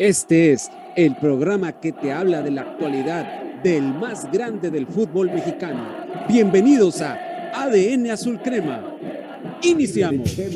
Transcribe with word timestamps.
Este 0.00 0.52
es 0.54 0.70
el 0.96 1.14
programa 1.16 1.78
que 1.78 1.92
te 1.92 2.10
habla 2.10 2.40
de 2.40 2.50
la 2.50 2.62
actualidad 2.62 3.42
del 3.62 3.82
más 3.82 4.32
grande 4.32 4.70
del 4.70 4.86
fútbol 4.86 5.30
mexicano. 5.30 5.86
Bienvenidos 6.26 7.02
a 7.02 7.20
ADN 7.52 8.10
Azul 8.10 8.40
Crema. 8.40 8.82
Iniciamos. 9.62 10.30
Toquen 10.32 10.54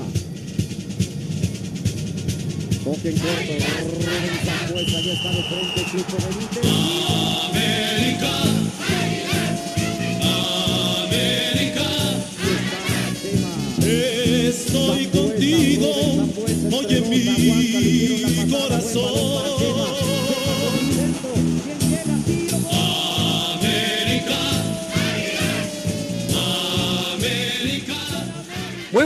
corto, 3.18 3.52
Rubén 3.93 4.32
Zambuesa 4.46 5.00
ya 5.02 5.12
está 5.12 5.29
de 5.29 5.43
frente, 5.43 5.84
Chico 5.90 6.16
Benítez. 6.24 6.64
América, 7.50 8.32
América, 11.04 11.88
estoy 14.48 15.04
contigo, 15.08 15.90
oye 16.72 17.00
mi 17.02 18.24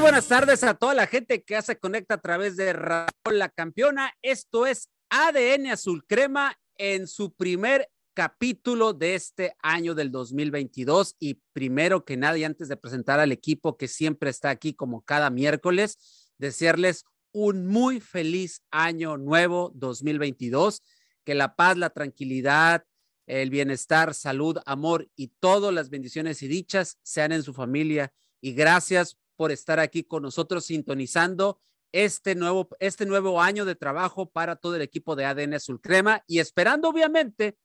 buenas 0.08 0.28
tardes 0.28 0.64
a 0.64 0.72
toda 0.72 0.94
la 0.94 1.06
gente 1.06 1.42
que 1.42 1.60
se 1.60 1.78
conecta 1.78 2.14
a 2.14 2.20
través 2.22 2.56
de 2.56 2.72
Radio 2.72 3.08
La 3.30 3.50
Campeona. 3.50 4.10
Esto 4.22 4.64
es 4.64 4.88
ADN 5.10 5.66
Azul 5.66 6.02
Crema 6.06 6.58
en 6.78 7.06
su 7.06 7.34
primer 7.34 7.90
capítulo 8.14 8.94
de 8.94 9.14
este 9.14 9.54
año 9.62 9.94
del 9.94 10.10
2022. 10.10 11.14
Y 11.18 11.42
primero 11.52 12.06
que 12.06 12.16
nada, 12.16 12.38
y 12.38 12.44
antes 12.44 12.68
de 12.68 12.78
presentar 12.78 13.20
al 13.20 13.32
equipo 13.32 13.76
que 13.76 13.86
siempre 13.86 14.30
está 14.30 14.48
aquí 14.48 14.72
como 14.72 15.02
cada 15.02 15.28
miércoles, 15.28 15.98
desearles 16.38 17.04
un 17.30 17.66
muy 17.66 18.00
feliz 18.00 18.62
año 18.70 19.18
nuevo 19.18 19.72
2022. 19.74 20.82
Que 21.22 21.34
la 21.34 21.54
paz, 21.54 21.76
la 21.76 21.90
tranquilidad, 21.90 22.82
el 23.26 23.50
bienestar, 23.50 24.14
salud, 24.14 24.56
amor 24.64 25.10
y 25.16 25.28
todas 25.38 25.74
las 25.74 25.90
bendiciones 25.90 26.42
y 26.42 26.48
dichas 26.48 26.96
sean 27.02 27.32
en 27.32 27.42
su 27.42 27.52
familia. 27.52 28.10
Y 28.40 28.54
gracias 28.54 29.18
por 29.38 29.52
estar 29.52 29.78
aquí 29.78 30.02
con 30.02 30.24
nosotros 30.24 30.64
sintonizando 30.64 31.60
este 31.92 32.34
nuevo, 32.34 32.68
este 32.80 33.06
nuevo 33.06 33.40
año 33.40 33.64
de 33.64 33.76
trabajo 33.76 34.28
para 34.28 34.56
todo 34.56 34.74
el 34.74 34.82
equipo 34.82 35.14
de 35.14 35.26
ADN 35.26 35.54
Azul 35.54 35.80
Crema 35.80 36.24
y 36.26 36.40
esperando 36.40 36.88
obviamente 36.88 37.56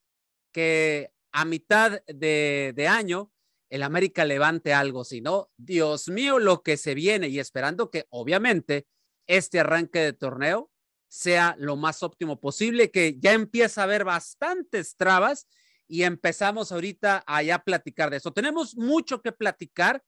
que 0.52 1.12
a 1.32 1.46
mitad 1.46 2.04
de, 2.06 2.88
año 2.88 3.32
el 3.72 3.82
América 3.82 4.24
levante 4.24 4.72
algo, 4.72 5.04
si 5.04 5.20
no, 5.22 5.50
Dios 5.58 6.10
mío, 6.10 6.38
lo 6.38 6.62
que 6.62 6.78
se 6.78 6.94
viene 6.94 7.30
y 7.30 7.40
esperando 7.40 7.90
que 7.90 8.06
obviamente 8.12 8.86
este 9.26 9.60
arranque 9.60 9.98
de 9.98 10.14
torneo 10.14 10.70
sea 11.08 11.56
lo 11.58 11.76
más 11.76 12.04
óptimo 12.04 12.40
posible, 12.40 12.92
que 12.92 13.20
ya 13.20 13.34
empieza 13.34 13.82
a 13.82 13.86
haber 13.86 14.04
bastantes 14.04 14.96
trabas 14.96 15.48
y 15.88 16.04
empezamos 16.04 16.72
ahorita 16.72 17.24
a 17.26 17.42
ya 17.42 17.64
platicar 17.64 18.12
de 18.12 18.18
eso. 18.18 18.32
Tenemos 18.32 18.76
mucho 18.76 19.24
que 19.24 19.32
platicar, 19.32 20.04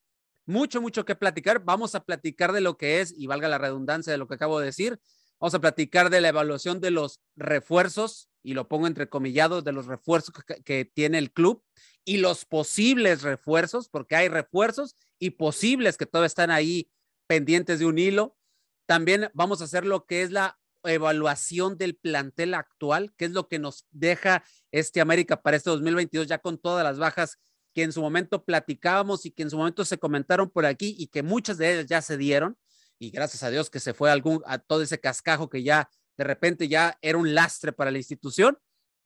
mucho, 0.46 0.82
mucho 0.82 1.06
que 1.06 1.16
platicar. 1.16 1.64
Vamos 1.64 1.96
a 1.96 2.04
platicar 2.04 2.52
de 2.52 2.62
lo 2.62 2.78
que 2.78 3.02
es, 3.02 3.14
y 3.18 3.28
valga 3.28 3.48
la 3.48 3.58
redundancia 3.58 4.12
de 4.12 4.18
lo 4.18 4.28
que 4.28 4.36
acabo 4.36 4.60
de 4.60 4.68
decir, 4.68 5.00
vamos 5.40 5.54
a 5.54 5.62
platicar 5.62 6.10
de 6.10 6.22
la 6.22 6.30
evaluación 6.30 6.80
de 6.80 6.92
los 6.92 7.22
refuerzos, 7.36 8.30
y 8.44 8.54
lo 8.54 8.68
pongo 8.68 8.88
entre 8.88 9.10
comillados, 9.10 9.64
de 9.64 9.72
los 9.72 9.88
refuerzos 9.88 10.34
que, 10.46 10.64
que 10.64 10.86
tiene 10.86 11.18
el 11.18 11.32
club 11.32 11.64
y 12.04 12.18
los 12.18 12.46
posibles 12.46 13.24
refuerzos, 13.24 13.90
porque 13.90 14.16
hay 14.16 14.28
refuerzos 14.30 14.96
y 15.20 15.32
posibles 15.32 15.98
que 15.98 16.06
todavía 16.06 16.28
están 16.28 16.52
ahí 16.52 16.92
pendientes 17.28 17.80
de 17.80 17.86
un 17.88 17.98
hilo. 17.98 18.38
También 18.86 19.32
vamos 19.34 19.62
a 19.62 19.64
hacer 19.64 19.86
lo 19.86 20.06
que 20.06 20.22
es 20.22 20.32
la 20.32 20.60
evaluación 20.84 21.78
del 21.78 21.96
plantel 21.96 22.54
actual, 22.54 23.14
que 23.18 23.26
es 23.26 23.32
lo 23.32 23.48
que 23.48 23.60
nos 23.60 23.86
deja 23.92 24.44
este 24.72 25.02
América 25.02 25.42
para 25.42 25.58
este 25.58 25.70
2022, 25.70 26.28
ya 26.28 26.38
con 26.38 26.58
todas 26.58 26.84
las 26.84 27.00
bajas 27.00 27.40
que 27.76 27.84
en 27.84 27.92
su 27.92 28.02
momento 28.02 28.46
platicábamos 28.46 29.26
y 29.26 29.32
que 29.32 29.44
en 29.44 29.50
su 29.50 29.58
momento 29.58 29.84
se 29.84 29.98
comentaron 29.98 30.50
por 30.50 30.66
aquí 30.66 30.96
y 30.98 31.08
que 31.08 31.24
muchas 31.24 31.58
de 31.58 31.74
ellas 31.74 31.86
ya 31.88 32.02
se 32.02 32.16
dieron. 32.16 32.58
Y 32.98 33.10
gracias 33.10 33.44
a 33.44 33.50
Dios 33.50 33.70
que 33.70 33.82
se 33.82 33.94
fue 33.94 34.10
algún, 34.10 34.42
a 34.46 34.60
todo 34.60 34.82
ese 34.82 35.02
cascajo 35.02 35.50
que 35.50 35.62
ya 35.62 35.90
de 36.16 36.24
repente 36.24 36.70
ya 36.70 36.98
era 37.02 37.18
un 37.18 37.36
lastre 37.36 37.74
para 37.74 37.92
la 37.92 37.98
institución. 37.98 38.58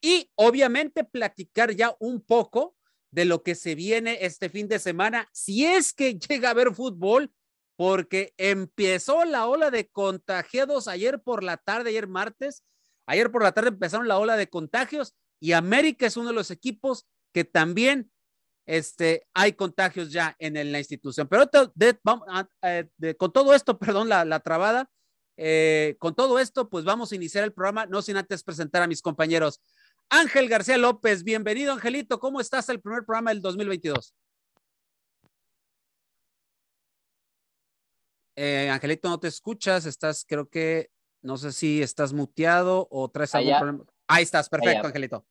Y 0.01 0.31
obviamente 0.35 1.03
platicar 1.03 1.75
ya 1.75 1.95
un 1.99 2.21
poco 2.21 2.75
de 3.09 3.25
lo 3.25 3.41
que 3.41 3.55
se 3.55 3.73
viene 3.73 4.19
este 4.21 4.49
fin 4.49 4.67
de 4.67 4.77
semana, 4.77 5.27
si 5.33 5.65
es 5.65 5.91
que 5.91 6.19
llega 6.29 6.49
a 6.49 6.51
haber 6.51 6.75
fútbol, 6.75 7.33
porque 7.75 8.35
empezó 8.37 9.25
la 9.25 9.47
ola 9.47 9.71
de 9.71 9.87
contagiados 9.87 10.87
ayer 10.87 11.21
por 11.23 11.43
la 11.43 11.57
tarde, 11.57 11.89
ayer 11.89 12.07
martes, 12.07 12.63
ayer 13.07 13.31
por 13.31 13.41
la 13.41 13.53
tarde 13.53 13.69
empezaron 13.69 14.07
la 14.07 14.19
ola 14.19 14.37
de 14.37 14.47
contagios 14.47 15.15
y 15.39 15.53
América 15.53 16.05
es 16.05 16.17
uno 16.17 16.27
de 16.27 16.35
los 16.35 16.51
equipos 16.51 17.07
que 17.33 17.45
también 17.45 18.11
este, 18.69 19.27
hay 19.33 19.53
contagios 19.53 20.11
ya 20.11 20.35
en, 20.37 20.53
la 20.71 20.77
institución. 20.77 21.27
Pero 21.27 21.47
te- 21.47 21.71
de- 21.73 21.99
vamos 22.03 22.27
a- 22.29 22.47
eh, 22.61 22.87
de- 22.97 23.17
con 23.17 23.33
todo 23.33 23.55
esto, 23.55 23.79
perdón, 23.97 24.09
la, 24.09 24.23
la 24.25 24.41
trabada, 24.41 24.91
eh, 25.37 25.95
con 25.97 26.13
todo 26.13 26.37
esto, 26.37 26.69
pues 26.69 26.85
vamos 26.85 27.11
a 27.11 27.15
iniciar 27.15 27.43
el 27.43 27.51
programa, 27.51 27.87
no 27.87 28.03
sin 28.03 28.17
antes 28.17 28.43
presentar 28.43 28.83
a 28.83 28.87
mis 28.87 29.01
compañeros. 29.01 29.59
Ángel 30.09 30.47
García 30.47 30.77
López, 30.77 31.23
bienvenido 31.23 31.73
Angelito, 31.73 32.19
¿cómo 32.19 32.39
estás 32.39 32.69
el 32.69 32.79
primer 32.79 33.05
programa 33.05 33.31
del 33.31 33.41
2022? 33.41 34.13
Eh, 38.35 38.69
Angelito, 38.69 39.09
no 39.09 39.19
te 39.19 39.27
escuchas, 39.29 39.87
estás, 39.87 40.25
creo 40.27 40.47
que, 40.47 40.91
no 41.23 41.37
sé 41.37 41.51
si 41.53 41.81
estás 41.81 42.13
muteado 42.13 42.87
o 42.91 43.09
traes 43.09 43.33
algún 43.33 43.49
Allá. 43.53 43.59
problema. 43.59 43.85
Ahí 44.07 44.23
estás, 44.23 44.47
perfecto, 44.47 44.79
Allá. 44.79 44.87
Angelito. 44.89 45.25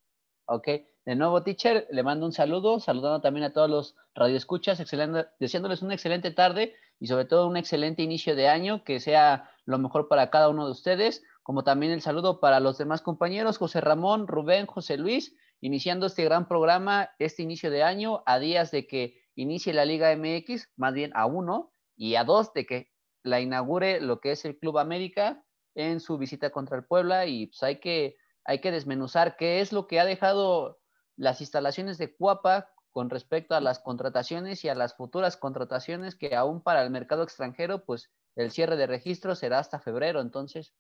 Ok, 0.51 0.67
de 1.05 1.15
nuevo, 1.15 1.43
teacher, 1.43 1.87
le 1.91 2.03
mando 2.03 2.25
un 2.25 2.33
saludo, 2.33 2.81
saludando 2.81 3.21
también 3.21 3.45
a 3.45 3.53
todos 3.53 3.69
los 3.69 3.97
radioescuchas, 4.15 4.81
excelente, 4.81 5.27
deseándoles 5.39 5.83
una 5.83 5.93
excelente 5.93 6.31
tarde 6.31 6.75
y 6.99 7.07
sobre 7.07 7.27
todo 7.27 7.47
un 7.47 7.59
excelente 7.59 8.03
inicio 8.03 8.35
de 8.35 8.49
año, 8.49 8.83
que 8.83 8.99
sea 8.99 9.51
lo 9.67 9.77
mejor 9.77 10.09
para 10.09 10.31
cada 10.31 10.49
uno 10.49 10.65
de 10.65 10.73
ustedes, 10.73 11.23
como 11.43 11.65
también 11.65 11.93
el 11.93 12.01
saludo 12.01 12.41
para 12.41 12.61
los 12.61 12.79
demás 12.79 13.03
compañeros, 13.03 13.59
José 13.59 13.83
Ramón, 13.83 14.27
Rubén, 14.27 14.65
José 14.65 14.97
Luis, 14.97 15.37
iniciando 15.61 16.07
este 16.07 16.25
gran 16.25 16.49
programa, 16.49 17.11
este 17.19 17.43
inicio 17.43 17.71
de 17.71 17.83
año, 17.83 18.23
a 18.25 18.39
días 18.39 18.71
de 18.71 18.87
que 18.87 19.21
inicie 19.35 19.75
la 19.75 19.85
Liga 19.85 20.17
MX, 20.17 20.71
más 20.77 20.95
bien 20.95 21.11
a 21.15 21.27
uno, 21.27 21.75
y 21.95 22.15
a 22.15 22.25
dos 22.25 22.55
de 22.55 22.65
que 22.65 22.91
la 23.23 23.43
inaugure 23.43 24.01
lo 24.01 24.21
que 24.21 24.33
es 24.33 24.47
el 24.47 24.59
Club 24.59 24.79
América 24.79 25.45
en 25.75 26.01
su 26.01 26.17
visita 26.17 26.49
contra 26.49 26.79
el 26.79 26.87
Puebla, 26.87 27.27
y 27.27 27.49
pues 27.49 27.63
hay 27.63 27.81
que 27.81 28.17
hay 28.49 28.63
que 28.63 28.73
desmenuzar 28.73 29.37
qué 29.37 29.61
es 29.61 29.75
lo 29.75 29.87
que 29.87 30.01
ha 30.01 30.07
dejado 30.07 30.81
las 31.17 31.43
instalaciones 31.43 31.99
de 31.99 32.17
Cuapa 32.17 32.71
con 32.93 33.11
respecto 33.11 33.55
a 33.55 33.61
las 33.61 33.79
contrataciones 33.79 34.65
y 34.65 34.71
a 34.71 34.75
las 34.75 34.97
futuras 34.97 35.37
contrataciones 35.37 36.15
que 36.15 36.35
aún 36.35 36.63
para 36.63 36.83
el 36.83 36.89
mercado 36.89 37.23
extranjero, 37.23 37.85
pues 37.85 38.11
el 38.37 38.51
cierre 38.51 38.77
de 38.77 38.87
registro 38.87 39.35
será 39.35 39.59
hasta 39.59 39.81
febrero, 39.81 40.23
entonces 40.23 40.73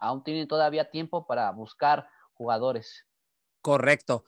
aún 0.00 0.24
tienen 0.24 0.48
todavía 0.48 0.90
tiempo 0.90 1.24
para 1.24 1.48
buscar 1.52 2.08
jugadores. 2.32 3.06
Correcto. 3.60 4.24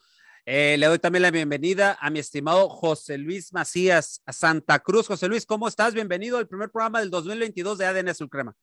Eh, 0.46 0.76
le 0.78 0.86
doy 0.86 1.00
también 1.00 1.22
la 1.22 1.32
bienvenida 1.32 1.98
a 2.00 2.10
mi 2.10 2.20
estimado 2.20 2.68
José 2.68 3.18
Luis 3.18 3.52
Macías, 3.52 4.22
Santa 4.28 4.78
Cruz. 4.78 5.08
José 5.08 5.26
Luis, 5.26 5.46
¿cómo 5.46 5.66
estás? 5.66 5.94
Bienvenido 5.94 6.38
al 6.38 6.46
primer 6.46 6.70
programa 6.70 7.00
del 7.00 7.10
2022 7.10 7.76
de 7.76 7.86
ADN 7.86 8.10
Azul 8.10 8.30
Crema. 8.30 8.54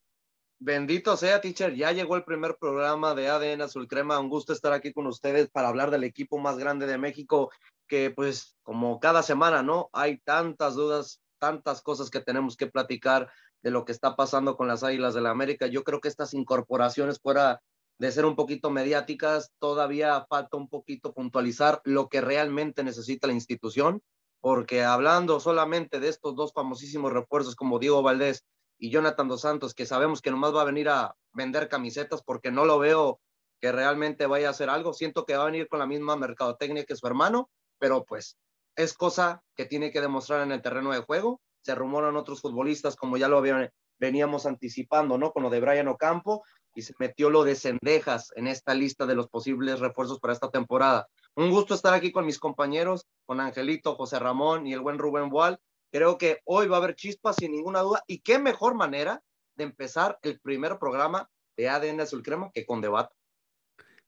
Bendito 0.63 1.17
sea, 1.17 1.41
teacher. 1.41 1.73
Ya 1.73 1.91
llegó 1.91 2.15
el 2.15 2.23
primer 2.23 2.55
programa 2.55 3.15
de 3.15 3.29
ADN 3.29 3.63
Azul 3.63 3.87
Crema. 3.87 4.19
Un 4.19 4.29
gusto 4.29 4.53
estar 4.53 4.71
aquí 4.73 4.93
con 4.93 5.07
ustedes 5.07 5.49
para 5.49 5.69
hablar 5.69 5.89
del 5.89 6.03
equipo 6.03 6.37
más 6.37 6.59
grande 6.59 6.85
de 6.85 6.99
México, 6.99 7.49
que 7.87 8.11
pues 8.11 8.55
como 8.61 8.99
cada 8.99 9.23
semana, 9.23 9.63
¿no? 9.63 9.89
Hay 9.91 10.19
tantas 10.19 10.75
dudas, 10.75 11.19
tantas 11.39 11.81
cosas 11.81 12.11
que 12.11 12.21
tenemos 12.21 12.55
que 12.57 12.67
platicar 12.67 13.31
de 13.63 13.71
lo 13.71 13.85
que 13.85 13.91
está 13.91 14.15
pasando 14.15 14.55
con 14.55 14.67
las 14.67 14.83
Águilas 14.83 15.15
de 15.15 15.21
la 15.21 15.31
América. 15.31 15.65
Yo 15.65 15.83
creo 15.83 15.99
que 15.99 16.09
estas 16.09 16.35
incorporaciones 16.35 17.19
fuera 17.19 17.59
de 17.97 18.11
ser 18.11 18.25
un 18.25 18.35
poquito 18.35 18.69
mediáticas, 18.69 19.51
todavía 19.57 20.27
falta 20.29 20.57
un 20.57 20.69
poquito 20.69 21.11
puntualizar 21.11 21.81
lo 21.85 22.07
que 22.07 22.21
realmente 22.21 22.83
necesita 22.83 23.25
la 23.25 23.33
institución, 23.33 24.03
porque 24.39 24.83
hablando 24.83 25.39
solamente 25.39 25.99
de 25.99 26.09
estos 26.09 26.35
dos 26.35 26.53
famosísimos 26.53 27.11
refuerzos 27.11 27.55
como 27.55 27.79
Diego 27.79 28.03
Valdés 28.03 28.45
y 28.81 28.89
Jonathan 28.89 29.27
Dos 29.27 29.41
Santos, 29.41 29.75
que 29.75 29.85
sabemos 29.85 30.21
que 30.21 30.31
nomás 30.31 30.55
va 30.55 30.63
a 30.63 30.65
venir 30.65 30.89
a 30.89 31.15
vender 31.33 31.69
camisetas 31.69 32.23
porque 32.23 32.49
no 32.49 32.65
lo 32.65 32.79
veo 32.79 33.21
que 33.59 33.71
realmente 33.71 34.25
vaya 34.25 34.47
a 34.47 34.51
hacer 34.51 34.71
algo. 34.71 34.91
Siento 34.91 35.23
que 35.23 35.37
va 35.37 35.43
a 35.43 35.45
venir 35.45 35.67
con 35.67 35.77
la 35.77 35.85
misma 35.85 36.15
mercadotecnia 36.15 36.83
que 36.83 36.95
su 36.95 37.05
hermano, 37.05 37.51
pero 37.77 38.03
pues 38.03 38.39
es 38.75 38.95
cosa 38.95 39.43
que 39.55 39.65
tiene 39.65 39.91
que 39.91 40.01
demostrar 40.01 40.41
en 40.41 40.51
el 40.51 40.63
terreno 40.63 40.91
de 40.91 41.01
juego. 41.01 41.41
Se 41.61 41.75
rumoran 41.75 42.15
otros 42.15 42.41
futbolistas, 42.41 42.95
como 42.95 43.17
ya 43.17 43.27
lo 43.27 43.43
veníamos 43.99 44.47
anticipando, 44.47 45.15
¿no? 45.19 45.31
Con 45.31 45.43
lo 45.43 45.51
de 45.51 45.59
Brian 45.59 45.87
Ocampo, 45.87 46.43
y 46.73 46.81
se 46.81 46.95
metió 46.97 47.29
lo 47.29 47.43
de 47.43 47.53
Cendejas 47.53 48.33
en 48.35 48.47
esta 48.47 48.73
lista 48.73 49.05
de 49.05 49.13
los 49.13 49.27
posibles 49.29 49.79
refuerzos 49.79 50.19
para 50.19 50.33
esta 50.33 50.49
temporada. 50.49 51.07
Un 51.35 51.51
gusto 51.51 51.75
estar 51.75 51.93
aquí 51.93 52.11
con 52.11 52.25
mis 52.25 52.39
compañeros, 52.39 53.05
con 53.27 53.39
Angelito, 53.39 53.93
José 53.93 54.17
Ramón 54.17 54.65
y 54.65 54.73
el 54.73 54.79
buen 54.79 54.97
Rubén 54.97 55.29
Boal. 55.29 55.59
Creo 55.91 56.17
que 56.17 56.39
hoy 56.45 56.67
va 56.67 56.77
a 56.77 56.79
haber 56.79 56.95
chispas 56.95 57.35
sin 57.35 57.51
ninguna 57.51 57.81
duda. 57.81 58.03
Y 58.07 58.19
qué 58.21 58.39
mejor 58.39 58.75
manera 58.75 59.21
de 59.55 59.65
empezar 59.65 60.17
el 60.21 60.39
primer 60.39 60.79
programa 60.79 61.29
de 61.57 61.69
ADN 61.69 62.01
Azul 62.01 62.23
Crema 62.23 62.49
que 62.53 62.65
con 62.65 62.81
debate. 62.81 63.13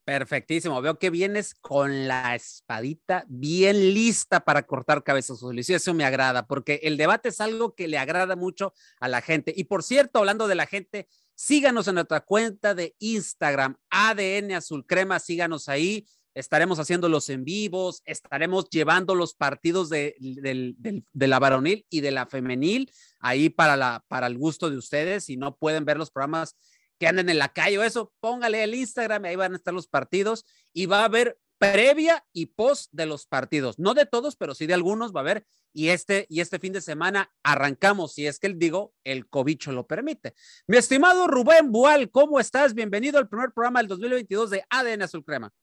Perfectísimo. 0.05 0.81
Veo 0.81 0.99
que 0.99 1.09
vienes 1.09 1.55
con 1.55 2.09
la 2.09 2.35
espadita 2.35 3.23
bien 3.29 3.93
lista 3.93 4.41
para 4.41 4.63
cortar 4.63 5.01
cabezas, 5.01 5.41
Luis. 5.41 5.69
Y 5.69 5.75
eso 5.75 5.93
me 5.93 6.03
agrada, 6.03 6.45
porque 6.45 6.81
el 6.83 6.97
debate 6.97 7.29
es 7.29 7.39
algo 7.39 7.73
que 7.73 7.87
le 7.87 7.97
agrada 7.97 8.35
mucho 8.35 8.73
a 8.99 9.07
la 9.07 9.21
gente. 9.21 9.53
Y 9.55 9.63
por 9.63 9.81
cierto, 9.81 10.19
hablando 10.19 10.47
de 10.47 10.55
la 10.55 10.65
gente, 10.65 11.07
síganos 11.35 11.87
en 11.87 11.95
nuestra 11.95 12.19
cuenta 12.19 12.75
de 12.75 12.95
Instagram, 12.99 13.77
ADN 13.89 14.53
Azul 14.53 14.85
Crema, 14.85 15.19
síganos 15.19 15.69
ahí. 15.69 16.05
Estaremos 16.35 16.79
haciendo 16.79 17.09
los 17.09 17.29
en 17.29 17.43
vivos, 17.43 18.01
estaremos 18.05 18.69
llevando 18.69 19.15
los 19.15 19.35
partidos 19.35 19.89
de, 19.89 20.15
de 20.19 21.27
la 21.27 21.39
varonil 21.39 21.85
y 21.89 22.01
de 22.01 22.11
la 22.11 22.25
femenil 22.25 22.91
ahí 23.19 23.49
para, 23.49 23.77
la, 23.77 24.03
para 24.07 24.27
el 24.27 24.37
gusto 24.37 24.69
de 24.69 24.77
ustedes. 24.77 25.25
Si 25.25 25.37
no 25.37 25.55
pueden 25.55 25.85
ver 25.85 25.97
los 25.97 26.11
programas 26.11 26.55
que 26.99 27.07
anden 27.07 27.29
en 27.29 27.37
la 27.37 27.49
calle 27.49 27.77
o 27.77 27.83
eso, 27.83 28.13
póngale 28.19 28.63
el 28.63 28.75
Instagram, 28.75 29.25
ahí 29.25 29.35
van 29.35 29.53
a 29.53 29.57
estar 29.57 29.73
los 29.73 29.87
partidos 29.87 30.45
y 30.73 30.85
va 30.85 31.01
a 31.01 31.05
haber 31.05 31.37
previa 31.57 32.25
y 32.33 32.47
post 32.47 32.89
de 32.91 33.05
los 33.05 33.25
partidos, 33.25 33.79
no 33.79 33.93
de 33.93 34.05
todos, 34.05 34.35
pero 34.35 34.53
sí 34.53 34.65
de 34.65 34.73
algunos 34.73 35.13
va 35.13 35.21
a 35.21 35.23
haber 35.23 35.45
y 35.71 35.89
este 35.89 36.25
y 36.29 36.41
este 36.41 36.59
fin 36.59 36.73
de 36.73 36.81
semana 36.81 37.31
arrancamos, 37.41 38.13
si 38.13 38.27
es 38.27 38.37
que 38.37 38.47
el 38.47 38.59
digo, 38.59 38.93
el 39.03 39.27
cobicho 39.29 39.71
lo 39.71 39.87
permite. 39.87 40.33
Mi 40.67 40.77
estimado 40.77 41.27
Rubén 41.27 41.71
Bual, 41.71 42.11
¿cómo 42.11 42.39
estás? 42.39 42.73
Bienvenido 42.73 43.17
al 43.17 43.29
primer 43.29 43.51
programa 43.53 43.79
del 43.79 43.87
2022 43.87 44.49
de 44.49 44.63
ADN 44.69 45.03
Azul 45.03 45.23
Crema. 45.23 45.53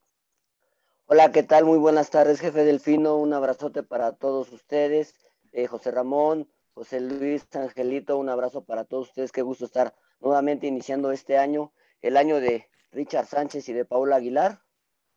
Hola, 1.13 1.33
¿qué 1.33 1.43
tal? 1.43 1.65
Muy 1.65 1.77
buenas 1.77 2.09
tardes, 2.09 2.39
jefe 2.39 2.63
Delfino. 2.63 3.17
Un 3.17 3.33
abrazote 3.33 3.83
para 3.83 4.13
todos 4.13 4.49
ustedes. 4.53 5.13
Eh, 5.51 5.67
José 5.67 5.91
Ramón, 5.91 6.49
José 6.73 7.01
Luis, 7.01 7.45
Angelito, 7.53 8.17
un 8.17 8.29
abrazo 8.29 8.63
para 8.63 8.85
todos 8.85 9.09
ustedes. 9.09 9.33
Qué 9.33 9.41
gusto 9.41 9.65
estar 9.65 9.93
nuevamente 10.21 10.67
iniciando 10.67 11.11
este 11.11 11.37
año, 11.37 11.73
el 12.01 12.15
año 12.15 12.39
de 12.39 12.69
Richard 12.93 13.25
Sánchez 13.25 13.67
y 13.67 13.73
de 13.73 13.83
Paula 13.83 14.15
Aguilar, 14.15 14.61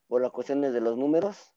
por 0.08 0.20
las 0.20 0.32
cuestiones 0.32 0.72
de 0.72 0.80
los 0.80 0.98
números. 0.98 1.54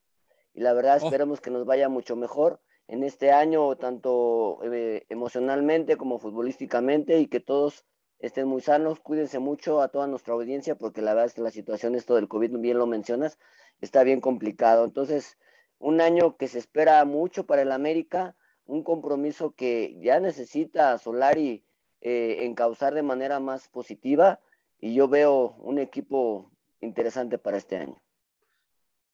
Y 0.54 0.62
la 0.62 0.74
verdad, 0.74 1.00
Oh. 1.02 1.06
esperemos 1.08 1.42
que 1.42 1.50
nos 1.50 1.66
vaya 1.66 1.90
mucho 1.90 2.16
mejor 2.16 2.62
en 2.88 3.04
este 3.04 3.32
año, 3.32 3.76
tanto 3.78 4.60
eh, 4.72 5.08
emocionalmente 5.10 5.98
como 5.98 6.20
futbolísticamente, 6.20 7.18
y 7.18 7.26
que 7.26 7.40
todos 7.40 7.86
estén 8.20 8.48
muy 8.48 8.62
sanos. 8.62 9.00
Cuídense 9.00 9.40
mucho 9.40 9.82
a 9.82 9.90
toda 9.90 10.08
nuestra 10.08 10.34
audiencia, 10.34 10.76
porque 10.76 11.02
la 11.02 11.14
verdad 11.14 11.28
es 11.28 11.34
que 11.34 11.42
la 11.42 11.52
situación, 11.52 11.96
esto 11.96 12.16
del 12.16 12.28
COVID, 12.28 12.58
bien 12.58 12.78
lo 12.78 12.88
mencionas, 12.88 13.38
está 13.82 14.04
bien 14.04 14.22
complicado. 14.22 14.86
Entonces, 14.86 15.38
un 15.80 16.02
año 16.02 16.38
que 16.38 16.48
se 16.48 16.60
espera 16.60 17.04
mucho 17.06 17.46
para 17.46 17.62
el 17.62 17.72
América, 17.72 18.36
un 18.66 18.84
compromiso 18.84 19.52
que 19.52 19.98
ya 20.02 20.20
necesita 20.20 20.98
Solari 20.98 21.64
eh, 22.02 22.46
encauzar 22.46 22.94
de 22.94 23.04
manera 23.04 23.40
más 23.40 23.68
positiva 23.70 24.40
y 24.80 24.94
yo 24.94 25.08
veo 25.08 25.56
un 25.60 25.80
equipo 25.80 26.52
interesante 26.82 27.38
para 27.38 27.58
este 27.58 27.78
año. 27.78 28.02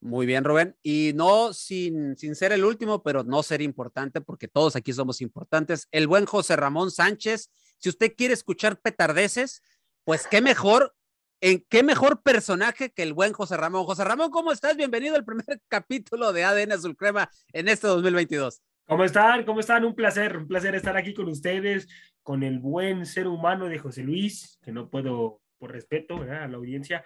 Muy 0.02 0.26
bien, 0.26 0.44
Rubén. 0.44 0.76
Y 0.84 1.14
no 1.16 1.54
sin, 1.54 2.18
sin 2.18 2.36
ser 2.36 2.52
el 2.52 2.66
último, 2.66 3.04
pero 3.04 3.24
no 3.24 3.42
ser 3.42 3.62
importante, 3.62 4.20
porque 4.20 4.50
todos 4.50 4.76
aquí 4.76 4.92
somos 4.92 5.22
importantes. 5.22 5.88
El 5.92 6.08
buen 6.08 6.26
José 6.26 6.58
Ramón 6.58 6.92
Sánchez, 6.92 7.50
si 7.84 7.90
usted 7.90 8.16
quiere 8.16 8.34
escuchar 8.34 8.80
petardeces, 8.80 9.62
pues 10.06 10.26
qué 10.26 10.40
mejor, 10.42 10.96
en 11.42 11.66
qué 11.70 11.84
mejor 11.84 12.22
personaje 12.24 12.94
que 12.94 13.04
el 13.04 13.12
buen 13.12 13.34
José 13.34 13.58
Ramón. 13.58 13.84
José 13.84 14.06
Ramón, 14.06 14.32
¿cómo 14.32 14.54
estás? 14.54 14.78
Bienvenido 14.78 15.16
al 15.16 15.26
primer 15.26 15.46
capítulo 15.68 16.32
de 16.32 16.46
ADN 16.46 16.72
Azul 16.72 16.96
Crema 16.96 17.30
en 17.52 17.68
este 17.68 17.88
2022. 17.88 18.62
¿Cómo 18.88 19.04
están? 19.04 19.44
¿Cómo 19.44 19.60
están? 19.60 19.84
Un 19.84 19.96
placer, 19.96 20.38
un 20.38 20.48
placer 20.48 20.76
estar 20.76 20.96
aquí 20.96 21.14
con 21.14 21.28
ustedes, 21.28 21.90
con 22.22 22.44
el 22.44 22.60
buen 22.60 23.06
ser 23.06 23.28
humano 23.28 23.68
de 23.68 23.80
José 23.80 24.04
Luis, 24.04 24.58
que 24.64 24.72
no 24.72 24.90
puedo, 24.90 25.42
por 25.58 25.74
respeto 25.74 26.22
a 26.22 26.48
la 26.48 26.56
audiencia, 26.56 27.04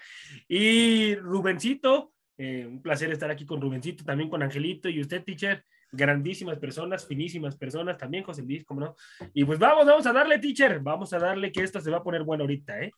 y 0.47 1.15
Rubencito, 1.15 2.13
eh, 2.37 2.67
un 2.67 2.83
placer 2.83 3.11
estar 3.11 3.31
aquí 3.31 3.47
con 3.47 3.59
Rubencito, 3.61 4.03
también 4.03 4.29
con 4.29 4.43
Angelito 4.43 4.89
y 4.89 5.01
usted, 5.01 5.23
teacher, 5.23 5.65
grandísimas 5.91 6.59
personas, 6.59 7.05
finísimas 7.05 7.55
personas, 7.55 7.97
también 7.97 8.23
José 8.23 8.43
Luis, 8.43 8.65
¿cómo 8.65 8.81
no? 8.81 8.95
Y 9.33 9.45
pues 9.45 9.59
vamos, 9.59 9.85
vamos 9.85 10.05
a 10.05 10.13
darle, 10.13 10.39
teacher, 10.39 10.79
vamos 10.79 11.13
a 11.13 11.19
darle 11.19 11.51
que 11.51 11.63
esto 11.63 11.79
se 11.79 11.91
va 11.91 11.97
a 11.97 12.03
poner 12.03 12.23
bueno 12.23 12.43
ahorita, 12.43 12.81
¿eh? 12.81 12.91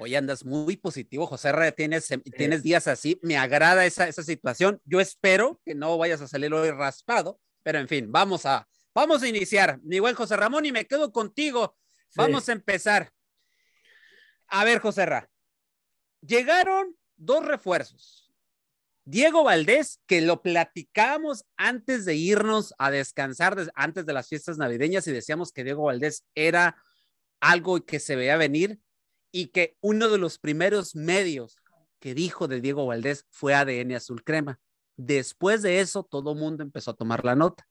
Hoy 0.00 0.14
andas 0.14 0.44
muy 0.44 0.76
positivo, 0.76 1.26
José 1.26 1.48
R. 1.48 1.72
Tienes, 1.72 2.08
tienes 2.36 2.62
días 2.62 2.86
así. 2.86 3.18
Me 3.20 3.36
agrada 3.36 3.84
esa, 3.84 4.06
esa 4.06 4.22
situación. 4.22 4.80
Yo 4.84 5.00
espero 5.00 5.60
que 5.64 5.74
no 5.74 5.98
vayas 5.98 6.20
a 6.20 6.28
salir 6.28 6.54
hoy 6.54 6.70
raspado, 6.70 7.40
pero 7.64 7.80
en 7.80 7.88
fin, 7.88 8.12
vamos 8.12 8.46
a, 8.46 8.68
vamos 8.94 9.24
a 9.24 9.28
iniciar. 9.28 9.80
Mi 9.82 9.98
buen 9.98 10.14
José 10.14 10.36
Ramón, 10.36 10.64
y 10.66 10.70
me 10.70 10.86
quedo 10.86 11.10
contigo. 11.10 11.76
Sí. 12.10 12.14
Vamos 12.16 12.48
a 12.48 12.52
empezar. 12.52 13.10
A 14.46 14.64
ver, 14.64 14.78
José 14.78 15.04
Ra. 15.04 15.28
Llegaron 16.20 16.96
dos 17.16 17.44
refuerzos. 17.44 18.27
Diego 19.10 19.42
Valdés, 19.42 20.00
que 20.06 20.20
lo 20.20 20.42
platicamos 20.42 21.46
antes 21.56 22.04
de 22.04 22.14
irnos 22.14 22.74
a 22.76 22.90
descansar, 22.90 23.56
des- 23.56 23.70
antes 23.74 24.04
de 24.04 24.12
las 24.12 24.28
fiestas 24.28 24.58
navideñas, 24.58 25.06
y 25.06 25.12
decíamos 25.12 25.50
que 25.50 25.64
Diego 25.64 25.84
Valdés 25.84 26.26
era 26.34 26.76
algo 27.40 27.82
que 27.86 28.00
se 28.00 28.16
veía 28.16 28.36
venir 28.36 28.80
y 29.32 29.46
que 29.46 29.78
uno 29.80 30.10
de 30.10 30.18
los 30.18 30.38
primeros 30.38 30.94
medios 30.94 31.56
que 32.00 32.14
dijo 32.14 32.48
de 32.48 32.60
Diego 32.60 32.84
Valdés 32.84 33.24
fue 33.30 33.54
ADN 33.54 33.94
Azul 33.94 34.22
Crema. 34.22 34.60
Después 34.98 35.62
de 35.62 35.80
eso, 35.80 36.02
todo 36.02 36.32
el 36.32 36.38
mundo 36.38 36.62
empezó 36.62 36.90
a 36.90 36.96
tomar 36.96 37.24
la 37.24 37.34
nota. 37.34 37.66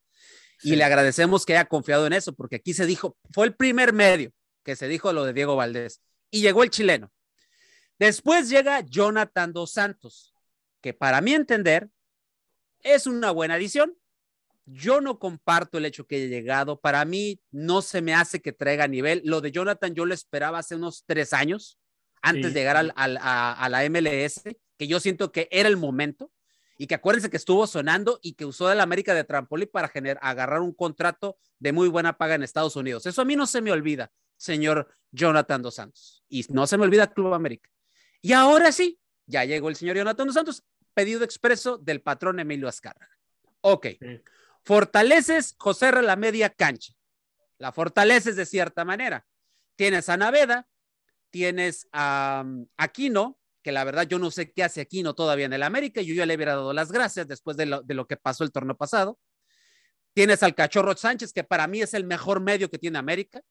Y 0.63 0.75
le 0.75 0.83
agradecemos 0.83 1.45
que 1.45 1.53
haya 1.53 1.65
confiado 1.65 2.07
en 2.07 2.13
eso, 2.13 2.33
porque 2.33 2.55
aquí 2.55 2.73
se 2.73 2.87
dijo, 2.87 3.15
fue 3.31 3.45
el 3.45 3.55
primer 3.55 3.93
medio 3.93 4.31
que 4.63 4.75
se 4.75 4.87
dijo 4.87 5.13
lo 5.13 5.23
de 5.23 5.33
Diego 5.33 5.55
Valdés. 5.55 6.01
Y 6.31 6.41
llegó 6.41 6.63
el 6.63 6.71
chileno. 6.71 7.11
Después 7.99 8.49
llega 8.49 8.79
Jonathan 8.81 9.53
Dos 9.53 9.73
Santos, 9.73 10.33
que 10.87 10.93
para 10.93 11.19
mi 11.19 11.33
entender 11.33 11.89
es 12.81 13.07
una 13.07 13.31
buena 13.31 13.55
adición. 13.55 13.97
Yo 14.65 15.01
no 15.01 15.19
comparto 15.19 15.77
el 15.77 15.83
hecho 15.85 16.07
que 16.07 16.15
haya 16.15 16.27
llegado. 16.27 16.79
Para 16.79 17.03
mí 17.03 17.41
no 17.51 17.81
se 17.81 18.01
me 18.01 18.13
hace 18.13 18.41
que 18.41 18.53
traiga 18.53 18.87
nivel. 18.87 19.21
Lo 19.25 19.41
de 19.41 19.51
Jonathan 19.51 19.93
yo 19.93 20.05
lo 20.05 20.13
esperaba 20.13 20.59
hace 20.59 20.75
unos 20.75 21.03
tres 21.05 21.33
años, 21.33 21.77
antes 22.21 22.47
Sí. 22.47 22.53
de 22.53 22.59
llegar 22.61 22.77
al- 22.77 22.93
al- 22.95 23.17
a, 23.17 23.51
a 23.51 23.67
la 23.67 23.83
MLS, 23.83 24.43
que 24.77 24.87
yo 24.87 25.01
siento 25.01 25.33
que 25.33 25.49
era 25.51 25.67
el 25.67 25.75
momento. 25.75 26.31
Y 26.77 26.87
que 26.87 26.95
acuérdense 26.95 27.29
que 27.29 27.37
estuvo 27.37 27.67
sonando 27.67 28.17
y 28.21 28.33
que 28.35 28.45
usó 28.45 28.71
el 28.71 28.79
América 28.79 29.13
de 29.13 29.25
trampolín 29.25 29.67
para 29.69 29.89
generar, 29.89 30.19
agarrar 30.21 30.61
un 30.61 30.73
contrato 30.73 31.37
de 31.59 31.73
muy 31.73 31.89
buena 31.89 32.17
paga 32.17 32.35
en 32.35 32.43
Estados 32.43 32.77
Unidos. 32.77 33.05
Eso 33.07 33.21
a 33.21 33.25
mí 33.25 33.35
no 33.35 33.45
se 33.47 33.59
me 33.61 33.71
olvida, 33.73 34.11
señor 34.37 34.87
Jonathan 35.11 35.61
Dos 35.63 35.75
Santos. 35.75 36.23
Y 36.29 36.45
no 36.49 36.65
se 36.67 36.77
me 36.77 36.83
olvida 36.85 37.11
Club 37.11 37.33
América. 37.33 37.69
Y 38.21 38.31
ahora 38.33 38.71
sí, 38.71 38.99
ya 39.25 39.43
llegó 39.43 39.69
el 39.69 39.75
señor 39.75 39.97
Jonathan 39.97 40.27
Dos 40.27 40.35
Santos, 40.35 40.63
pedido 40.97 41.23
expreso 41.23 41.77
del 41.77 42.01
patrón 42.01 42.39
Emilio 42.39 42.67
Azcárraga. 42.67 43.15
Ok. 43.61 43.85
Sí. 43.99 44.19
Fortaleces, 44.63 45.53
José 45.59 45.91
la 45.91 46.15
media 46.15 46.49
cancha. 46.49 46.91
La 47.59 47.71
fortaleces 47.71 48.35
de 48.35 48.47
cierta 48.47 48.83
manera. 48.83 49.23
Tienes 49.75 50.09
a 50.09 50.17
Naveda, 50.17 50.67
tienes 51.29 51.87
a 51.91 52.41
um, 52.43 52.65
Aquino, 52.77 53.37
que 53.61 53.71
la 53.71 53.83
verdad 53.83 54.07
yo 54.07 54.17
no 54.17 54.31
sé 54.31 54.51
qué 54.51 54.63
hace 54.63 54.81
Aquino 54.81 55.13
todavía 55.13 55.45
en 55.45 55.53
el 55.53 55.61
América, 55.61 56.01
yo 56.01 56.15
ya 56.15 56.25
le 56.25 56.33
hubiera 56.33 56.55
dado 56.55 56.73
las 56.73 56.91
gracias 56.91 57.27
después 57.27 57.55
de 57.57 57.67
lo, 57.67 57.83
de 57.83 57.93
lo 57.93 58.07
que 58.07 58.17
pasó 58.17 58.43
el 58.43 58.51
torneo 58.51 58.75
pasado. 58.75 59.19
Tienes 60.15 60.41
al 60.41 60.55
Cachorro 60.55 60.97
Sánchez, 60.97 61.31
que 61.31 61.43
para 61.43 61.67
mí 61.67 61.83
es 61.83 61.93
el 61.93 62.05
mejor 62.05 62.41
medio 62.41 62.71
que 62.71 62.79
tiene 62.79 62.97
América. 62.97 63.43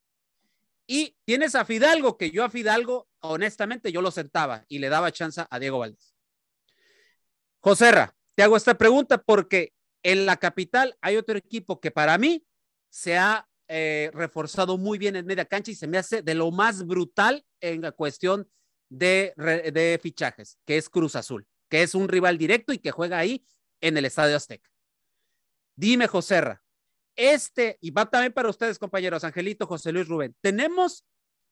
Y 0.88 1.16
tienes 1.24 1.54
a 1.54 1.64
Fidalgo, 1.64 2.18
que 2.18 2.32
yo 2.32 2.42
a 2.42 2.50
Fidalgo, 2.50 3.06
honestamente, 3.20 3.92
yo 3.92 4.02
lo 4.02 4.10
sentaba 4.10 4.64
y 4.66 4.80
le 4.80 4.88
daba 4.88 5.12
chance 5.12 5.46
a 5.48 5.58
Diego 5.60 5.78
Valdés. 5.78 6.15
Joserra, 7.66 8.14
te 8.37 8.44
hago 8.44 8.56
esta 8.56 8.78
pregunta 8.78 9.20
porque 9.20 9.73
en 10.04 10.25
la 10.25 10.37
capital 10.37 10.96
hay 11.00 11.16
otro 11.16 11.37
equipo 11.37 11.80
que 11.80 11.90
para 11.90 12.16
mí 12.16 12.46
se 12.90 13.18
ha 13.18 13.49
eh, 13.66 14.08
reforzado 14.14 14.78
muy 14.78 14.99
bien 14.99 15.16
en 15.16 15.26
media 15.26 15.46
cancha 15.46 15.73
y 15.73 15.75
se 15.75 15.88
me 15.88 15.99
hace 15.99 16.23
de 16.23 16.37
lo 16.37 16.52
más 16.52 16.87
brutal 16.87 17.44
en 17.61 17.82
la 17.82 17.90
cuestión 17.90 18.49
de, 18.88 19.99
fichajes, 20.00 20.61
que 20.64 20.76
es 20.76 20.88
Cruz 20.88 21.16
Azul, 21.16 21.44
que 21.68 21.82
es 21.82 21.96
un 21.96 22.06
rival 22.06 22.38
directo 22.38 22.73
y 22.73 22.78
que 22.78 22.92
juega 22.92 23.18
ahí 23.18 23.44
en 23.80 23.96
el 23.96 24.04
Estadio 24.04 24.37
Azteca. 24.37 24.70
Dime, 25.75 26.06
Joserra, 26.06 26.62
este, 27.16 27.78
y 27.80 27.90
va 27.90 28.08
también 28.08 28.32
para 28.32 28.49
ustedes, 28.49 28.78
compañeros, 28.78 29.25
Angelito, 29.25 29.66
José 29.66 29.90
Luis 29.90 30.06
Rubén, 30.06 30.37
¿tenemos 30.40 31.04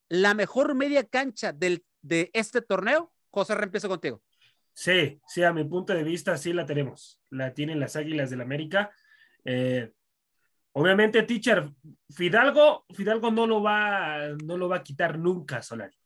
la 0.09 0.33
mejor 0.35 0.77
media 0.77 1.03
cancha 1.03 1.53
del, 1.53 1.85
de 2.03 2.31
este 2.35 2.63
torneo? 2.63 3.13
José, 3.31 3.55
empiezo 3.55 3.89
contigo. 3.89 4.23
Sí, 4.75 5.21
sí, 5.27 5.45
a 5.45 5.53
mi 5.53 5.65
punto 5.65 5.95
de 5.95 6.03
vista 6.03 6.37
sí 6.37 6.53
la 6.53 6.67
tenemos. 6.67 7.21
La 7.31 7.55
tienen 7.55 7.79
las 7.79 7.95
Águilas 7.95 8.29
del 8.29 8.41
América. 8.41 8.91
Eh, 9.45 9.93
obviamente, 10.73 11.23
teacher, 11.23 11.71
Fidalgo, 12.11 12.85
Fidalgo 12.93 13.31
no 13.31 13.47
lo 13.47 13.63
va, 13.63 14.31
no 14.45 14.59
lo 14.59 14.69
va 14.69 14.77
a 14.77 14.83
quitar 14.83 15.17
nunca, 15.17 15.63
Solari. 15.63 15.97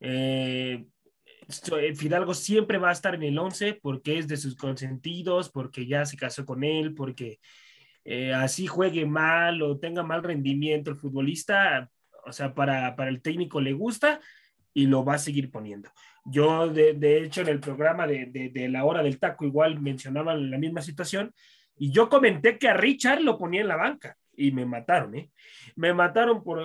Eh, 0.00 0.84
eh, 1.78 1.94
Fidalgo 1.94 2.34
siempre 2.34 2.78
va 2.78 2.90
a 2.90 2.92
estar 2.92 3.14
en 3.14 3.22
el 3.22 3.38
11 3.38 3.74
porque 3.80 4.18
es 4.18 4.26
de 4.26 4.36
sus 4.36 4.56
consentidos, 4.56 5.48
porque 5.48 5.86
ya 5.86 6.04
se 6.04 6.16
casó 6.16 6.44
con 6.44 6.64
él, 6.64 6.94
porque 6.94 7.38
eh, 8.04 8.34
así 8.34 8.66
juegue 8.66 9.06
mal 9.06 9.62
o 9.62 9.78
tenga 9.78 10.02
mal 10.02 10.24
rendimiento 10.24 10.90
el 10.90 10.96
futbolista, 10.96 11.88
o 12.24 12.32
sea, 12.32 12.52
para, 12.52 12.96
para 12.96 13.10
el 13.10 13.22
técnico 13.22 13.60
le 13.60 13.72
gusta 13.72 14.20
y 14.74 14.86
lo 14.86 15.04
va 15.04 15.14
a 15.14 15.18
seguir 15.18 15.50
poniendo. 15.50 15.90
Yo, 16.24 16.68
de, 16.68 16.94
de 16.94 17.24
hecho, 17.24 17.40
en 17.40 17.48
el 17.48 17.60
programa 17.60 18.06
de, 18.06 18.26
de, 18.26 18.50
de, 18.50 18.68
la 18.68 18.84
hora 18.84 19.02
del 19.02 19.18
taco 19.18 19.44
igual 19.44 19.80
mencionaban 19.80 20.50
la 20.50 20.58
misma 20.58 20.80
situación 20.80 21.32
y 21.76 21.90
yo 21.90 22.08
comenté 22.08 22.58
que 22.58 22.68
a 22.68 22.74
Richard 22.74 23.20
lo 23.20 23.38
ponía 23.38 23.60
en 23.60 23.68
la 23.68 23.76
banca 23.76 24.16
y 24.36 24.52
me 24.52 24.64
mataron, 24.64 25.14
¿eh? 25.16 25.30
Me 25.76 25.92
mataron 25.92 26.42
por... 26.42 26.62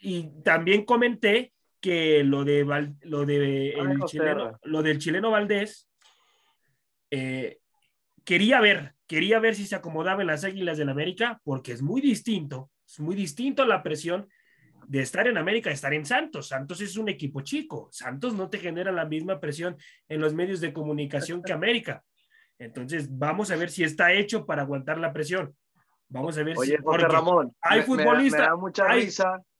Y 0.00 0.42
también 0.42 0.84
comenté 0.84 1.52
que 1.80 2.24
lo 2.24 2.44
de, 2.44 2.64
lo 3.02 3.24
de 3.24 3.70
el 3.70 4.00
chileno, 4.04 4.58
lo 4.62 4.82
del 4.82 4.98
chileno 4.98 5.30
Valdés, 5.30 5.88
eh, 7.10 7.58
quería 8.24 8.60
ver, 8.60 8.94
quería 9.06 9.38
ver 9.38 9.54
si 9.54 9.66
se 9.66 9.76
acomodaba 9.76 10.22
en 10.22 10.28
las 10.28 10.44
Águilas 10.44 10.78
del 10.78 10.88
América, 10.88 11.40
porque 11.44 11.72
es 11.72 11.82
muy 11.82 12.00
distinto, 12.00 12.70
es 12.86 13.00
muy 13.00 13.14
distinto 13.14 13.64
la 13.64 13.82
presión 13.82 14.28
de 14.88 15.00
estar 15.00 15.26
en 15.26 15.36
América, 15.36 15.70
de 15.70 15.74
estar 15.74 15.92
en 15.92 16.04
Santos. 16.04 16.48
Santos 16.48 16.80
es 16.80 16.96
un 16.96 17.08
equipo 17.08 17.40
chico. 17.40 17.88
Santos 17.90 18.34
no 18.34 18.48
te 18.48 18.58
genera 18.58 18.92
la 18.92 19.04
misma 19.04 19.40
presión 19.40 19.76
en 20.08 20.20
los 20.20 20.34
medios 20.34 20.60
de 20.60 20.72
comunicación 20.72 21.42
que 21.42 21.52
América. 21.52 22.02
Entonces, 22.58 23.08
vamos 23.10 23.50
a 23.50 23.56
ver 23.56 23.70
si 23.70 23.84
está 23.84 24.12
hecho 24.12 24.46
para 24.46 24.62
aguantar 24.62 24.98
la 24.98 25.12
presión. 25.12 25.54
Vamos 26.08 26.38
a 26.38 26.42
ver 26.42 26.56
Oye, 26.56 26.76
si. 26.76 26.82
José 26.82 27.08
Ramón, 27.08 27.54
hay 27.60 27.82
futbolistas. 27.82 28.48
Hay. 28.86 29.08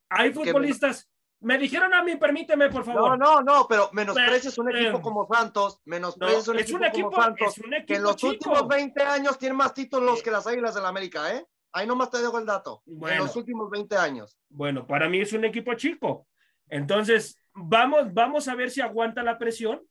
Hay 0.08 0.32
futbolistas. 0.32 1.08
Me... 1.40 1.54
me... 1.54 1.60
dijeron 1.60 1.92
a 1.92 2.02
mí, 2.04 2.16
permíteme, 2.16 2.70
por 2.70 2.84
favor. 2.84 3.18
No, 3.18 3.42
no, 3.42 3.42
no, 3.42 3.66
pero 3.68 3.90
menosprecias 3.92 4.56
un 4.58 4.74
equipo 4.74 5.02
como 5.02 5.26
Santos, 5.26 5.80
menosprecias 5.84 6.46
no, 6.46 6.52
un, 6.52 6.58
equipo 6.60 6.78
un 6.78 6.84
equipo 6.84 7.10
como 7.10 7.22
Santos, 7.22 7.58
es 7.58 7.64
un 7.64 7.74
equipo 7.74 7.86
que 7.86 7.96
en 7.96 8.02
los 8.04 8.16
chico. 8.16 8.32
últimos 8.32 8.68
20 8.68 9.02
años 9.02 9.38
tiene 9.38 9.54
más 9.56 9.74
títulos 9.74 10.22
que 10.22 10.30
las 10.30 10.46
Águilas 10.46 10.74
del 10.74 10.84
la 10.84 10.88
América, 10.88 11.34
¿eh? 11.34 11.44
Ahí 11.76 11.86
nomás 11.86 12.10
te 12.10 12.16
dejo 12.16 12.38
el 12.38 12.46
dato. 12.46 12.82
Bueno, 12.86 13.16
en 13.16 13.22
los 13.24 13.36
últimos 13.36 13.68
20 13.68 13.98
años. 13.98 14.38
Bueno, 14.48 14.86
para 14.86 15.10
mí 15.10 15.20
es 15.20 15.34
un 15.34 15.44
equipo 15.44 15.74
chico. 15.74 16.26
Entonces, 16.70 17.38
vamos, 17.52 18.14
vamos 18.14 18.48
a 18.48 18.54
ver 18.54 18.70
si 18.70 18.80
aguanta 18.80 19.22
la 19.22 19.36
presión. 19.36 19.82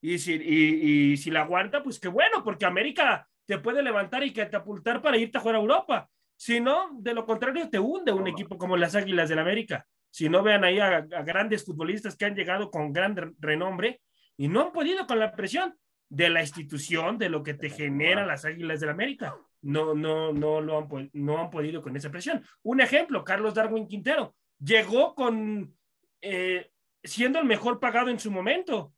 Y 0.00 0.18
si, 0.18 0.32
y, 0.32 1.12
y 1.12 1.16
si 1.18 1.30
la 1.30 1.42
aguanta, 1.42 1.82
pues 1.82 2.00
qué 2.00 2.08
bueno, 2.08 2.42
porque 2.42 2.64
América 2.64 3.28
te 3.44 3.58
puede 3.58 3.82
levantar 3.82 4.24
y 4.24 4.32
catapultar 4.32 5.02
para 5.02 5.18
irte 5.18 5.36
a 5.36 5.42
jugar 5.42 5.56
a 5.56 5.60
Europa. 5.60 6.08
Si 6.36 6.58
no, 6.58 6.88
de 6.94 7.12
lo 7.12 7.26
contrario, 7.26 7.68
te 7.68 7.78
hunde 7.78 8.12
un 8.12 8.28
equipo 8.28 8.56
como 8.56 8.78
las 8.78 8.94
Águilas 8.94 9.28
del 9.28 9.36
la 9.36 9.42
América. 9.42 9.86
Si 10.08 10.30
no 10.30 10.42
vean 10.42 10.64
ahí 10.64 10.78
a, 10.78 10.96
a, 10.96 11.22
grandes 11.22 11.66
futbolistas 11.66 12.16
que 12.16 12.24
han 12.24 12.34
llegado 12.34 12.70
con 12.70 12.94
gran 12.94 13.34
renombre 13.38 14.00
y 14.38 14.48
no 14.48 14.62
han 14.62 14.72
podido 14.72 15.06
con 15.06 15.18
la 15.18 15.32
presión 15.32 15.74
de 16.08 16.30
la 16.30 16.40
institución, 16.40 17.18
de 17.18 17.28
lo 17.28 17.42
que 17.42 17.52
te 17.52 17.68
genera 17.68 18.24
las 18.24 18.46
Águilas 18.46 18.80
del 18.80 18.86
la 18.86 18.92
América. 18.94 19.36
No, 19.62 19.94
no, 19.94 20.32
no, 20.32 20.60
lo 20.60 20.78
han, 20.78 21.10
no 21.12 21.38
han 21.38 21.50
podido 21.50 21.82
con 21.82 21.96
esa 21.96 22.10
presión. 22.10 22.44
Un 22.62 22.80
ejemplo, 22.80 23.24
Carlos 23.24 23.54
Darwin 23.54 23.88
Quintero 23.88 24.34
llegó 24.58 25.14
con 25.14 25.74
eh, 26.20 26.70
siendo 27.02 27.38
el 27.38 27.44
mejor 27.46 27.80
pagado 27.80 28.10
en 28.10 28.18
su 28.18 28.30
momento. 28.30 28.92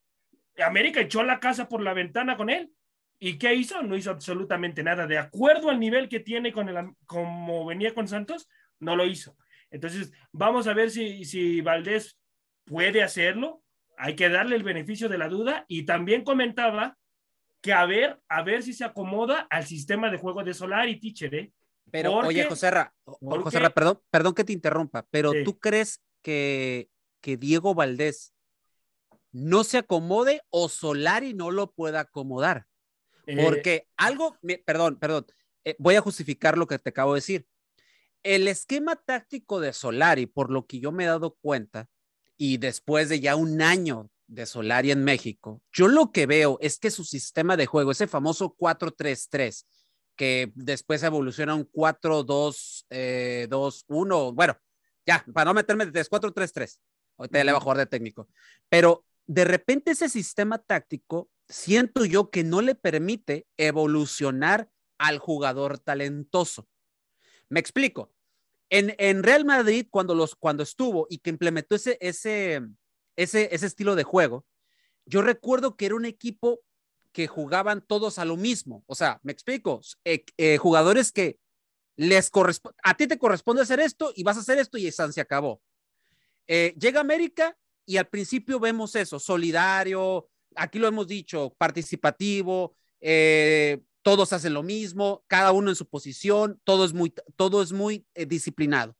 América 0.59 1.00
echó 1.00 1.23
la 1.23 1.41
casa 1.41 1.69
por 1.69 1.83
la 1.83 1.95
ventana 1.95 2.37
con 2.37 2.50
él. 2.50 2.73
¿Y 3.21 3.38
qué 3.38 3.55
hizo? 3.55 3.83
No 3.83 3.97
hizo 3.97 4.11
absolutamente 4.11 4.83
nada. 4.83 5.07
De 5.07 5.19
acuerdo 5.19 5.71
al 5.71 5.81
nivel 5.81 6.09
que 6.09 6.21
tiene 6.21 6.53
con 6.53 6.69
el, 6.69 6.93
como 7.07 7.67
venía 7.67 7.95
con 7.95 8.09
Santos, 8.09 8.49
no 8.79 8.97
lo 8.97 9.07
hizo. 9.07 9.37
Entonces, 9.71 10.12
vamos 10.33 10.67
a 10.67 10.75
ver 10.75 10.91
si, 10.91 11.25
si 11.25 11.61
Valdés 11.61 12.19
puede 12.65 13.03
hacerlo. 13.03 13.62
Hay 13.97 14.15
que 14.15 14.29
darle 14.29 14.57
el 14.57 14.62
beneficio 14.62 15.09
de 15.09 15.19
la 15.19 15.29
duda. 15.29 15.65
Y 15.69 15.85
también 15.85 16.25
comentaba 16.25 16.97
que 17.61 17.73
a 17.73 17.85
ver, 17.87 18.21
a 18.29 18.43
ver 18.43 18.62
si 18.62 18.73
se 18.73 18.85
acomoda 18.85 19.47
al 19.50 19.67
sistema 19.67 20.11
de 20.11 20.19
juego 20.19 20.45
de 20.45 20.55
Solari, 20.55 21.00
teacher, 21.00 21.35
¿eh? 21.35 21.53
Pero, 21.91 22.12
porque, 22.12 22.29
oye, 22.29 22.45
José 22.45 22.71
Ra, 22.71 22.95
José 23.05 23.59
Ra, 23.59 23.71
perdón, 23.71 24.00
perdón 24.11 24.35
que 24.35 24.45
te 24.45 24.53
interrumpa, 24.53 25.07
pero 25.11 25.33
sí. 25.33 25.43
¿tú 25.45 25.59
crees 25.59 26.03
que, 26.23 26.91
que 27.21 27.37
Diego 27.37 27.75
Valdés 27.75 28.35
no 29.33 29.65
se 29.65 29.79
acomode 29.79 30.43
o 30.50 30.69
Solari 30.69 31.33
no 31.33 31.50
lo 31.50 31.73
pueda 31.73 32.00
acomodar? 32.00 32.67
Porque 33.43 33.75
eh, 33.75 33.88
algo, 33.97 34.37
perdón, 34.65 34.97
perdón, 34.97 35.27
eh, 35.65 35.77
voy 35.79 35.97
a 35.97 36.00
justificar 36.00 36.57
lo 36.57 36.67
que 36.67 36.79
te 36.79 36.91
acabo 36.91 37.15
de 37.15 37.19
decir. 37.19 37.47
El 38.23 38.49
esquema 38.49 38.97
táctico 38.97 39.61
de 39.61 39.73
Solari, 39.73 40.27
por 40.27 40.50
lo 40.50 40.67
que 40.67 40.81
yo 40.81 40.93
me 40.93 41.05
he 41.05 41.09
dado 41.09 41.37
cuenta, 41.41 41.88
y 42.37 42.57
después 42.57 43.09
de 43.09 43.21
ya 43.21 43.37
un 43.37 43.62
año 43.62 44.11
de 44.28 44.47
Solari 44.47 44.92
en 44.92 45.02
México, 45.02 45.61
yo 45.73 45.88
lo 45.88 46.12
que 46.12 46.26
veo 46.26 46.58
es 46.61 46.78
que 46.78 46.90
su 46.90 47.02
sistema 47.04 47.56
de 47.56 47.66
juego, 47.66 47.90
ese 47.90 48.06
famoso 48.06 48.54
4-3-3, 48.56 49.66
que 50.14 50.52
después 50.54 51.02
evoluciona 51.02 51.52
a 51.52 51.56
un 51.56 51.70
4-2-2-1, 51.70 52.88
eh, 52.90 53.49
bueno, 54.35 54.56
ya, 55.06 55.25
para 55.32 55.47
no 55.47 55.54
meterme 55.54 55.87
de 55.87 56.04
4-3-3, 56.04 56.78
ahorita 57.16 57.38
ya 57.38 57.44
le 57.44 57.52
voy 57.52 57.58
a 57.58 57.62
jugar 57.62 57.78
de 57.78 57.87
técnico, 57.87 58.28
pero 58.68 59.04
de 59.26 59.44
repente 59.44 59.92
ese 59.92 60.08
sistema 60.08 60.58
táctico 60.58 61.30
siento 61.49 62.04
yo 62.04 62.30
que 62.30 62.44
no 62.44 62.62
le 62.62 62.75
permite 62.75 63.47
evolucionar 63.56 64.70
al 64.99 65.18
jugador 65.18 65.78
talentoso. 65.78 66.68
Me 67.49 67.61
explico. 67.61 68.12
En, 68.70 68.94
en 68.99 69.23
Real 69.23 69.47
Madrid, 69.47 69.87
cuando, 69.88 70.14
los, 70.14 70.35
cuando 70.35 70.62
estuvo 70.62 71.06
y 71.08 71.18
que 71.18 71.30
implementó 71.30 71.76
ese, 71.76 71.97
ese, 72.00 72.61
ese, 73.18 73.48
ese 73.52 73.66
estilo 73.66 73.96
de 73.96 74.04
juego, 74.04 74.46
yo 75.04 75.22
recuerdo 75.22 75.76
que 75.76 75.87
era 75.87 75.96
un 75.96 76.04
equipo 76.04 76.60
que 77.12 77.26
jugaban 77.26 77.80
todos 77.80 78.18
a 78.18 78.25
lo 78.25 78.37
mismo. 78.37 78.84
O 78.87 78.94
sea, 78.94 79.18
me 79.25 79.32
explico, 79.32 79.80
eh, 80.04 80.25
eh, 80.37 80.56
jugadores 80.56 81.10
que 81.10 81.38
les 81.96 82.30
corresponde, 82.30 82.78
a 82.84 82.96
ti 82.96 83.08
te 83.08 83.18
corresponde 83.18 83.62
hacer 83.62 83.80
esto 83.80 84.12
y 84.14 84.22
vas 84.22 84.37
a 84.37 84.40
hacer 84.40 84.58
esto 84.58 84.78
y 84.78 84.90
San 84.92 85.12
se 85.12 85.20
acabó. 85.20 85.60
Eh, 86.46 86.75
llega 86.78 87.00
América 87.00 87.58
y 87.84 87.96
al 87.96 88.06
principio 88.06 88.60
vemos 88.60 88.94
eso, 88.94 89.18
solidario, 89.18 90.28
aquí 90.54 90.78
lo 90.78 90.87
hemos 90.87 91.08
dicho, 91.08 91.52
participativo, 91.58 92.76
eh, 93.00 93.80
todos 94.02 94.32
hacen 94.32 94.54
lo 94.54 94.62
mismo, 94.62 95.25
cada 95.26 95.50
uno 95.50 95.70
en 95.70 95.76
su 95.76 95.88
posición, 95.88 96.60
todo 96.62 96.84
es 96.84 96.92
muy, 96.92 97.12
todo 97.34 97.62
es 97.62 97.72
muy 97.72 98.06
disciplinado. 98.14 98.96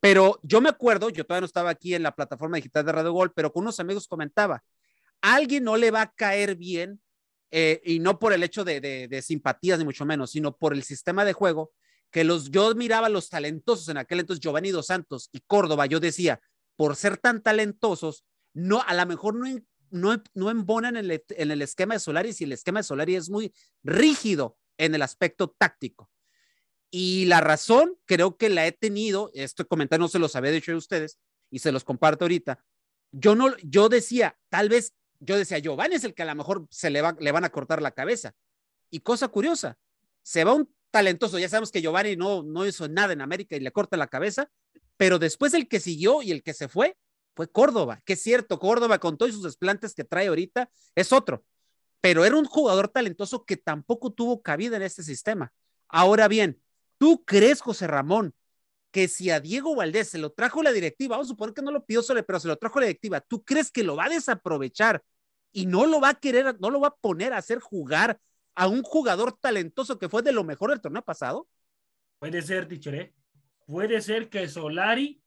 Pero 0.00 0.38
yo 0.42 0.60
me 0.60 0.68
acuerdo, 0.68 1.10
yo 1.10 1.24
todavía 1.24 1.42
no 1.42 1.46
estaba 1.46 1.70
aquí 1.70 1.94
en 1.94 2.02
la 2.02 2.14
plataforma 2.14 2.56
digital 2.56 2.84
de 2.84 2.92
Radio 2.92 3.12
Gol, 3.12 3.32
pero 3.32 3.52
con 3.52 3.62
unos 3.62 3.80
amigos 3.80 4.06
comentaba, 4.06 4.62
a 5.20 5.34
alguien 5.34 5.64
no 5.64 5.76
le 5.76 5.90
va 5.90 6.02
a 6.02 6.12
caer 6.12 6.54
bien, 6.56 7.00
eh, 7.50 7.80
y 7.84 7.98
no 7.98 8.18
por 8.18 8.32
el 8.32 8.42
hecho 8.42 8.64
de, 8.64 8.80
de, 8.80 9.22
simpatías 9.22 9.78
ni 9.78 9.84
mucho 9.84 10.04
menos, 10.04 10.30
sino 10.30 10.56
por 10.56 10.74
el 10.74 10.82
sistema 10.82 11.24
de 11.24 11.32
juego, 11.32 11.72
que 12.10 12.22
los, 12.24 12.50
yo 12.50 12.74
miraba 12.74 13.08
los 13.08 13.28
talentosos 13.28 13.88
en 13.88 13.96
aquel 13.96 14.20
entonces, 14.20 14.40
Giovanni 14.40 14.70
Dos 14.70 14.86
Santos 14.86 15.30
y 15.32 15.40
Córdoba, 15.40 15.86
yo 15.86 15.98
decía, 15.98 16.40
por 16.76 16.94
ser 16.94 17.16
tan 17.16 17.42
talentosos, 17.42 18.24
no, 18.52 18.82
a 18.86 18.94
lo 18.94 19.06
mejor 19.06 19.34
no, 19.34 19.46
no, 19.90 20.22
no 20.34 20.50
embonan 20.50 20.96
en 20.96 21.10
el, 21.10 21.24
en 21.30 21.50
el 21.50 21.62
esquema 21.62 21.94
de 21.94 22.00
Solari 22.00 22.32
si 22.32 22.44
el 22.44 22.52
esquema 22.52 22.80
de 22.80 22.84
Solari 22.84 23.16
es 23.16 23.30
muy 23.30 23.52
rígido 23.82 24.56
en 24.76 24.94
el 24.94 25.02
aspecto 25.02 25.54
táctico. 25.58 26.10
Y 26.90 27.26
la 27.26 27.40
razón 27.40 27.96
creo 28.06 28.36
que 28.36 28.48
la 28.48 28.66
he 28.66 28.72
tenido, 28.72 29.30
este 29.34 29.64
comentario 29.64 30.02
no 30.02 30.08
se 30.08 30.18
los 30.18 30.34
había 30.36 30.50
dicho 30.50 30.72
a 30.72 30.76
ustedes 30.76 31.18
y 31.50 31.58
se 31.58 31.72
los 31.72 31.84
comparto 31.84 32.24
ahorita. 32.24 32.64
Yo 33.12 33.34
no, 33.34 33.56
yo 33.58 33.88
decía, 33.88 34.38
tal 34.48 34.68
vez, 34.68 34.94
yo 35.20 35.36
decía, 35.36 35.58
Giovanni 35.58 35.96
es 35.96 36.04
el 36.04 36.14
que 36.14 36.22
a 36.22 36.26
lo 36.26 36.34
mejor 36.34 36.66
se 36.70 36.90
le, 36.90 37.02
va, 37.02 37.16
le 37.18 37.32
van 37.32 37.44
a 37.44 37.50
cortar 37.50 37.82
la 37.82 37.90
cabeza. 37.90 38.34
Y 38.90 39.00
cosa 39.00 39.28
curiosa, 39.28 39.78
se 40.22 40.44
va 40.44 40.54
un 40.54 40.72
talentoso, 40.90 41.38
ya 41.38 41.48
sabemos 41.48 41.70
que 41.70 41.82
Giovanni 41.82 42.16
no, 42.16 42.42
no 42.42 42.66
hizo 42.66 42.88
nada 42.88 43.12
en 43.12 43.20
América 43.20 43.56
y 43.56 43.60
le 43.60 43.72
corta 43.72 43.96
la 43.96 44.06
cabeza, 44.06 44.50
pero 44.96 45.18
después 45.18 45.52
el 45.54 45.68
que 45.68 45.80
siguió 45.80 46.22
y 46.22 46.30
el 46.30 46.42
que 46.42 46.54
se 46.54 46.68
fue 46.68 46.96
fue 47.34 47.50
Córdoba, 47.50 48.02
que 48.04 48.14
es 48.14 48.22
cierto, 48.22 48.58
Córdoba 48.58 48.98
con 48.98 49.16
todos 49.16 49.32
sus 49.32 49.44
desplantes 49.44 49.94
que 49.94 50.02
trae 50.02 50.26
ahorita 50.26 50.70
es 50.96 51.12
otro, 51.12 51.44
pero 52.00 52.24
era 52.24 52.36
un 52.36 52.46
jugador 52.46 52.88
talentoso 52.88 53.44
que 53.44 53.56
tampoco 53.56 54.10
tuvo 54.10 54.42
cabida 54.42 54.76
en 54.76 54.82
este 54.82 55.02
sistema. 55.04 55.52
Ahora 55.88 56.26
bien, 56.26 56.60
¿tú 56.98 57.24
crees, 57.24 57.60
José 57.60 57.86
Ramón, 57.86 58.34
que 58.90 59.08
si 59.08 59.30
a 59.30 59.40
Diego 59.40 59.74
Valdés 59.74 60.08
se 60.08 60.18
lo 60.18 60.30
trajo 60.30 60.62
la 60.62 60.72
directiva, 60.72 61.16
vamos 61.16 61.28
a 61.28 61.34
suponer 61.34 61.54
que 61.54 61.62
no 61.62 61.70
lo 61.70 61.84
pidió 61.84 62.02
solo, 62.02 62.24
pero 62.24 62.40
se 62.40 62.48
lo 62.48 62.56
trajo 62.56 62.80
la 62.80 62.86
directiva, 62.86 63.20
¿tú 63.20 63.44
crees 63.44 63.70
que 63.70 63.84
lo 63.84 63.96
va 63.96 64.06
a 64.06 64.10
desaprovechar 64.10 65.02
y 65.52 65.66
no 65.66 65.86
lo 65.86 66.00
va 66.00 66.10
a 66.10 66.14
querer, 66.14 66.58
no 66.60 66.70
lo 66.70 66.80
va 66.80 66.88
a 66.88 66.96
poner 66.96 67.32
a 67.32 67.38
hacer 67.38 67.60
jugar 67.60 68.20
a 68.54 68.66
un 68.66 68.82
jugador 68.82 69.38
talentoso 69.38 69.98
que 69.98 70.08
fue 70.08 70.22
de 70.22 70.32
lo 70.32 70.44
mejor 70.44 70.70
del 70.70 70.80
torneo 70.80 71.02
pasado? 71.02 71.48
Puede 72.18 72.42
ser, 72.42 72.66
Tichere. 72.66 73.14
Puede 73.66 74.00
ser 74.00 74.28
que 74.28 74.48
Solari 74.48 75.22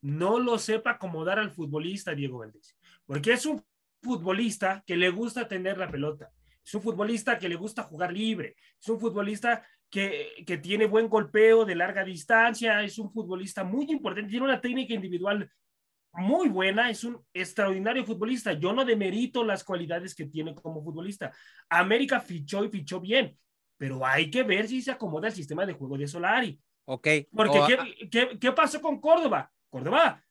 no 0.00 0.38
lo 0.38 0.58
sepa 0.58 0.92
acomodar 0.92 1.38
al 1.38 1.50
futbolista 1.50 2.14
Diego 2.14 2.38
Valdés, 2.38 2.76
porque 3.06 3.32
es 3.32 3.44
un 3.44 3.64
futbolista 4.00 4.82
que 4.86 4.96
le 4.96 5.10
gusta 5.10 5.48
tener 5.48 5.78
la 5.78 5.90
pelota, 5.90 6.32
es 6.64 6.74
un 6.74 6.82
futbolista 6.82 7.38
que 7.38 7.48
le 7.48 7.56
gusta 7.56 7.82
jugar 7.82 8.12
libre, 8.12 8.56
es 8.80 8.88
un 8.88 9.00
futbolista 9.00 9.66
que, 9.90 10.44
que 10.46 10.58
tiene 10.58 10.86
buen 10.86 11.08
golpeo 11.08 11.64
de 11.64 11.74
larga 11.74 12.04
distancia, 12.04 12.82
es 12.82 12.98
un 12.98 13.12
futbolista 13.12 13.64
muy 13.64 13.90
importante, 13.90 14.30
tiene 14.30 14.46
una 14.46 14.60
técnica 14.60 14.94
individual 14.94 15.50
muy 16.14 16.48
buena, 16.48 16.90
es 16.90 17.04
un 17.04 17.22
extraordinario 17.32 18.04
futbolista. 18.04 18.52
Yo 18.52 18.72
no 18.72 18.84
demerito 18.84 19.44
las 19.44 19.64
cualidades 19.64 20.14
que 20.14 20.26
tiene 20.26 20.54
como 20.54 20.82
futbolista. 20.82 21.32
América 21.68 22.20
fichó 22.20 22.64
y 22.64 22.68
fichó 22.68 23.00
bien, 23.00 23.36
pero 23.78 24.04
hay 24.04 24.30
que 24.30 24.42
ver 24.42 24.68
si 24.68 24.82
se 24.82 24.90
acomoda 24.90 25.28
el 25.28 25.34
sistema 25.34 25.64
de 25.64 25.72
juego 25.72 25.96
de 25.96 26.06
Solari. 26.06 26.60
Ok. 26.84 27.08
Porque, 27.34 27.58
oh, 27.58 27.66
¿qué, 27.66 28.08
qué, 28.10 28.38
¿qué 28.38 28.52
pasó 28.52 28.80
con 28.80 29.00
Córdoba? 29.00 29.50
Córdoba 29.70 30.22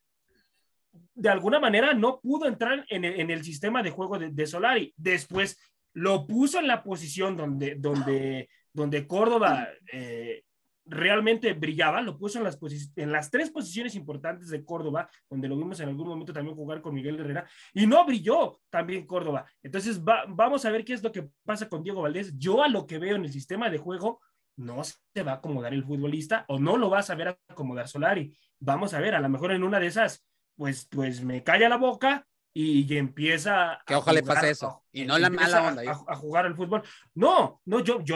de 1.14 1.30
alguna 1.30 1.60
manera 1.60 1.94
no 1.94 2.20
pudo 2.20 2.48
entrar 2.48 2.86
en 2.90 3.06
el, 3.06 3.20
en 3.20 3.30
el 3.30 3.44
sistema 3.44 3.84
de 3.84 3.92
juego 3.92 4.18
de, 4.18 4.30
de, 4.30 4.48
Solari. 4.48 4.94
Después 4.98 5.58
lo 5.94 6.26
puso 6.28 6.60
en 6.60 6.68
la 6.68 6.84
posición 6.84 7.36
donde, 7.36 7.76
donde, 7.76 8.50
donde 8.74 9.08
Córdoba 9.08 9.68
eh, 9.92 10.44
realmente 10.86 11.54
brillaba, 11.54 12.02
lo 12.02 12.18
puso 12.18 12.38
en 12.38 12.44
las, 12.44 12.60
en 12.96 13.12
las 13.12 13.30
tres 13.30 13.50
posiciones 13.52 13.96
importantes 13.96 14.50
de 14.50 14.66
Córdoba, 14.66 15.10
donde 15.30 15.48
lo 15.48 15.58
vimos 15.58 15.80
en 15.80 15.90
algún 15.90 16.08
momento 16.08 16.34
también 16.34 16.56
jugar 16.56 16.82
con 16.82 16.94
Miguel 16.94 17.20
Herrera, 17.20 17.48
y 17.74 17.86
no 17.88 18.06
brilló 18.06 18.60
también 18.70 19.06
Córdoba. 19.06 19.46
Entonces 19.62 20.04
va, 20.04 20.26
vamos 20.28 20.66
a 20.66 20.72
ver 20.72 20.84
qué 20.84 20.94
es 20.94 21.04
lo 21.04 21.12
que 21.12 21.30
pasa 21.44 21.70
con 21.70 21.84
Diego 21.84 22.02
Valdés. 22.02 22.38
Yo 22.38 22.64
a 22.64 22.68
lo 22.68 22.86
que 22.86 23.00
veo 23.00 23.16
en 23.16 23.24
el 23.24 23.32
sistema 23.32 23.70
de 23.70 23.78
juego, 23.78 24.22
no 24.58 24.84
se 24.84 25.24
va 25.24 25.34
a 25.34 25.36
acomodar 25.36 25.74
el 25.74 25.84
futbolista 25.84 26.46
o 26.48 26.60
no 26.60 26.78
lo 26.78 26.90
va 26.90 27.00
a 27.00 27.04
saber 27.04 27.40
acomodar 27.48 27.88
Solari. 27.88 28.36
Vamos 28.60 28.94
a 28.94 29.00
ver, 29.00 29.16
a 29.16 29.20
lo 29.20 29.30
mejor 29.30 29.52
en 29.54 29.64
una 29.64 29.80
de 29.80 29.88
esas, 29.88 30.26
pues, 30.56 30.88
pues 30.90 31.24
me 31.24 31.44
calla 31.44 31.70
la 31.70 31.78
boca 31.78 32.28
y, 32.54 32.94
y 32.94 32.98
empieza 32.98 33.82
que 33.86 33.96
ojalá 33.96 34.20
le 34.20 34.26
pase 34.26 34.50
eso 34.52 34.84
y 34.92 35.06
no 35.06 35.18
la 35.18 35.30
mala 35.30 35.68
onda 35.68 35.84
a, 35.84 36.14
a, 36.14 36.16
jugar 36.16 36.46
al 36.46 36.56
fútbol. 36.56 36.84
No 37.16 37.62
no 37.66 37.80
yo 37.80 38.02
yo 38.04 38.16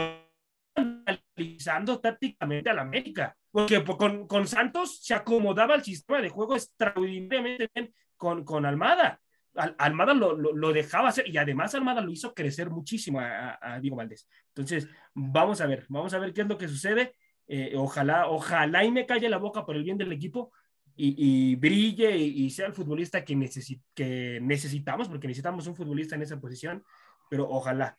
analizando 0.74 2.00
tácticamente 2.00 2.70
al 2.70 2.78
América 2.78 3.36
porque 3.50 3.82
con, 3.82 4.26
con 4.26 4.46
Santos 4.46 4.98
se 5.02 5.14
acomodaba 5.14 5.74
el 5.74 5.82
sistema 5.82 6.20
de 6.20 6.28
juego 6.28 6.56
extraordinariamente 6.56 7.70
bien 7.74 7.94
con, 8.16 8.44
con 8.44 8.66
Almada. 8.66 9.20
Al, 9.54 9.74
Almada 9.78 10.12
lo, 10.12 10.36
lo, 10.36 10.52
lo, 10.52 10.72
dejaba 10.74 11.08
hacer 11.08 11.26
y 11.26 11.38
además 11.38 11.74
Almada 11.74 12.02
lo 12.02 12.12
hizo 12.12 12.34
crecer 12.34 12.68
muchísimo 12.68 13.20
a, 13.20 13.58
a, 13.58 13.80
Diego 13.80 13.96
Valdés. 13.96 14.28
Entonces 14.48 14.88
vamos 15.14 15.62
a 15.62 15.66
ver 15.66 15.86
vamos 15.88 16.12
a 16.12 16.18
ver 16.18 16.34
qué 16.34 16.42
es 16.42 16.46
lo 16.46 16.58
que 16.58 16.68
sucede. 16.68 17.14
Eh, 17.48 17.72
ojalá 17.76 18.28
ojalá 18.28 18.84
y 18.84 18.90
me 18.90 19.06
calle 19.06 19.30
la 19.30 19.38
boca 19.38 19.64
por 19.64 19.76
el 19.76 19.84
bien 19.84 19.96
del 19.96 20.12
equipo 20.12 20.52
y, 20.96 21.50
y, 21.50 21.56
brille 21.56 22.16
y, 22.16 22.44
y, 22.44 22.50
sea 22.50 22.66
el 22.66 22.72
futbolista 22.72 23.24
que, 23.24 23.36
necesit 23.36 23.82
que 23.94 24.38
necesitamos, 24.42 25.08
porque 25.08 25.28
necesitamos 25.28 25.66
un 25.66 25.76
futbolista 25.76 26.14
en 26.16 26.22
esa 26.22 26.40
posición, 26.40 26.84
pero 27.28 27.48
ojalá. 27.48 27.96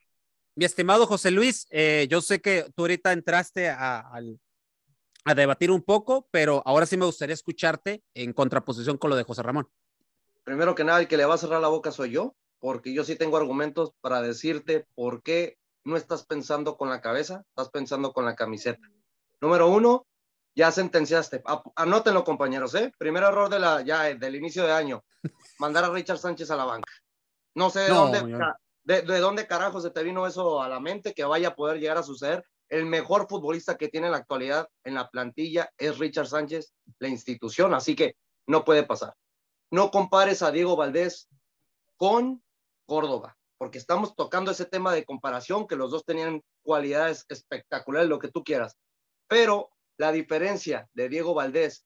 Mi 0.56 0.66
estimado 0.66 1.06
José 1.06 1.30
Luis, 1.30 1.68
eh, 1.70 2.08
yo 2.10 2.22
sé 2.22 2.42
que 2.42 2.66
tú 2.76 2.84
ahorita 2.84 3.14
entraste 3.14 3.70
a, 3.70 4.00
a, 4.00 4.20
a, 5.26 5.36
debatir 5.36 5.70
un 5.70 5.84
poco, 5.84 6.28
pero 6.32 6.64
ahora 6.66 6.88
sí 6.88 6.98
me 6.98 7.06
gustaría 7.06 7.36
escucharte 7.36 8.02
en 8.16 8.34
contraposición 8.34 8.98
con 8.98 9.12
lo 9.12 9.16
de 9.16 9.24
José 9.24 9.44
Ramón. 9.44 9.70
Primero 10.44 10.74
que 10.74 10.84
nada, 10.84 11.00
el 11.00 11.08
que 11.08 11.18
le 11.18 11.26
va 11.26 11.36
a 11.36 11.38
cerrar 11.38 11.62
la 11.62 11.68
boca 11.68 11.92
soy 11.92 12.10
yo, 12.10 12.36
porque 12.60 12.94
yo 12.94 13.04
sí 13.04 13.16
tengo 13.16 13.38
argumentos 13.38 13.94
para 14.02 14.22
decirte 14.22 14.88
por 14.96 15.22
qué 15.22 15.58
no 15.84 15.96
estás 15.96 16.26
pensando 16.26 16.78
con 16.78 16.90
la 16.90 17.02
cabeza, 17.02 17.44
estás 17.50 17.70
pensando 17.70 18.12
con 18.12 18.26
la 18.26 18.36
camiseta. 18.36 18.82
Número 19.40 19.70
uno, 19.70 20.08
ya 20.58 20.72
sentenciaste. 20.72 21.44
Anótenlo, 21.76 22.24
compañeros, 22.24 22.74
¿eh? 22.74 22.92
Primer 22.98 23.22
error 23.22 23.48
de 23.48 23.60
la, 23.60 23.82
ya, 23.84 24.06
del 24.16 24.36
inicio 24.36 24.64
de 24.64 24.72
año. 24.72 25.06
Mandar 25.60 25.84
a 25.84 25.90
Richard 25.92 26.18
Sánchez 26.18 26.50
a 26.50 26.56
la 26.56 26.66
banca. 26.66 26.92
No 27.54 27.70
sé 27.70 27.82
de, 27.82 27.90
no, 27.90 28.08
dónde, 28.08 28.40
de, 28.84 29.02
de, 29.04 29.20
dónde 29.20 29.46
carajo 29.46 29.80
se 29.80 29.92
te 29.92 30.02
vino 30.02 30.26
eso 30.26 30.60
a 30.60 30.68
la 30.68 30.80
mente, 30.80 31.14
que 31.14 31.24
vaya 31.26 31.50
a 31.50 31.56
poder 31.56 31.80
llegar 31.80 32.00
a 32.00 32.04
suceder. 32.04 32.44
El 32.70 32.88
mejor 32.88 33.28
futbolista 33.30 33.78
que 33.78 33.88
tiene 33.88 34.08
en 34.08 34.14
la 34.14 34.18
actualidad 34.18 34.68
en 34.84 34.96
la 34.96 35.08
plantilla 35.10 35.70
es 35.78 36.00
Richard 36.00 36.26
Sánchez, 36.26 36.74
la 36.98 37.08
institución, 37.08 37.76
así 37.76 37.96
que 37.96 38.16
no 38.48 38.66
puede 38.66 38.82
pasar. 38.82 39.14
No 39.70 39.92
compares 39.92 40.42
a 40.42 40.50
Diego 40.50 40.76
Valdés 40.76 41.30
con 41.98 42.42
Córdoba, 42.88 43.38
porque 43.60 43.78
estamos 43.78 44.16
tocando 44.16 44.50
ese 44.50 44.66
tema 44.66 44.92
de 44.92 45.06
comparación, 45.06 45.68
que 45.68 45.76
los 45.76 45.92
dos 45.92 46.04
tenían 46.04 46.42
cualidades 46.64 47.26
espectaculares, 47.30 48.10
lo 48.10 48.18
que 48.18 48.30
tú 48.30 48.44
quieras. 48.44 48.76
Pero 49.28 49.70
la 49.98 50.12
diferencia 50.12 50.88
de 50.94 51.10
Diego 51.10 51.34
Valdés 51.34 51.86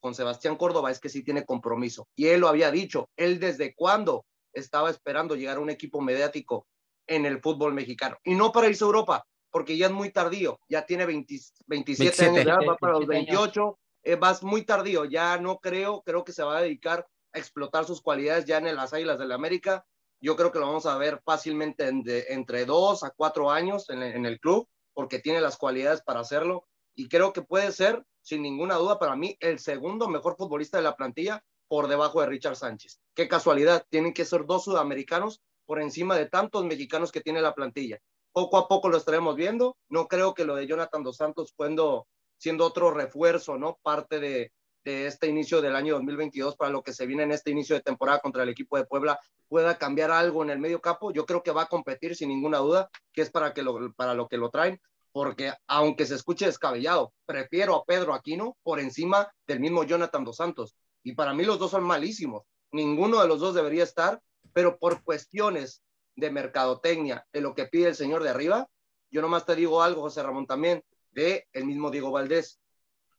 con 0.00 0.14
Sebastián 0.14 0.56
Córdoba 0.56 0.90
es 0.90 0.98
que 0.98 1.08
sí 1.08 1.22
tiene 1.22 1.44
compromiso. 1.44 2.08
Y 2.16 2.28
él 2.28 2.40
lo 2.40 2.48
había 2.48 2.70
dicho, 2.70 3.10
él 3.16 3.38
desde 3.38 3.74
cuándo 3.74 4.24
estaba 4.52 4.90
esperando 4.90 5.36
llegar 5.36 5.58
a 5.58 5.60
un 5.60 5.70
equipo 5.70 6.00
mediático 6.00 6.66
en 7.06 7.26
el 7.26 7.40
fútbol 7.40 7.74
mexicano. 7.74 8.16
Y 8.24 8.34
no 8.34 8.50
para 8.50 8.68
irse 8.68 8.84
a 8.84 8.86
Europa, 8.86 9.26
porque 9.50 9.76
ya 9.76 9.86
es 9.86 9.92
muy 9.92 10.10
tardío, 10.10 10.58
ya 10.68 10.86
tiene 10.86 11.04
20, 11.06 11.34
27, 11.66 11.66
27, 11.66 12.24
años, 12.24 12.44
ya 12.44 12.70
va 12.70 12.76
para 12.76 12.94
los 12.94 13.06
28, 13.06 13.78
eh, 14.04 14.16
vas 14.16 14.42
muy 14.42 14.64
tardío, 14.64 15.04
ya 15.04 15.36
no 15.38 15.58
creo, 15.58 16.02
creo 16.02 16.24
que 16.24 16.32
se 16.32 16.42
va 16.42 16.58
a 16.58 16.62
dedicar 16.62 17.06
a 17.32 17.38
explotar 17.38 17.84
sus 17.84 18.00
cualidades 18.00 18.44
ya 18.44 18.58
en 18.58 18.74
las 18.74 18.92
Águilas 18.92 19.18
del 19.18 19.28
la 19.28 19.34
América. 19.34 19.84
Yo 20.22 20.36
creo 20.36 20.52
que 20.52 20.58
lo 20.58 20.66
vamos 20.66 20.86
a 20.86 20.96
ver 20.98 21.20
fácilmente 21.24 21.88
en 21.88 22.02
de, 22.02 22.26
entre 22.30 22.64
dos 22.64 23.02
a 23.04 23.10
cuatro 23.10 23.50
años 23.50 23.88
en, 23.90 24.02
en 24.02 24.26
el 24.26 24.38
club, 24.40 24.68
porque 24.92 25.18
tiene 25.18 25.40
las 25.40 25.56
cualidades 25.56 26.02
para 26.02 26.20
hacerlo 26.20 26.66
y 27.00 27.08
creo 27.08 27.32
que 27.32 27.40
puede 27.40 27.72
ser, 27.72 28.04
sin 28.20 28.42
ninguna 28.42 28.74
duda, 28.74 28.98
para 28.98 29.16
mí, 29.16 29.34
el 29.40 29.58
segundo 29.58 30.06
mejor 30.06 30.36
futbolista 30.36 30.76
de 30.76 30.82
la 30.82 30.96
plantilla 30.96 31.42
por 31.66 31.88
debajo 31.88 32.20
de 32.20 32.26
Richard 32.26 32.56
Sánchez. 32.56 33.00
Qué 33.14 33.26
casualidad, 33.26 33.86
tienen 33.88 34.12
que 34.12 34.26
ser 34.26 34.44
dos 34.44 34.64
sudamericanos 34.64 35.40
por 35.64 35.80
encima 35.80 36.14
de 36.18 36.26
tantos 36.26 36.62
mexicanos 36.66 37.10
que 37.10 37.22
tiene 37.22 37.40
la 37.40 37.54
plantilla. 37.54 38.00
Poco 38.32 38.58
a 38.58 38.68
poco 38.68 38.90
lo 38.90 38.98
estaremos 38.98 39.34
viendo. 39.34 39.78
No 39.88 40.08
creo 40.08 40.34
que 40.34 40.44
lo 40.44 40.54
de 40.54 40.66
Jonathan 40.66 41.02
Dos 41.02 41.16
Santos 41.16 41.54
siendo, 41.56 42.06
siendo 42.36 42.66
otro 42.66 42.90
refuerzo, 42.90 43.56
¿no? 43.56 43.78
Parte 43.82 44.20
de, 44.20 44.52
de 44.84 45.06
este 45.06 45.26
inicio 45.26 45.62
del 45.62 45.76
año 45.76 45.94
2022 45.94 46.54
para 46.54 46.70
lo 46.70 46.82
que 46.82 46.92
se 46.92 47.06
viene 47.06 47.22
en 47.22 47.32
este 47.32 47.50
inicio 47.50 47.76
de 47.76 47.80
temporada 47.80 48.20
contra 48.20 48.42
el 48.42 48.50
equipo 48.50 48.76
de 48.76 48.84
Puebla 48.84 49.18
pueda 49.48 49.78
cambiar 49.78 50.10
algo 50.10 50.42
en 50.42 50.50
el 50.50 50.58
medio 50.58 50.82
campo. 50.82 51.14
Yo 51.14 51.24
creo 51.24 51.42
que 51.42 51.50
va 51.50 51.62
a 51.62 51.68
competir 51.68 52.14
sin 52.14 52.28
ninguna 52.28 52.58
duda, 52.58 52.90
que 53.10 53.22
es 53.22 53.30
para, 53.30 53.54
que 53.54 53.62
lo, 53.62 53.90
para 53.94 54.12
lo 54.12 54.28
que 54.28 54.36
lo 54.36 54.50
traen 54.50 54.78
porque 55.12 55.52
aunque 55.66 56.06
se 56.06 56.14
escuche 56.14 56.46
descabellado, 56.46 57.12
prefiero 57.26 57.74
a 57.74 57.84
Pedro 57.84 58.14
Aquino 58.14 58.56
por 58.62 58.80
encima 58.80 59.32
del 59.46 59.60
mismo 59.60 59.84
Jonathan 59.84 60.24
Dos 60.24 60.36
Santos. 60.36 60.76
Y 61.02 61.14
para 61.14 61.34
mí 61.34 61.44
los 61.44 61.58
dos 61.58 61.70
son 61.70 61.84
malísimos. 61.84 62.44
Ninguno 62.72 63.20
de 63.20 63.28
los 63.28 63.40
dos 63.40 63.54
debería 63.54 63.82
estar, 63.82 64.20
pero 64.52 64.78
por 64.78 65.02
cuestiones 65.02 65.82
de 66.16 66.30
mercadotecnia, 66.30 67.26
de 67.32 67.40
lo 67.40 67.54
que 67.54 67.66
pide 67.66 67.88
el 67.88 67.96
señor 67.96 68.22
de 68.22 68.30
arriba, 68.30 68.68
yo 69.10 69.22
nomás 69.22 69.44
te 69.44 69.56
digo 69.56 69.82
algo, 69.82 70.02
José 70.02 70.22
Ramón, 70.22 70.46
también, 70.46 70.84
de 71.10 71.48
el 71.52 71.64
mismo 71.64 71.90
Diego 71.90 72.12
Valdés. 72.12 72.60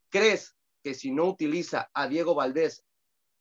¿Crees 0.10 0.56
que 0.84 0.94
si 0.94 1.12
no 1.12 1.26
utiliza 1.26 1.90
a 1.94 2.08
Diego 2.08 2.36
Valdés 2.36 2.86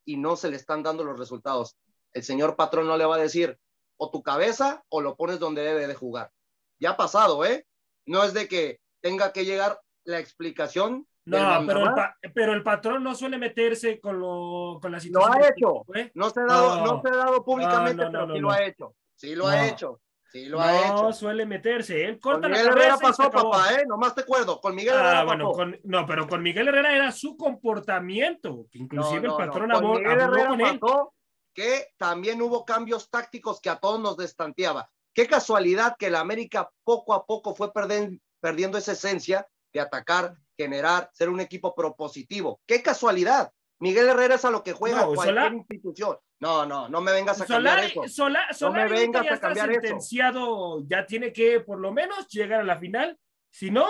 y 0.05 0.17
no 0.17 0.37
se 0.37 0.51
le 0.51 0.57
están 0.57 0.83
dando 0.83 1.05
los 1.05 1.19
resultados, 1.19 1.77
el 2.13 2.25
señor 2.25 2.57
patrón 2.57 2.87
no 2.89 2.97
le 2.97 3.05
va 3.05 3.17
a 3.17 3.21
decir 3.21 3.59
o 3.97 4.11
tu 4.11 4.23
cabeza 4.23 4.85
o 4.89 5.01
lo 5.01 5.17
pones 5.17 5.39
donde 5.39 5.63
debe 5.63 5.87
de 5.87 5.95
jugar? 5.95 6.33
Ya 6.81 6.91
ha 6.91 6.97
pasado, 6.97 7.45
¿eh? 7.45 7.67
No 8.11 8.25
es 8.25 8.35
de 8.35 8.49
que 8.49 8.81
tenga 9.01 9.33
que 9.33 9.45
llegar 9.45 9.81
la 10.05 10.19
explicación. 10.19 11.07
No, 11.27 11.65
pero 11.65 11.85
el, 11.85 12.33
pero 12.35 12.55
el, 12.55 12.65
patrón 12.65 13.05
no 13.05 13.15
suele 13.15 13.39
meterse 13.39 14.01
con, 14.01 14.19
lo, 14.19 14.81
con 14.83 14.91
la 14.91 14.99
situación. 14.99 15.39
Lo 15.39 15.45
ha 15.45 15.49
hecho. 15.49 15.85
¿eh? 15.95 16.11
No, 16.15 16.31
se 16.31 16.41
ha 16.41 16.45
dado, 16.45 16.77
no. 16.79 16.87
no 16.87 17.03
se 17.03 17.09
ha 17.09 17.17
dado 17.17 17.45
públicamente, 17.45 18.03
no, 18.05 18.11
no, 18.11 18.27
pero 18.27 18.35
sí 18.35 18.41
lo 18.41 18.51
ha 18.51 18.65
hecho. 18.65 18.95
Sí 19.15 19.35
lo 19.37 19.47
ha 19.47 19.69
hecho. 19.69 20.01
Sí 20.33 20.47
lo 20.47 20.61
ha 20.61 20.81
hecho. 20.81 21.03
No 21.05 21.13
suele 21.13 21.47
meterse. 21.47 22.05
Él 22.05 22.19
corta 22.19 22.43
con 22.43 22.51
Miguel 22.51 22.67
la 22.67 22.73
Herrera 22.73 22.99
pasó, 22.99 23.31
papá, 23.31 23.75
¿eh? 23.75 23.85
Nomás 23.87 24.15
te 24.15 24.23
acuerdo. 24.23 24.61
Con 24.61 24.75
Miguel 24.75 24.95
Herrera 24.95 25.21
ah, 25.21 25.25
bueno, 25.25 25.53
con, 25.53 25.79
no, 25.85 26.05
pero 26.05 26.27
con 26.27 26.43
Miguel 26.43 26.67
Herrera 26.67 26.97
era 26.97 27.13
su 27.13 27.37
comportamiento. 27.37 28.67
Inclusive 28.73 29.29
el 29.29 29.35
patrón 29.35 29.69
no. 29.69 29.77
habló, 29.77 29.95
Miguel 29.95 30.21
Herrera 30.21 30.49
con 30.49 30.61
él. 30.61 30.81
Pasó 30.81 31.15
que 31.55 31.89
también 31.97 32.43
hubo 32.43 32.65
cambios 32.65 33.09
tácticos 33.09 33.61
que 33.61 33.71
a 33.71 33.77
todos 33.77 34.01
nos 34.01 34.17
destanteaba. 34.17 34.91
Qué 35.15 35.27
casualidad 35.27 35.97
que 35.99 36.11
la 36.11 36.21
América 36.21 36.71
poco 36.85 37.15
a 37.15 37.27
poco 37.27 37.55
fue 37.55 37.73
perdiendo, 37.73 38.17
perdiendo 38.41 38.79
esa 38.79 38.93
esencia 38.93 39.47
de 39.73 39.81
atacar, 39.81 40.35
generar, 40.57 41.11
ser 41.13 41.29
un 41.29 41.41
equipo 41.41 41.75
propositivo. 41.75 42.61
¡Qué 42.67 42.83
casualidad! 42.83 43.51
Miguel 43.81 44.09
Herrera 44.09 44.35
es 44.35 44.45
a 44.45 44.51
lo 44.51 44.63
que 44.63 44.73
juega 44.73 45.01
no, 45.01 45.15
cualquier 45.15 45.37
Solá, 45.37 45.55
institución. 45.55 46.19
No, 46.39 46.67
no, 46.67 46.89
no 46.89 47.01
me 47.01 47.13
vengas 47.13 47.41
a 47.41 47.47
cambiar 47.47 47.81
eso. 47.85 48.07
Solá, 48.09 48.53
Solá, 48.53 48.85
no 48.85 48.89
me 48.89 48.89
vengas 48.89 49.25
ya 49.25 49.35
a 49.35 49.41
cambiar 49.41 49.71
está 49.71 49.81
sentenciado, 49.81 50.79
eso. 50.79 50.87
ya 50.89 51.07
tiene 51.07 51.33
que 51.33 51.61
por 51.61 51.79
lo 51.79 51.93
menos 51.93 52.29
llegar 52.29 52.61
a 52.61 52.65
la 52.65 52.79
final. 52.79 53.19
Si 53.51 53.71
no, 53.71 53.87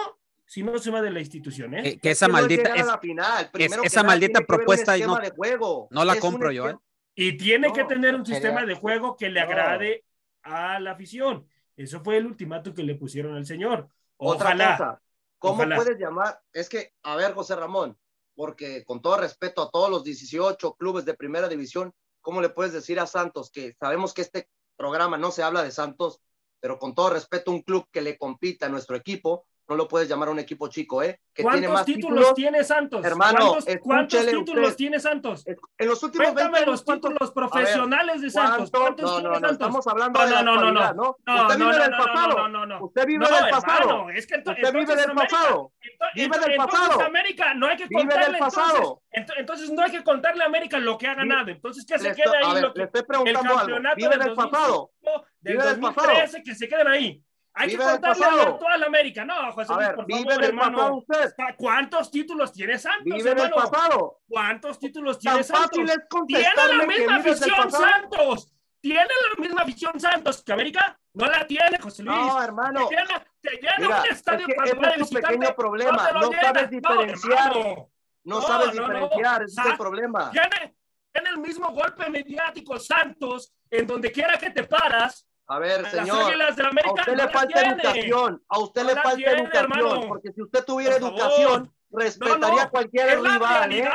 si 0.47 0.63
no 0.63 0.79
se 0.79 0.91
va 0.91 1.03
de 1.03 1.11
la 1.11 1.21
institución, 1.21 1.75
¿eh? 1.75 1.83
Que, 1.83 1.99
que 1.99 2.11
esa 2.13 2.29
maldita 2.29 2.75
es, 2.75 2.87
final. 3.01 3.51
es, 3.53 3.79
esa 3.85 4.03
maldita 4.05 4.41
propuesta 4.43 4.97
y 4.97 5.03
no, 5.03 5.17
de 5.17 5.31
juego. 5.31 5.89
no 5.91 6.05
la 6.05 6.15
es 6.15 6.21
compro 6.21 6.53
yo, 6.53 6.69
¿eh? 6.69 6.77
Y 7.15 7.37
tiene 7.37 7.69
No, 7.69 7.75
que 7.75 7.85
tener 7.85 8.15
un 8.15 8.25
sistema 8.25 8.65
de 8.65 8.75
juego 8.75 9.17
que 9.17 9.29
le 9.29 9.41
agrade 9.41 10.05
a 10.43 10.81
la 10.81 10.93
afición. 10.93 11.47
Eso 11.77 12.01
fue 12.01 12.17
el 12.17 12.27
ultimato 12.27 12.75
que 12.75 12.83
le 12.83 12.95
pusieron 12.95 13.35
al 13.35 13.47
señor. 13.47 13.89
Otra 14.17 14.53
cosa, 14.53 15.03
¿cómo 15.39 15.55
Ojalá. 15.55 15.77
puedes 15.77 15.99
llamar? 15.99 16.41
Es 16.53 16.69
que, 16.69 16.93
a 17.03 17.17
ver, 17.17 17.33
José 17.33 17.57
Ramón, 17.57 17.99
porque 18.35 18.85
con 18.85 19.01
todo 19.01 19.17
respeto 19.17 19.63
a 19.63 19.71
todos 19.71 19.91
los 19.91 20.05
18 20.05 20.75
clubes 20.75 21.05
de 21.05 21.15
primera 21.15 21.49
división, 21.49 21.95
¿cómo 22.21 22.41
le 22.41 22.51
puedes 22.51 22.73
decir 22.73 23.01
a 23.01 23.07
Santos 23.07 23.51
que 23.51 23.75
sabemos 23.81 24.13
que 24.13 24.23
este 24.23 24.49
programa 24.77 25.17
no 25.17 25.31
se 25.31 25.43
habla 25.43 25.63
de 25.63 25.71
Santos, 25.71 26.21
pero 26.61 26.79
con 26.79 26.95
todo 26.95 27.11
respeto, 27.11 27.51
un 27.51 27.63
club 27.63 27.87
que 27.91 28.03
le 28.03 28.19
compita 28.19 28.67
a 28.67 28.69
nuestro 28.69 28.97
equipo, 28.97 29.47
no 29.71 29.77
lo 29.77 29.87
puedes 29.87 30.09
llamar 30.09 30.29
un 30.29 30.41
equipo 30.41 30.67
chico, 30.69 31.01
¿eh? 31.01 31.21
Que 31.33 31.45
¿Cuántos 31.45 31.61
tiene 31.61 31.73
más 31.73 31.85
títulos, 31.87 32.09
títulos. 32.19 32.35
tiene 32.35 32.65
Santos? 32.65 33.05
Hermano, 33.05 33.57
¿Cuántos, 33.81 34.27
títulos 34.27 34.65
usted. 34.65 34.77
tiene 34.77 34.99
Santos? 34.99 35.45
En 35.47 35.89
los 35.89 36.03
últimos 36.03 36.27
20 36.27 36.35
Cuéntame 36.43 36.57
años, 36.59 36.67
los 36.73 36.83
¿cuántos- 36.83 37.11
títulos 37.13 37.29
ver, 37.35 37.35
profesionales 37.35 38.21
de 38.21 38.31
Santos. 38.31 38.71
¿cuántos? 38.73 38.81
¿Cuántos 38.81 39.05
No, 39.05 39.11
tiene 39.17 39.23
no, 39.23 39.29
no, 39.29 39.35
Santos? 39.35 39.53
estamos 39.53 39.87
hablando 39.87 40.21
de 40.21 40.31
la 40.31 40.43
no, 40.43 40.57
no, 40.57 40.73
no, 40.73 40.93
no. 40.93 41.17
Usted 41.43 41.57
vive 41.57 41.71
no, 41.71 41.79
del 41.79 41.91
pasado. 41.93 42.49
no, 42.49 42.67
no. 42.67 42.85
Usted 42.85 43.07
vive 43.07 43.27
del 43.27 43.51
pasado. 43.51 44.11
es 44.11 44.27
que 44.27 44.35
ento- 44.35 44.51
Usted 44.57 44.73
vive 44.75 44.97
del 44.97 45.13
pasado. 45.13 45.73
Vive 46.17 46.39
del 46.41 46.57
pasado. 46.57 47.01
América 47.03 47.55
no 47.55 47.67
hay 47.69 47.77
que 47.77 47.87
Vive 47.87 48.01
del 48.03 48.11
contarle 48.11 48.39
pasado. 48.39 49.03
entonces, 49.13 49.37
ento- 49.37 49.41
entonces 49.41 49.71
no 49.71 49.83
hay 49.83 49.91
que 49.93 50.03
contarle 50.03 50.43
a 50.43 50.47
América 50.47 50.79
lo 50.81 50.99
que 50.99 51.07
ha 51.07 51.15
ganado. 51.15 51.49
Entonces 51.51 51.85
Le 51.89 51.97
se 51.99 52.09
estoy- 52.11 52.25
quede 52.25 52.37
a 52.37 52.49
ahí 52.51 52.63
le 52.75 52.83
estoy 52.85 53.03
preguntando 53.05 53.41
algo. 53.41 53.57
campeonato 53.59 53.97
Vive 53.97 54.17
del 54.19 54.35
pasado. 54.35 54.91
2005, 55.05 55.27
del 55.41 55.53
Vive 55.57 55.65
del 55.65 55.81
2013 55.81 56.43
que 56.43 56.55
se 56.57 56.69
queden 56.69 56.89
ahí. 56.89 57.23
Hay 57.61 57.71
que 57.71 57.77
contarle 57.77 58.25
a 58.25 58.35
la 58.35 58.43
actual 58.43 58.85
América. 58.85 59.25
No, 59.25 59.53
José 59.53 59.73
Luis, 59.75 59.87
ver, 59.87 59.97
por 59.97 60.07
vive 60.07 60.25
favor, 60.31 60.45
hermano. 60.45 60.95
usted. 60.97 61.35
¿Cuántos 61.57 62.11
títulos 62.11 62.53
tiene 62.53 62.79
Santos, 62.79 63.05
Vive 63.05 63.31
hermano? 63.31 63.55
pasado. 63.57 64.19
¿Cuántos 64.29 64.79
títulos 64.79 65.19
tiene 65.19 65.43
Santos? 65.43 65.79
es 65.79 65.99
Tiene 66.27 66.45
la 66.57 66.81
que 66.81 66.87
misma 66.87 67.17
afición. 67.17 67.71
Santos. 67.71 68.53
Tiene 68.81 69.05
la 69.05 69.43
misma 69.43 69.63
afición 69.63 70.01
Santos 70.01 70.43
que 70.43 70.53
América. 70.53 70.99
No 71.13 71.27
la 71.27 71.47
tiene, 71.47 71.79
José 71.81 72.03
Luis. 72.03 72.17
No, 72.17 72.43
hermano. 72.43 72.89
Te 72.89 72.95
llena, 72.97 73.25
te 73.41 73.51
llena 73.57 73.75
Mira, 73.79 73.99
un 74.01 74.05
es 74.07 74.11
estadio 74.13 74.47
que 74.47 74.53
ese 74.53 74.75
va 74.77 74.89
de 74.97 75.03
es 75.03 75.11
pequeño 75.11 75.55
problema. 75.57 76.11
No 76.13 76.31
llena. 76.31 76.43
sabes 76.43 76.71
diferenciar. 76.71 77.57
No 77.57 77.91
No, 78.25 78.41
sabes 78.43 78.75
no, 78.75 78.87
no. 78.87 78.89
diferenciar, 78.95 79.43
ese 79.43 79.61
es 79.61 79.67
el 79.67 79.77
problema. 79.77 80.31
Tiene, 80.31 80.75
tiene 81.13 81.31
el 81.31 81.39
mismo 81.39 81.69
golpe 81.73 82.09
mediático 82.09 82.79
Santos 82.79 83.53
en 83.71 83.87
donde 83.87 84.13
quiera 84.13 84.39
que 84.39 84.51
te 84.51 84.63
paras. 84.65 85.27
A 85.51 85.59
ver, 85.59 85.85
señor. 85.91 86.17
A 86.21 86.93
usted 86.93 87.17
le 87.17 87.29
falta 87.29 87.61
educación, 87.61 88.43
a 88.49 88.59
usted 88.61 88.83
No 88.83 88.89
le 88.89 88.95
falta 88.95 89.17
tiene, 89.17 89.33
educación, 89.33 89.65
hermano. 89.65 90.09
porque 90.09 90.33
si 90.33 90.43
usted 90.43 90.65
tuviera 90.65 90.97
educación, 90.97 91.73
respetaría 91.91 92.49
no, 92.55 92.61
a 92.61 92.71
cualquier 92.71 93.21
rival, 93.21 93.73
¿eh? 93.73 93.83
realidad, 93.83 93.93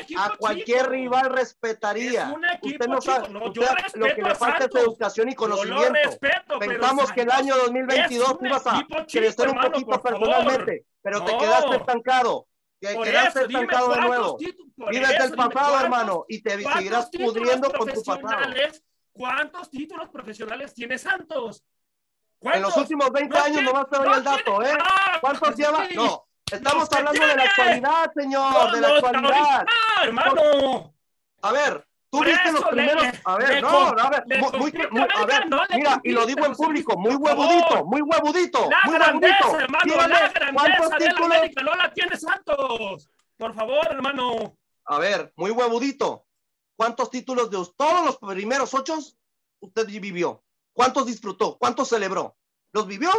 equipo 0.00 0.20
A 0.20 0.36
cualquier 0.36 0.78
chico. 0.82 0.90
rival 0.90 1.30
respetaría. 1.30 2.32
Usted 2.62 2.86
no 2.86 3.00
sabe, 3.00 3.24
usted 3.36 3.66
lo 3.96 4.06
que 4.14 4.22
le 4.22 4.34
falta 4.36 4.58
Santos. 4.60 4.80
es 4.80 4.86
educación 4.86 5.28
y 5.30 5.34
conocimiento. 5.34 5.92
respeto, 5.92 6.58
Pensamos 6.60 7.10
que 7.10 7.22
el 7.22 7.30
año 7.32 7.56
2022 7.56 8.28
es 8.30 8.36
un 8.38 8.46
ibas 8.46 8.66
a 8.68 8.86
crecer 9.10 9.48
un 9.48 9.60
poquito 9.60 10.00
personalmente, 10.00 10.84
pero 11.02 11.24
te 11.24 11.36
quedaste 11.38 11.76
estancado. 11.76 12.46
Te 12.78 12.94
Por 12.94 13.04
quedaste 13.04 13.40
eso, 13.40 13.48
estancado 13.48 13.94
de 13.94 14.00
nuevo. 14.00 14.36
Vives 14.38 15.18
del 15.18 15.32
pasado, 15.34 15.80
hermano, 15.80 16.24
y 16.28 16.40
te 16.40 16.50
¿cuántos 16.62 16.72
seguirás 16.74 17.10
pudriendo 17.10 17.72
con 17.72 17.88
tu 17.88 18.02
pasado. 18.04 18.44
¿Cuántos 19.14 19.70
títulos 19.70 20.08
profesionales 20.08 20.74
tiene 20.74 20.98
Santos? 20.98 21.64
En 22.40 22.60
los 22.60 22.72
¿Cuántos? 22.74 22.76
últimos 22.78 23.10
20 23.10 23.30
No 23.38 23.44
años 23.44 23.56
tiene- 23.56 23.72
nomás 23.72 23.88
te 23.88 23.96
doy 23.96 24.08
no 24.08 24.14
el 24.16 24.24
dato, 24.24 24.62
¿eh? 24.62 24.76
Ah, 24.78 25.18
¿Cuántos 25.20 25.56
lleva? 25.56 25.86
No, 25.94 26.26
estamos 26.50 26.92
hablando 26.92 27.26
de 27.26 27.36
la 27.36 27.42
actualidad, 27.44 28.12
señor, 28.14 28.52
No, 28.52 28.72
de 28.72 28.80
la 28.80 28.88
no, 28.88 28.94
actualidad. 28.96 29.66
Hermano. 30.02 30.94
A 31.42 31.52
ver, 31.52 31.86
tú 32.10 32.24
viste 32.24 32.52
los 32.52 32.64
primeros. 32.64 33.02
le- 33.02 33.20
A 33.24 33.36
ver, 33.36 33.48
le 33.48 33.62
no, 33.62 33.68
a 33.88 34.10
ver, 34.10 34.22
le 34.26 34.38
muy, 34.42 34.72
muy- 34.90 35.06
a 35.14 35.24
ver, 35.26 35.48
no 35.48 35.62
mira, 35.74 36.00
y 36.02 36.12
lo 36.12 36.26
digo 36.26 36.40
en 36.40 36.46
Luis, 36.46 36.58
público, 36.58 36.98
muy 36.98 37.14
huevudito, 37.14 37.84
muy 37.86 38.00
huevudito, 38.02 38.68
La 38.68 38.80
muy 38.84 38.94
grandeza, 38.94 39.36
huevudito. 39.46 39.60
hermano, 39.60 39.84
Dígame, 39.84 40.08
la 40.08 40.18
¿cuántos 40.18 40.34
grandeza 40.90 40.98
de 40.98 41.28
la? 41.28 41.36
América 41.36 41.62
no 41.62 41.74
la 41.76 41.92
tiene 41.92 42.16
Santos. 42.16 43.08
Por 43.38 43.54
favor, 43.54 43.86
hermano. 43.90 44.56
A 44.86 44.98
ver, 44.98 45.32
muy 45.36 45.50
huevudito. 45.50 46.23
¿Cuántos 46.76 47.10
títulos 47.10 47.50
de 47.50 47.58
todos 47.76 48.04
los 48.04 48.18
primeros 48.18 48.72
ocho 48.74 48.98
usted 49.60 49.86
vivió? 49.86 50.42
¿Cuántos 50.72 51.06
disfrutó? 51.06 51.56
¿Cuántos 51.56 51.88
celebró? 51.88 52.36
¿Los 52.72 52.86
vivió? 52.86 53.10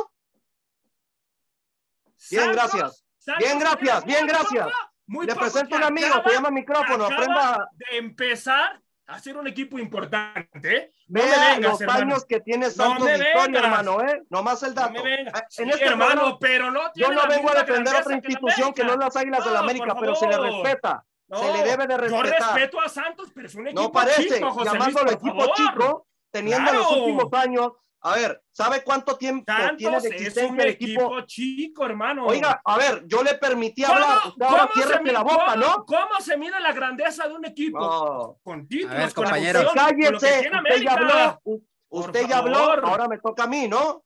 Bien, 2.32 2.52
gracias. 2.52 3.06
Bien, 3.40 3.58
gracias, 3.60 4.06
bien, 4.06 4.28
gracias. 4.28 4.68
muy 5.08 5.26
Le 5.26 5.36
presento 5.36 5.70
que 5.70 5.76
un 5.76 5.84
amigo, 5.84 6.08
acaba- 6.08 6.28
se 6.30 6.34
llama 6.36 6.52
micrófono, 6.52 7.06
aprenda. 7.06 7.70
de 7.74 7.98
empezar 7.98 8.82
a 9.08 9.20
ser 9.20 9.38
un 9.38 9.48
equipo 9.48 9.78
importante. 9.80 10.92
No 11.08 11.22
me 11.22 11.28
Vea 11.30 11.54
vengas, 11.56 11.72
los 11.72 11.82
hermano. 11.82 12.00
años 12.02 12.26
que 12.26 12.40
tiene 12.42 12.66
No 12.68 12.72
Santos 12.72 13.10
historia, 13.12 13.44
vengas. 13.46 13.64
hermano, 13.64 14.02
¿eh? 14.02 14.24
Nomás 14.30 14.64
el 14.64 14.70
No 14.76 14.82
dato. 14.82 14.94
me 14.94 15.02
vengas. 15.04 15.44
Sí, 15.50 15.62
En 15.64 15.70
este 15.70 15.86
hermano, 15.86 16.12
programa, 16.14 16.40
pero 16.40 16.72
no 16.72 16.82
yo 16.82 16.92
tiene 16.94 17.16
no 17.16 17.22
la 17.22 17.28
vengo 17.28 17.50
a 17.52 17.64
defender 17.64 17.96
otra 17.96 18.16
institución 18.16 18.74
que 18.74 18.84
no 18.84 18.94
es 18.94 18.98
las 19.00 19.16
Águilas 19.16 19.46
de 19.46 19.52
la 19.52 19.58
No, 19.58 19.64
América, 19.64 19.96
pero 20.00 20.16
se 20.16 20.28
le 20.28 20.38
respeta. 20.38 21.06
No, 21.28 21.40
se 21.40 21.54
le 21.54 21.64
debe 21.64 21.88
de 21.88 21.94
Yo 22.10 22.22
respetar. 22.22 22.54
respeto 22.56 22.80
a 22.82 22.88
Santos, 22.90 23.30
pero 23.34 23.48
es 23.48 23.56
un 23.56 23.68
equipo 23.68 23.82
No 23.82 23.92
parece, 23.92 24.24
chico, 24.36 24.52
José 24.52 24.70
Luis, 24.70 24.74
llamándolo 24.80 25.12
equipo 25.12 25.40
favor. 25.40 25.56
chico, 25.56 26.08
teniendo 26.32 26.70
en 26.72 26.78
los 26.78 26.92
últimos 26.92 27.34
años. 27.34 27.72
A 28.02 28.14
ver, 28.14 28.44
¿sabe 28.52 28.84
cuánto 28.84 29.18
tiempo 29.18 29.52
tiene 29.78 29.94
de 29.94 29.98
es 29.98 30.06
un 30.06 30.14
existencia 30.14 30.64
el 30.64 30.70
equipo? 30.70 31.02
equipo 31.02 31.22
chico, 31.22 31.86
hermano. 31.86 32.28
Oiga, 32.28 32.62
a 32.64 32.78
ver, 32.78 33.04
yo 33.08 33.24
le 33.24 33.34
permití 33.34 33.82
¿Cómo- 33.82 33.96
hablar. 33.96 34.18
Usted 34.28 34.46
ahora 34.46 34.62
cómo 34.62 34.74
se 34.74 34.80
ciérrese 34.82 35.02
mide- 35.04 35.14
la 35.14 35.24
boca, 35.24 35.46
cómo- 35.46 35.56
¿no? 35.56 35.86
¿Cómo 35.86 36.20
se 36.22 36.38
mide 36.38 36.60
la 36.60 36.72
grandeza 36.74 37.28
de 37.28 37.34
un 37.34 37.46
equipo? 37.46 37.80
No. 37.80 38.38
Con 38.44 38.68
títulos, 38.68 38.96
A 38.96 39.00
ver, 39.00 39.14
con 39.16 39.24
compañeros. 39.24 39.66
con 39.66 39.74
Cállese, 39.74 40.14
usted 40.14 40.82
ya 40.84 40.94
habló. 40.94 41.42
Usted 41.90 42.28
ya 42.28 42.38
habló, 42.38 42.56
favor. 42.60 42.82
ahora 42.86 43.08
me 43.08 43.18
toca 43.18 43.44
a 43.46 43.48
mí, 43.48 43.68
¿no? 43.68 44.04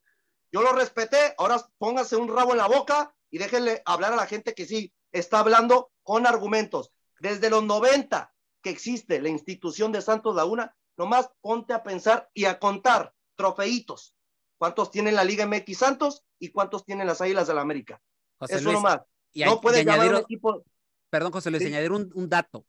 Yo 0.51 0.61
lo 0.61 0.71
respeté, 0.71 1.35
ahora 1.37 1.57
póngase 1.77 2.15
un 2.15 2.33
rabo 2.33 2.51
en 2.51 2.57
la 2.59 2.67
boca 2.67 3.13
y 3.29 3.37
déjenle 3.37 3.81
hablar 3.85 4.13
a 4.13 4.15
la 4.15 4.27
gente 4.27 4.53
que 4.53 4.65
sí 4.65 4.93
está 5.11 5.39
hablando 5.39 5.91
con 6.03 6.25
argumentos. 6.25 6.91
Desde 7.19 7.49
los 7.49 7.63
90 7.63 8.33
que 8.61 8.69
existe 8.69 9.21
la 9.21 9.29
institución 9.29 9.91
de 9.91 10.01
Santos 10.01 10.35
Laguna, 10.35 10.75
nomás 10.97 11.29
ponte 11.41 11.73
a 11.73 11.83
pensar 11.83 12.29
y 12.33 12.45
a 12.45 12.59
contar 12.59 13.13
trofeitos. 13.35 14.13
¿Cuántos 14.57 14.91
tiene 14.91 15.11
la 15.13 15.23
Liga 15.23 15.45
MX 15.45 15.77
Santos 15.77 16.23
y 16.39 16.49
cuántos 16.49 16.83
tienen 16.85 17.07
las 17.07 17.21
Águilas 17.21 17.47
del 17.47 17.55
la 17.55 17.61
América? 17.61 18.01
José 18.37 18.55
Eso 18.55 18.63
Luis, 18.65 18.73
nomás. 18.75 19.01
y, 19.31 19.43
no 19.43 19.51
hay- 19.53 19.57
puede 19.61 19.81
y 19.81 19.85
llamar 19.85 19.99
a 19.99 20.01
añadir, 20.03 20.15
un 20.17 20.21
equipo. 20.23 20.63
perdón, 21.09 21.31
José 21.31 21.49
Luis, 21.51 21.63
Sí. 21.63 21.69
añadir 21.69 21.91
un, 21.93 22.11
un 22.13 22.27
dato. 22.29 22.65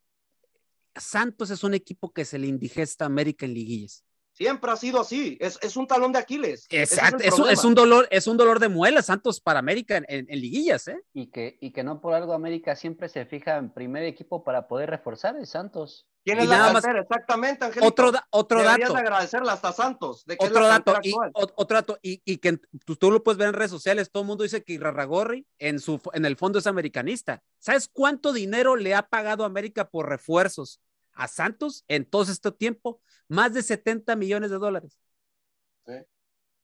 Santos 0.95 1.51
es 1.51 1.63
un 1.65 1.75
equipo 1.75 2.13
que 2.13 2.25
se 2.25 2.39
le 2.39 2.47
indigesta 2.47 3.05
a 3.05 3.07
América 3.07 3.47
en 3.47 3.55
liguillas. 3.55 4.05
Siempre 4.41 4.71
ha 4.73 4.77
sido 4.77 5.01
así. 5.03 5.37
Es, 5.39 5.59
es 5.61 5.77
un 5.77 5.87
talón 5.87 6.13
de 6.13 6.19
Aquiles. 6.19 6.67
Exacto, 6.71 7.23
es, 7.23 7.35
es 7.51 7.63
un 7.63 7.75
dolor, 7.75 8.09
es 8.11 8.27
un 8.27 8.39
dolor 8.39 8.59
de 8.59 8.71
muela 8.71 9.03
Santos 9.03 9.39
para 9.39 9.59
América 9.59 9.99
en, 9.99 10.07
en- 10.09 10.27
en 10.31 10.41
liguillas, 10.41 10.89
¿eh? 10.89 10.99
Y 11.13 11.27
que, 11.27 11.59
y 11.61 11.73
que 11.73 11.85
no 11.85 12.01
por 12.01 12.15
algo 12.15 12.33
América 12.33 12.75
siempre 12.75 13.11
se 13.11 13.27
fija 13.27 13.59
en 13.59 13.69
primer 13.69 14.03
equipo 14.05 14.43
para 14.43 14.67
poder 14.67 14.89
reforzar 14.89 15.37
el 15.37 15.47
Santos. 15.47 16.07
¿Quién 16.25 16.39
Y 16.39 16.43
es 16.45 16.49
la 16.49 16.57
nada 16.57 16.73
más- 16.73 16.83
cantera? 16.83 17.03
Exactamente, 17.03 17.65
Angelito. 17.67 17.87
Otro, 17.87 18.13
da- 18.13 18.27
otro 18.31 18.63
Deberías 18.63 18.91
dato. 18.91 19.51
hasta 19.51 19.73
Santos. 19.73 20.25
De 20.25 20.39
que 20.39 20.45
es 20.47 20.51
Otro 20.51 20.63
la 20.63 20.69
dato, 20.69 20.95
y, 21.03 21.13
otro 21.35 21.77
dato, 21.77 21.99
y, 22.01 22.23
y 22.25 22.39
que 22.39 22.59
tú, 22.87 22.97
tú 22.97 23.11
lo 23.11 23.23
puedes 23.23 23.37
ver 23.37 23.49
en 23.49 23.55
redes 23.55 23.71
sociales, 23.71 24.11
todo 24.11 24.23
el 24.23 24.27
mundo 24.27 24.45
dice 24.45 24.65
que 24.65 24.73
Irarragorri 24.73 25.47
en, 25.59 25.81
su, 25.81 26.01
en 26.15 26.25
el 26.25 26.37
fondo 26.37 26.59
es 26.59 26.67
americanista. 26.67 27.43
¿Sabes 27.59 27.89
cuánto 27.93 28.33
dinero 28.33 28.77
le 28.77 28.95
ha 28.95 29.03
pagado 29.03 29.45
América 29.45 29.91
por 29.91 30.09
refuerzos 30.09 30.81
a 31.21 31.29
Santos 31.29 31.85
en 31.89 32.05
todo 32.05 32.23
este 32.23 32.51
tiempo? 32.51 33.01
Más 33.29 33.53
de 33.53 33.63
70 33.63 34.17
millones 34.17 34.51
de 34.51 34.59
dólares. 34.59 34.99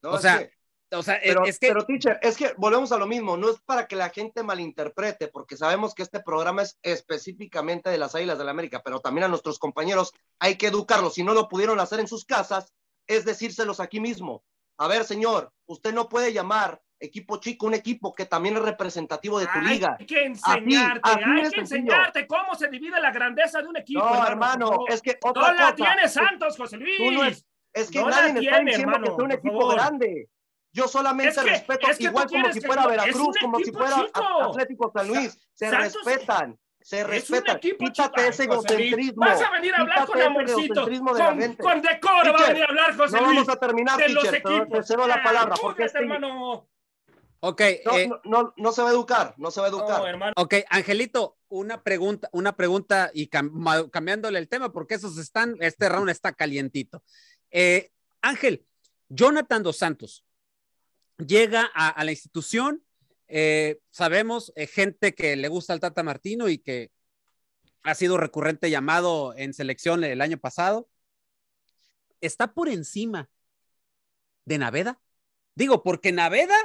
No, 0.02 0.12
o 0.12 0.18
sea, 0.18 0.38
que- 0.38 0.56
O 0.96 1.02
sea, 1.02 1.18
pero, 1.22 1.44
es 1.44 1.58
que 1.58 1.68
pero, 1.68 1.84
teacher, 1.84 2.18
es 2.22 2.36
que 2.36 2.54
volvemos 2.56 2.92
a 2.92 2.96
lo 2.96 3.06
mismo. 3.06 3.36
No 3.36 3.50
es 3.50 3.60
para 3.60 3.88
que 3.88 3.96
la 3.96 4.08
gente 4.10 4.42
malinterprete, 4.44 5.28
porque 5.28 5.56
sabemos 5.56 5.94
que 5.94 6.04
este 6.04 6.20
programa 6.20 6.62
es 6.62 6.78
específicamente 6.82 7.90
de 7.90 7.98
las 7.98 8.14
Águilas 8.14 8.38
del 8.38 8.46
la 8.46 8.52
América, 8.52 8.82
pero 8.84 9.00
también 9.00 9.24
a 9.24 9.28
nuestros 9.28 9.58
compañeros 9.58 10.12
hay 10.38 10.56
que 10.56 10.68
educarlos. 10.68 11.14
Si 11.14 11.24
no 11.24 11.34
lo 11.34 11.48
pudieron 11.48 11.80
hacer 11.80 11.98
en 11.98 12.06
sus 12.06 12.24
casas, 12.24 12.72
es 13.08 13.24
decírselos 13.24 13.80
aquí 13.80 13.98
mismo. 14.00 14.44
A 14.78 14.86
ver, 14.86 15.04
señor, 15.04 15.52
usted 15.66 15.92
no 15.92 16.08
puede 16.08 16.32
llamar 16.32 16.80
equipo 16.98 17.36
chico 17.38 17.66
un 17.66 17.74
equipo 17.74 18.14
que 18.14 18.26
también 18.26 18.56
es 18.56 18.62
representativo 18.62 19.38
de 19.38 19.46
tu 19.46 19.60
liga. 19.60 19.96
Hay 19.98 20.06
que 20.06 20.24
enseñarte, 20.24 21.00
así 21.02 21.20
hay 21.24 21.34
de 21.36 21.42
que 21.42 21.50
sencillo. 21.56 21.80
enseñarte 21.82 22.26
cómo 22.26 22.54
se 22.54 22.68
divide 22.68 23.00
la 23.00 23.10
grandeza 23.10 23.60
de 23.60 23.68
un 23.68 23.76
equipo. 23.76 24.00
No, 24.00 24.26
hermano, 24.26 24.68
favor. 24.70 24.90
es 24.92 25.02
que 25.02 25.18
no 25.22 25.30
otra 25.30 25.52
la 25.52 25.60
cosa, 25.62 25.74
tiene 25.74 26.02
es- 26.04 26.12
Santos, 26.12 26.56
José 26.56 26.76
Luis. 26.78 26.96
tú 26.96 27.10
no 27.12 27.24
es- 27.24 27.44
Es 27.72 27.90
que 27.90 28.00
No 28.00 28.08
la 28.08 28.16
nadie 28.16 28.32
me 28.32 28.40
está 28.40 28.50
tiene, 28.56 28.70
diciendo 28.70 28.92
hermano, 28.94 29.04
que 29.12 29.16
sea 29.16 29.24
un 29.26 29.32
equipo 29.32 29.68
grande. 29.68 30.28
Yo 30.72 30.88
solamente 30.88 31.28
Es 31.30 31.38
que- 31.38 31.50
respeto, 31.50 31.90
es 31.90 31.98
que 31.98 32.04
igual 32.04 32.26
como 32.26 32.52
si 32.52 32.60
fuera 32.62 32.82
no- 32.82 32.90
es 32.90 32.96
Veracruz, 32.96 33.36
como 33.38 33.58
si 33.58 33.72
fuera 33.72 33.96
chico. 33.96 34.42
Atlético 34.42 34.92
San 34.94 35.08
Luis. 35.08 35.38
Se 35.52 35.68
Santos- 35.70 36.04
respetan, 36.04 36.58
se 36.80 36.98
Es 37.00 37.04
un 37.04 37.10
respetan. 37.10 37.56
equipo 37.58 37.84
Quítate 37.84 38.28
ese 38.28 38.44
egocentrismo. 38.44 39.20
Vas 39.26 39.42
a 39.42 39.50
venir 39.50 39.74
a 39.74 39.78
hablar 39.82 40.06
con 40.06 40.22
amorcito. 40.22 40.88
la 40.88 41.26
Con, 41.26 41.54
con 41.56 41.82
decoro 41.82 42.32
va 42.32 42.38
a 42.38 42.48
venir 42.48 42.62
a 42.62 42.66
hablar 42.68 42.96
José 42.96 43.16
No 43.20 43.26
Luis. 43.26 43.40
vamos 43.40 43.48
a 43.54 43.60
terminar, 43.60 43.96
de 43.98 44.08
los 44.08 44.26
pero 44.26 44.42
te 44.48 44.56
equipos. 44.56 44.86
cedo 44.86 45.06
la 45.06 45.22
palabra, 45.22 45.54
porque 45.60 45.84
este- 45.84 45.98
hermano. 45.98 46.66
Ok, 47.40 47.60
no, 47.84 47.98
eh, 47.98 48.08
no, 48.08 48.20
no, 48.24 48.54
no 48.56 48.72
se 48.72 48.82
va 48.82 48.88
a 48.88 48.92
educar, 48.92 49.34
no 49.36 49.50
se 49.50 49.60
va 49.60 49.66
a 49.66 49.70
educar. 49.70 50.00
No, 50.00 50.06
hermano. 50.06 50.32
ok, 50.36 50.54
Angelito, 50.70 51.36
una 51.48 51.82
pregunta, 51.82 52.28
una 52.32 52.56
pregunta 52.56 53.10
y 53.12 53.28
cam- 53.28 53.90
cambiándole 53.90 54.38
el 54.38 54.48
tema 54.48 54.72
porque 54.72 54.94
esos 54.94 55.18
están, 55.18 55.56
este 55.60 55.88
round 55.88 56.08
está 56.10 56.32
calientito. 56.32 57.02
Eh, 57.50 57.90
Ángel, 58.22 58.66
Jonathan 59.08 59.62
Dos 59.62 59.76
Santos 59.78 60.24
llega 61.18 61.70
a, 61.74 61.88
a 61.88 62.04
la 62.04 62.10
institución, 62.10 62.82
eh, 63.28 63.80
sabemos, 63.90 64.52
eh, 64.56 64.66
gente 64.66 65.14
que 65.14 65.36
le 65.36 65.48
gusta 65.48 65.72
al 65.72 65.80
Tata 65.80 66.02
Martino 66.02 66.48
y 66.48 66.58
que 66.58 66.90
ha 67.82 67.94
sido 67.94 68.16
recurrente 68.18 68.70
llamado 68.70 69.34
en 69.36 69.54
selección 69.54 70.02
el 70.04 70.20
año 70.20 70.38
pasado, 70.38 70.88
está 72.20 72.52
por 72.52 72.68
encima 72.68 73.28
de 74.44 74.58
Naveda. 74.58 75.00
Digo, 75.54 75.82
porque 75.82 76.12
Naveda 76.12 76.56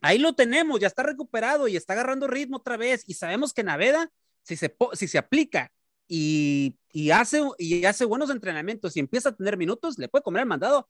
ahí 0.00 0.18
lo 0.18 0.34
tenemos, 0.34 0.80
ya 0.80 0.86
está 0.86 1.02
recuperado 1.02 1.68
y 1.68 1.76
está 1.76 1.92
agarrando 1.94 2.26
ritmo 2.26 2.58
otra 2.58 2.76
vez. 2.76 3.04
Y 3.06 3.14
sabemos 3.14 3.52
que 3.52 3.62
Naveda, 3.62 4.10
si 4.42 4.56
se, 4.56 4.74
si 4.94 5.08
se 5.08 5.18
aplica 5.18 5.70
y, 6.08 6.76
y, 6.92 7.10
hace, 7.10 7.42
y 7.58 7.84
hace 7.84 8.04
buenos 8.04 8.30
entrenamientos 8.30 8.96
y 8.96 9.00
empieza 9.00 9.30
a 9.30 9.36
tener 9.36 9.56
minutos, 9.56 9.98
le 9.98 10.08
puede 10.08 10.22
comer 10.22 10.42
el 10.42 10.48
mandado 10.48 10.88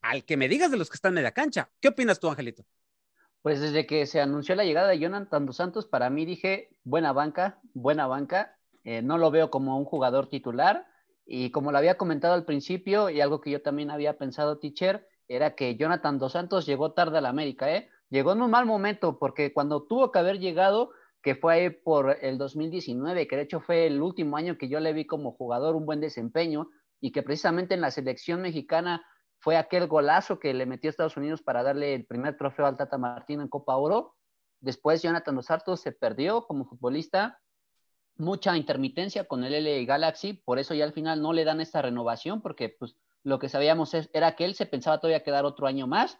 al 0.00 0.24
que 0.24 0.36
me 0.36 0.48
digas 0.48 0.70
de 0.70 0.76
los 0.76 0.90
que 0.90 0.96
están 0.96 1.16
en 1.16 1.24
la 1.24 1.32
cancha. 1.32 1.70
¿Qué 1.80 1.88
opinas 1.88 2.18
tú, 2.18 2.28
Angelito? 2.28 2.64
Pues 3.42 3.60
desde 3.60 3.86
que 3.86 4.06
se 4.06 4.20
anunció 4.20 4.54
la 4.54 4.64
llegada 4.64 4.88
de 4.88 4.98
Jonathan 4.98 5.46
Dos 5.46 5.56
Santos, 5.56 5.86
para 5.86 6.10
mí 6.10 6.24
dije, 6.24 6.70
buena 6.84 7.12
banca, 7.12 7.60
buena 7.74 8.06
banca. 8.06 8.56
Eh, 8.84 9.02
no 9.02 9.18
lo 9.18 9.30
veo 9.30 9.50
como 9.50 9.76
un 9.78 9.84
jugador 9.84 10.28
titular. 10.28 10.86
Y 11.26 11.50
como 11.50 11.72
lo 11.72 11.78
había 11.78 11.96
comentado 11.96 12.34
al 12.34 12.44
principio, 12.44 13.10
y 13.10 13.20
algo 13.20 13.40
que 13.40 13.50
yo 13.50 13.62
también 13.62 13.90
había 13.90 14.18
pensado, 14.18 14.58
teacher, 14.58 15.08
era 15.28 15.54
que 15.54 15.76
Jonathan 15.76 16.18
Dos 16.18 16.32
Santos 16.32 16.66
llegó 16.66 16.92
tarde 16.92 17.18
a 17.18 17.20
la 17.20 17.30
América, 17.30 17.72
¿eh? 17.74 17.88
Llegó 18.12 18.32
en 18.32 18.42
un 18.42 18.50
mal 18.50 18.66
momento, 18.66 19.18
porque 19.18 19.54
cuando 19.54 19.84
tuvo 19.84 20.12
que 20.12 20.18
haber 20.18 20.38
llegado, 20.38 20.90
que 21.22 21.34
fue 21.34 21.70
por 21.70 22.18
el 22.20 22.36
2019, 22.36 23.26
que 23.26 23.36
de 23.36 23.42
hecho 23.42 23.60
fue 23.60 23.86
el 23.86 24.02
último 24.02 24.36
año 24.36 24.58
que 24.58 24.68
yo 24.68 24.80
le 24.80 24.92
vi 24.92 25.06
como 25.06 25.32
jugador 25.32 25.76
un 25.76 25.86
buen 25.86 26.00
desempeño, 26.00 26.68
y 27.00 27.10
que 27.10 27.22
precisamente 27.22 27.72
en 27.72 27.80
la 27.80 27.90
selección 27.90 28.42
mexicana 28.42 29.02
fue 29.38 29.56
aquel 29.56 29.86
golazo 29.86 30.38
que 30.38 30.52
le 30.52 30.66
metió 30.66 30.88
a 30.88 30.90
Estados 30.90 31.16
Unidos 31.16 31.40
para 31.40 31.62
darle 31.62 31.94
el 31.94 32.04
primer 32.04 32.36
trofeo 32.36 32.66
al 32.66 32.76
Tata 32.76 32.98
Martino 32.98 33.40
en 33.40 33.48
Copa 33.48 33.76
Oro. 33.76 34.14
Después 34.60 35.00
Jonathan 35.00 35.34
Dos 35.34 35.46
Santos 35.46 35.80
se 35.80 35.92
perdió 35.92 36.46
como 36.46 36.66
futbolista, 36.66 37.40
mucha 38.16 38.54
intermitencia 38.58 39.24
con 39.24 39.42
el 39.42 39.54
LA 39.54 39.86
Galaxy, 39.86 40.34
por 40.34 40.58
eso 40.58 40.74
ya 40.74 40.84
al 40.84 40.92
final 40.92 41.22
no 41.22 41.32
le 41.32 41.46
dan 41.46 41.62
esta 41.62 41.80
renovación, 41.80 42.42
porque 42.42 42.76
pues 42.78 42.94
lo 43.22 43.38
que 43.38 43.48
sabíamos 43.48 43.94
era 44.12 44.36
que 44.36 44.44
él 44.44 44.54
se 44.54 44.66
pensaba 44.66 45.00
todavía 45.00 45.24
quedar 45.24 45.46
otro 45.46 45.66
año 45.66 45.86
más, 45.86 46.18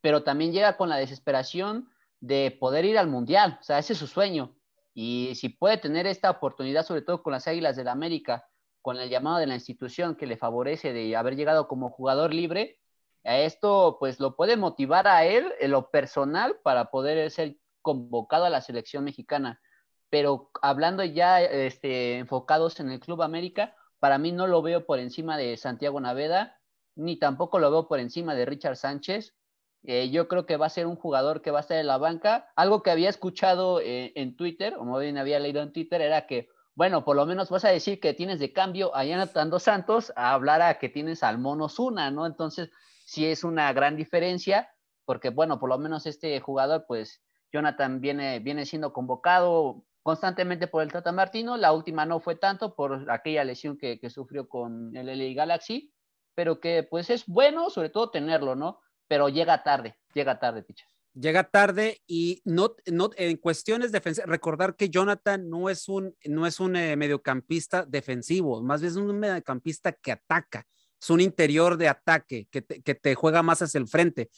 pero 0.00 0.22
también 0.22 0.52
llega 0.52 0.76
con 0.76 0.88
la 0.88 0.96
desesperación 0.96 1.90
de 2.20 2.56
poder 2.58 2.84
ir 2.84 2.98
al 2.98 3.08
Mundial, 3.08 3.58
o 3.60 3.62
sea, 3.62 3.78
ese 3.78 3.94
es 3.94 3.98
su 3.98 4.06
sueño. 4.06 4.54
Y 4.94 5.32
si 5.36 5.48
puede 5.48 5.78
tener 5.78 6.06
esta 6.06 6.30
oportunidad, 6.30 6.84
sobre 6.84 7.02
todo 7.02 7.22
con 7.22 7.32
las 7.32 7.46
Águilas 7.46 7.76
del 7.76 7.86
la 7.86 7.92
América, 7.92 8.46
con 8.82 8.98
el 8.98 9.08
llamado 9.08 9.38
de 9.38 9.46
la 9.46 9.54
institución 9.54 10.16
que 10.16 10.26
le 10.26 10.36
favorece 10.36 10.92
de 10.92 11.16
haber 11.16 11.36
llegado 11.36 11.68
como 11.68 11.90
jugador 11.90 12.34
libre, 12.34 12.78
a 13.24 13.38
esto 13.38 13.96
pues 14.00 14.18
lo 14.20 14.36
puede 14.36 14.56
motivar 14.56 15.06
a 15.06 15.24
él 15.24 15.52
en 15.60 15.70
lo 15.70 15.90
personal 15.90 16.56
para 16.62 16.90
poder 16.90 17.30
ser 17.30 17.56
convocado 17.82 18.44
a 18.46 18.50
la 18.50 18.60
selección 18.60 19.04
mexicana. 19.04 19.60
Pero 20.08 20.50
hablando 20.62 21.04
ya 21.04 21.40
este, 21.42 22.18
enfocados 22.18 22.80
en 22.80 22.90
el 22.90 23.00
Club 23.00 23.22
América, 23.22 23.76
para 23.98 24.18
mí 24.18 24.32
no 24.32 24.46
lo 24.46 24.62
veo 24.62 24.86
por 24.86 24.98
encima 24.98 25.36
de 25.36 25.56
Santiago 25.56 26.00
Naveda, 26.00 26.58
ni 26.96 27.18
tampoco 27.18 27.58
lo 27.58 27.70
veo 27.70 27.88
por 27.88 28.00
encima 28.00 28.34
de 28.34 28.46
Richard 28.46 28.76
Sánchez. 28.76 29.36
Eh, 29.82 30.10
yo 30.10 30.28
creo 30.28 30.46
que 30.46 30.56
va 30.56 30.66
a 30.66 30.70
ser 30.70 30.86
un 30.86 30.96
jugador 30.96 31.42
que 31.42 31.50
va 31.50 31.58
a 31.58 31.62
estar 31.62 31.78
en 31.78 31.86
la 31.86 31.98
banca. 31.98 32.50
Algo 32.56 32.82
que 32.82 32.90
había 32.90 33.08
escuchado 33.08 33.80
eh, 33.80 34.12
en 34.14 34.36
Twitter, 34.36 34.74
o 34.78 34.84
más 34.84 35.00
bien 35.00 35.18
había 35.18 35.38
leído 35.38 35.62
en 35.62 35.72
Twitter, 35.72 36.00
era 36.00 36.26
que 36.26 36.48
bueno, 36.74 37.04
por 37.04 37.16
lo 37.16 37.26
menos 37.26 37.50
vas 37.50 37.64
a 37.64 37.70
decir 37.70 38.00
que 38.00 38.14
tienes 38.14 38.38
de 38.38 38.52
cambio 38.52 38.94
a 38.96 39.04
Jonathan 39.04 39.50
Dos 39.50 39.64
Santos 39.64 40.12
a 40.16 40.32
hablar 40.32 40.62
a 40.62 40.78
que 40.78 40.88
tienes 40.88 41.22
al 41.22 41.38
Mono 41.38 41.68
Zuna, 41.68 42.10
¿no? 42.10 42.24
Entonces, 42.26 42.70
sí 43.04 43.26
es 43.26 43.44
una 43.44 43.72
gran 43.72 43.96
diferencia, 43.96 44.70
porque 45.04 45.30
bueno, 45.30 45.58
por 45.58 45.68
lo 45.68 45.78
menos 45.78 46.06
este 46.06 46.40
jugador, 46.40 46.84
pues 46.86 47.22
Jonathan 47.52 48.00
viene, 48.00 48.38
viene 48.38 48.64
siendo 48.64 48.92
convocado 48.92 49.84
constantemente 50.02 50.68
por 50.68 50.82
el 50.82 50.92
Tata 50.92 51.12
Martino, 51.12 51.56
la 51.56 51.72
última 51.72 52.06
no 52.06 52.20
fue 52.20 52.36
tanto 52.36 52.74
por 52.74 53.10
aquella 53.10 53.44
lesión 53.44 53.76
que, 53.76 54.00
que 54.00 54.08
sufrió 54.08 54.48
con 54.48 54.96
el 54.96 55.08
LA 55.08 55.34
Galaxy, 55.34 55.92
pero 56.34 56.60
que 56.60 56.82
pues 56.82 57.10
es 57.10 57.26
bueno 57.26 57.68
sobre 57.68 57.90
todo 57.90 58.10
tenerlo, 58.10 58.54
¿no? 58.54 58.80
Pero 59.10 59.28
llega 59.28 59.62
tarde, 59.64 59.96
llega 60.14 60.38
tarde, 60.38 60.62
Ticha 60.62 60.86
llega 61.14 61.44
tarde 61.44 62.00
y 62.06 62.40
no, 62.44 62.74
no 62.86 63.10
en 63.16 63.36
cuestiones 63.36 63.92
defensivas, 63.92 64.28
recordar 64.28 64.76
que 64.76 64.90
Jonathan 64.90 65.48
no 65.48 65.68
es 65.68 65.88
un, 65.88 66.14
no 66.24 66.46
es 66.46 66.60
un 66.60 66.76
eh, 66.76 66.96
mediocampista 66.96 67.84
defensivo, 67.84 68.62
más 68.62 68.80
bien 68.80 68.92
es 68.92 68.96
un 68.96 69.18
mediocampista 69.18 69.92
que 69.92 70.12
ataca, 70.12 70.66
es 71.00 71.10
un 71.10 71.20
interior 71.20 71.76
de 71.76 71.88
ataque 71.88 72.46
que 72.50 72.62
te, 72.62 72.82
que 72.82 72.94
te 72.94 73.14
juega 73.14 73.42
más 73.42 73.62
hacia 73.62 73.78
el 73.78 73.88
frente. 73.88 74.30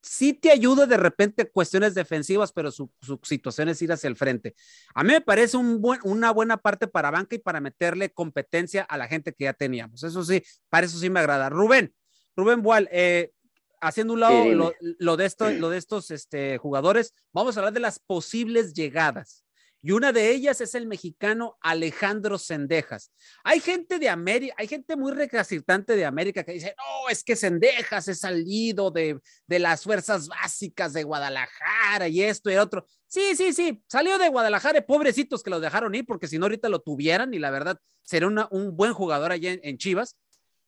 Sí 0.00 0.32
te 0.32 0.52
ayuda 0.52 0.86
de 0.86 0.96
repente 0.96 1.50
cuestiones 1.50 1.92
defensivas, 1.94 2.52
pero 2.52 2.70
su, 2.70 2.90
su, 3.02 3.18
situación 3.24 3.68
es 3.68 3.82
ir 3.82 3.90
hacia 3.90 4.06
el 4.06 4.14
frente. 4.14 4.54
A 4.94 5.02
mí 5.02 5.12
me 5.12 5.20
parece 5.20 5.56
un 5.56 5.80
buen, 5.80 6.00
una 6.04 6.30
buena 6.30 6.56
parte 6.56 6.86
para 6.86 7.10
banca 7.10 7.34
y 7.34 7.40
para 7.40 7.60
meterle 7.60 8.10
competencia 8.10 8.84
a 8.84 8.96
la 8.96 9.08
gente 9.08 9.32
que 9.32 9.44
ya 9.44 9.54
teníamos. 9.54 10.04
Eso 10.04 10.22
sí, 10.22 10.42
para 10.68 10.86
eso 10.86 10.98
sí 10.98 11.10
me 11.10 11.18
agrada. 11.18 11.50
Rubén, 11.50 11.92
Rubén 12.36 12.62
Boal, 12.62 12.88
eh, 12.92 13.32
haciendo 13.80 14.14
un 14.14 14.20
lado 14.20 14.74
lo, 14.98 15.16
de 15.16 15.26
esto, 15.26 15.50
lo 15.50 15.70
de 15.70 15.78
estos 15.78 16.10
este, 16.10 16.58
jugadores, 16.58 17.14
vamos 17.32 17.56
a 17.56 17.60
hablar 17.60 17.72
de 17.72 17.80
las 17.80 17.98
posibles 17.98 18.72
llegadas. 18.72 19.44
Y 19.80 19.92
una 19.92 20.12
de 20.12 20.32
ellas 20.32 20.60
es 20.60 20.74
el 20.74 20.88
mexicano 20.88 21.56
Alejandro 21.60 22.36
Sendejas. 22.36 23.12
Hay 23.44 23.60
gente 23.60 24.00
de 24.00 24.08
América, 24.08 24.54
hay 24.58 24.66
gente 24.66 24.96
muy 24.96 25.12
recalcitrante 25.12 25.94
de 25.94 26.04
América 26.04 26.42
que 26.42 26.52
dice, 26.52 26.74
no, 26.76 27.08
es 27.08 27.22
que 27.22 27.36
Sendejas 27.36 28.08
es 28.08 28.18
salido 28.18 28.90
de, 28.90 29.20
de 29.46 29.58
las 29.60 29.84
fuerzas 29.84 30.26
básicas 30.26 30.92
de 30.94 31.04
Guadalajara 31.04 32.08
y 32.08 32.22
esto 32.22 32.50
y 32.50 32.56
otro. 32.56 32.86
Sí, 33.06 33.36
sí, 33.36 33.52
sí, 33.52 33.80
salió 33.86 34.18
de 34.18 34.28
Guadalajara, 34.28 34.84
pobrecitos 34.84 35.44
que 35.44 35.50
lo 35.50 35.60
dejaron 35.60 35.94
ir, 35.94 36.04
porque 36.04 36.26
si 36.26 36.38
no 36.38 36.46
ahorita 36.46 36.68
lo 36.68 36.80
tuvieran 36.80 37.32
y 37.32 37.38
la 37.38 37.52
verdad 37.52 37.78
sería 38.02 38.28
un 38.50 38.76
buen 38.76 38.92
jugador 38.92 39.30
allá 39.30 39.52
en 39.62 39.78
Chivas 39.78 40.16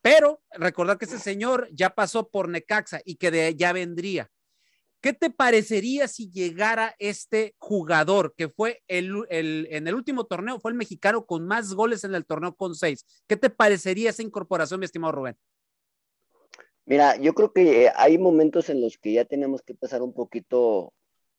pero 0.02 0.42
recordar 0.52 0.98
que 0.98 1.04
ese 1.04 1.18
señor 1.18 1.68
ya 1.72 1.90
pasó 1.90 2.28
por 2.28 2.48
Necaxa 2.48 3.00
y 3.04 3.16
que 3.16 3.30
de 3.30 3.54
ya 3.54 3.72
vendría. 3.72 4.30
¿Qué 5.02 5.14
te 5.14 5.30
parecería 5.30 6.08
si 6.08 6.30
llegara 6.30 6.94
este 6.98 7.54
jugador 7.58 8.34
que 8.36 8.50
fue 8.50 8.82
el, 8.86 9.24
el, 9.30 9.66
en 9.70 9.88
el 9.88 9.94
último 9.94 10.24
torneo, 10.24 10.60
fue 10.60 10.72
el 10.72 10.76
mexicano 10.76 11.24
con 11.24 11.46
más 11.46 11.72
goles 11.72 12.04
en 12.04 12.14
el 12.14 12.26
torneo 12.26 12.54
con 12.54 12.74
seis? 12.74 13.06
¿Qué 13.26 13.36
te 13.36 13.48
parecería 13.48 14.10
esa 14.10 14.22
incorporación, 14.22 14.78
mi 14.78 14.84
estimado 14.84 15.12
Rubén? 15.12 15.36
Mira, 16.84 17.16
yo 17.16 17.32
creo 17.34 17.52
que 17.52 17.86
eh, 17.86 17.92
hay 17.96 18.18
momentos 18.18 18.68
en 18.68 18.82
los 18.82 18.98
que 18.98 19.12
ya 19.12 19.24
tenemos 19.24 19.62
que 19.62 19.74
pasar 19.74 20.02
un 20.02 20.12
poquito 20.12 20.92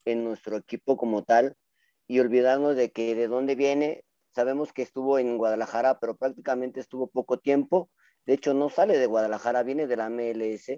en 0.05 0.23
nuestro 0.23 0.57
equipo 0.57 0.97
como 0.97 1.23
tal 1.23 1.55
y 2.07 2.19
olvidarnos 2.19 2.75
de 2.75 2.91
que 2.91 3.13
de 3.13 3.27
dónde 3.27 3.53
viene. 3.55 4.03
Sabemos 4.33 4.73
que 4.73 4.81
estuvo 4.81 5.19
en 5.19 5.37
Guadalajara, 5.37 5.99
pero 5.99 6.15
prácticamente 6.15 6.79
estuvo 6.79 7.07
poco 7.07 7.37
tiempo 7.37 7.91
de 8.25 8.33
hecho, 8.33 8.53
no 8.53 8.69
sale 8.69 8.97
de 8.97 9.07
Guadalajara, 9.07 9.63
viene 9.63 9.87
de 9.87 9.97
la 9.97 10.09
MLS 10.09 10.69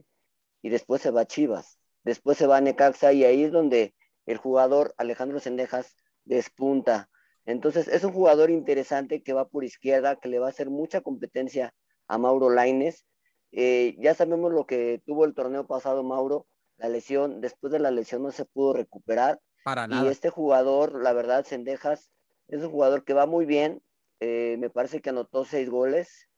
y 0.61 0.69
después 0.69 1.01
se 1.01 1.11
va 1.11 1.21
a 1.21 1.25
Chivas. 1.25 1.77
Después 2.03 2.37
se 2.37 2.47
va 2.47 2.57
a 2.57 2.61
Necaxa 2.61 3.13
y 3.13 3.23
ahí 3.23 3.43
es 3.43 3.51
donde 3.51 3.93
el 4.25 4.37
jugador 4.37 4.93
Alejandro 4.97 5.39
Sendejas 5.39 5.95
despunta. 6.23 7.09
Entonces, 7.45 7.87
es 7.89 8.03
un 8.03 8.13
jugador 8.13 8.49
interesante 8.49 9.21
que 9.21 9.33
va 9.33 9.49
por 9.49 9.65
izquierda, 9.65 10.15
que 10.15 10.29
le 10.29 10.39
va 10.39 10.47
a 10.47 10.49
hacer 10.49 10.69
mucha 10.69 11.01
competencia 11.01 11.73
a 12.07 12.17
Mauro 12.17 12.49
Laines. 12.49 13.05
Eh, 13.51 13.95
ya 13.99 14.15
sabemos 14.15 14.53
lo 14.53 14.65
que 14.65 15.01
tuvo 15.05 15.25
el 15.25 15.33
torneo 15.33 15.67
pasado 15.67 16.03
Mauro, 16.03 16.47
la 16.77 16.87
lesión, 16.87 17.41
después 17.41 17.71
de 17.71 17.79
la 17.79 17.91
lesión 17.91 18.23
no 18.23 18.31
se 18.31 18.45
pudo 18.45 18.73
recuperar. 18.73 19.39
Para 19.65 19.87
nada. 19.87 20.05
Y 20.05 20.07
este 20.07 20.29
jugador, 20.29 21.01
la 21.01 21.13
verdad, 21.13 21.45
Sendejas, 21.45 22.11
es 22.47 22.61
un 22.61 22.71
jugador 22.71 23.03
que 23.03 23.13
va 23.13 23.25
muy 23.25 23.45
bien. 23.45 23.81
Eh, 24.21 24.55
me 24.59 24.69
parece 24.69 25.01
que 25.01 25.09
anotó 25.09 25.43
seis 25.43 25.69
goles 25.69 26.29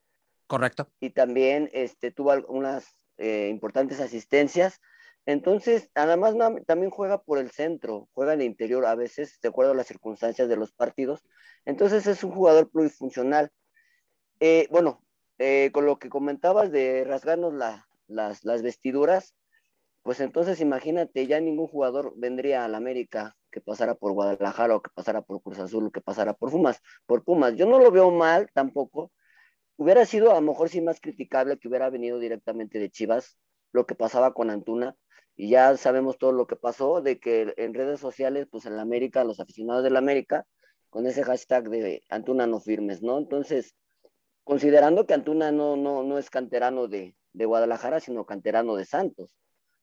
Correcto. 0.48 0.90
Y 1.00 1.12
también 1.12 1.70
este, 1.74 2.12
tuvo 2.12 2.32
algunas 2.32 2.96
eh, 3.18 3.50
importantes 3.50 4.00
asistencias. 4.00 4.80
Entonces, 5.26 5.90
además 5.96 6.36
también 6.68 6.92
juega 6.92 7.22
por 7.24 7.40
el 7.40 7.50
centro, 7.50 8.10
juega 8.14 8.34
en 8.34 8.42
el 8.42 8.48
interior 8.48 8.86
a 8.86 8.94
veces, 8.94 9.40
de 9.42 9.50
acuerdo 9.50 9.72
a 9.72 9.76
las 9.76 9.88
circunstancias 9.88 10.48
de 10.48 10.56
los 10.56 10.72
partidos. 10.72 11.24
Entonces 11.66 12.06
es 12.06 12.24
un 12.24 12.32
jugador 12.32 12.70
plurifuncional. 12.70 13.50
Eh, 14.40 14.68
bueno, 14.70 15.04
eh, 15.40 15.72
con 15.74 15.86
lo 15.88 15.98
que 15.98 16.10
comentabas 16.10 16.72
de 16.72 17.04
rasgarnos 17.06 17.54
las, 18.08 18.46
las 18.46 18.62
vestiduras, 18.62 19.36
pues 20.04 20.20
entonces 20.20 20.62
imagínate, 20.62 21.26
ya 21.26 21.40
ningún 21.40 21.68
jugador 21.68 22.14
vendría 22.16 22.64
a 22.64 22.68
la 22.68 22.78
América 22.78 23.36
que 23.50 23.60
pasara 23.60 23.96
por 23.96 24.12
Guadalajara 24.12 24.76
o 24.76 24.82
que 24.84 24.92
pasara 24.94 25.24
por 25.24 25.42
Cruz 25.42 25.58
Azul 25.58 25.88
o 25.88 25.92
que 25.92 26.02
pasara 26.02 26.34
por 26.34 26.52
Pumas, 26.52 26.80
por 27.08 27.24
Pumas. 27.24 27.56
Yo 27.56 27.66
no 27.66 27.80
lo 27.80 27.90
veo 27.90 28.12
mal 28.12 28.48
tampoco, 28.54 29.12
Hubiera 29.78 30.06
sido 30.06 30.32
a 30.32 30.36
lo 30.36 30.42
mejor 30.42 30.70
sí 30.70 30.82
más 30.82 31.00
criticable 31.00 31.58
que 31.58 31.68
hubiera 31.68 31.90
venido 31.90 32.20
directamente 32.20 32.80
de 32.80 32.90
Chivas, 32.90 33.38
lo 33.72 33.86
que 33.86 33.96
pasaba 33.96 34.34
con 34.34 34.50
Antuna, 34.50 34.96
y 35.36 35.50
ya 35.50 35.76
sabemos 35.78 36.18
todo 36.18 36.32
lo 36.32 36.48
que 36.48 36.56
pasó, 36.56 37.02
de 37.02 37.20
que 37.20 37.54
en 37.58 37.74
redes 37.74 38.00
sociales, 38.00 38.48
pues 38.50 38.66
en 38.66 38.78
la 38.78 38.84
América, 38.84 39.24
los 39.24 39.40
aficionados 39.40 39.84
de 39.84 39.90
la 39.90 40.00
América, 40.00 40.46
con 40.90 41.08
ese 41.08 41.24
hashtag 41.24 41.70
de 41.70 42.04
Antuna 42.10 42.48
no 42.48 42.62
firmes, 42.62 43.02
¿no? 43.02 43.18
Entonces, 43.18 43.76
considerando 44.46 45.06
que 45.06 45.14
Antuna 45.14 45.52
no, 45.52 45.76
no, 45.76 46.04
no 46.04 46.18
es 46.18 46.30
canterano 46.30 46.88
de, 46.88 47.16
de 47.34 47.46
Guadalajara, 47.46 48.00
sino 48.00 48.26
canterano 48.26 48.76
de 48.78 48.86
Santos, 48.86 49.36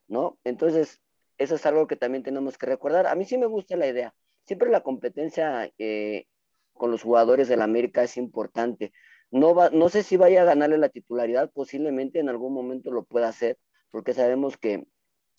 ¿no? 0.09 0.39
Entonces, 0.45 1.01
eso 1.37 1.57
es 1.57 1.67
algo 1.67 1.87
que 1.87 1.97
también 1.97 2.23
tenemos 2.23 2.57
que 2.57 2.67
recordar. 2.67 3.07
A 3.07 3.15
mí 3.15 3.25
sí 3.25 3.37
me 3.37 3.47
gusta 3.47 3.77
la 3.77 3.89
idea. 3.89 4.15
Siempre 4.45 4.71
la 4.71 4.83
competencia 4.83 5.71
eh, 5.79 6.27
con 6.73 6.91
los 6.91 7.03
jugadores 7.03 7.49
de 7.49 7.57
la 7.57 7.65
América 7.65 8.03
es 8.03 8.17
importante. 8.17 8.93
No, 9.33 9.55
va, 9.55 9.71
no 9.71 9.89
sé 9.89 10.03
si 10.03 10.17
vaya 10.17 10.43
a 10.43 10.45
ganarle 10.45 10.79
la 10.79 10.91
titularidad, 10.91 11.51
posiblemente 11.53 12.21
en 12.21 12.29
algún 12.29 12.53
momento 12.55 12.93
lo 12.93 13.05
pueda 13.05 13.29
hacer, 13.29 13.59
porque 13.91 14.15
sabemos 14.15 14.57
que 14.59 14.87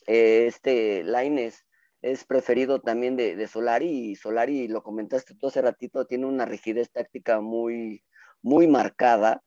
eh, 0.08 0.47
este 0.47 1.03
Laines 1.03 1.65
es 2.01 2.25
preferido 2.25 2.82
también 2.82 3.15
de, 3.15 3.36
de 3.36 3.47
Solari 3.47 4.12
y 4.12 4.15
Solari, 4.15 4.67
lo 4.67 4.84
comentaste 4.84 5.36
tú 5.36 5.47
hace 5.47 5.62
ratito, 5.62 6.06
tiene 6.08 6.25
una 6.25 6.45
rigidez 6.45 6.91
táctica 6.91 7.39
muy, 7.39 8.03
muy 8.41 8.67
marcada. 8.67 9.43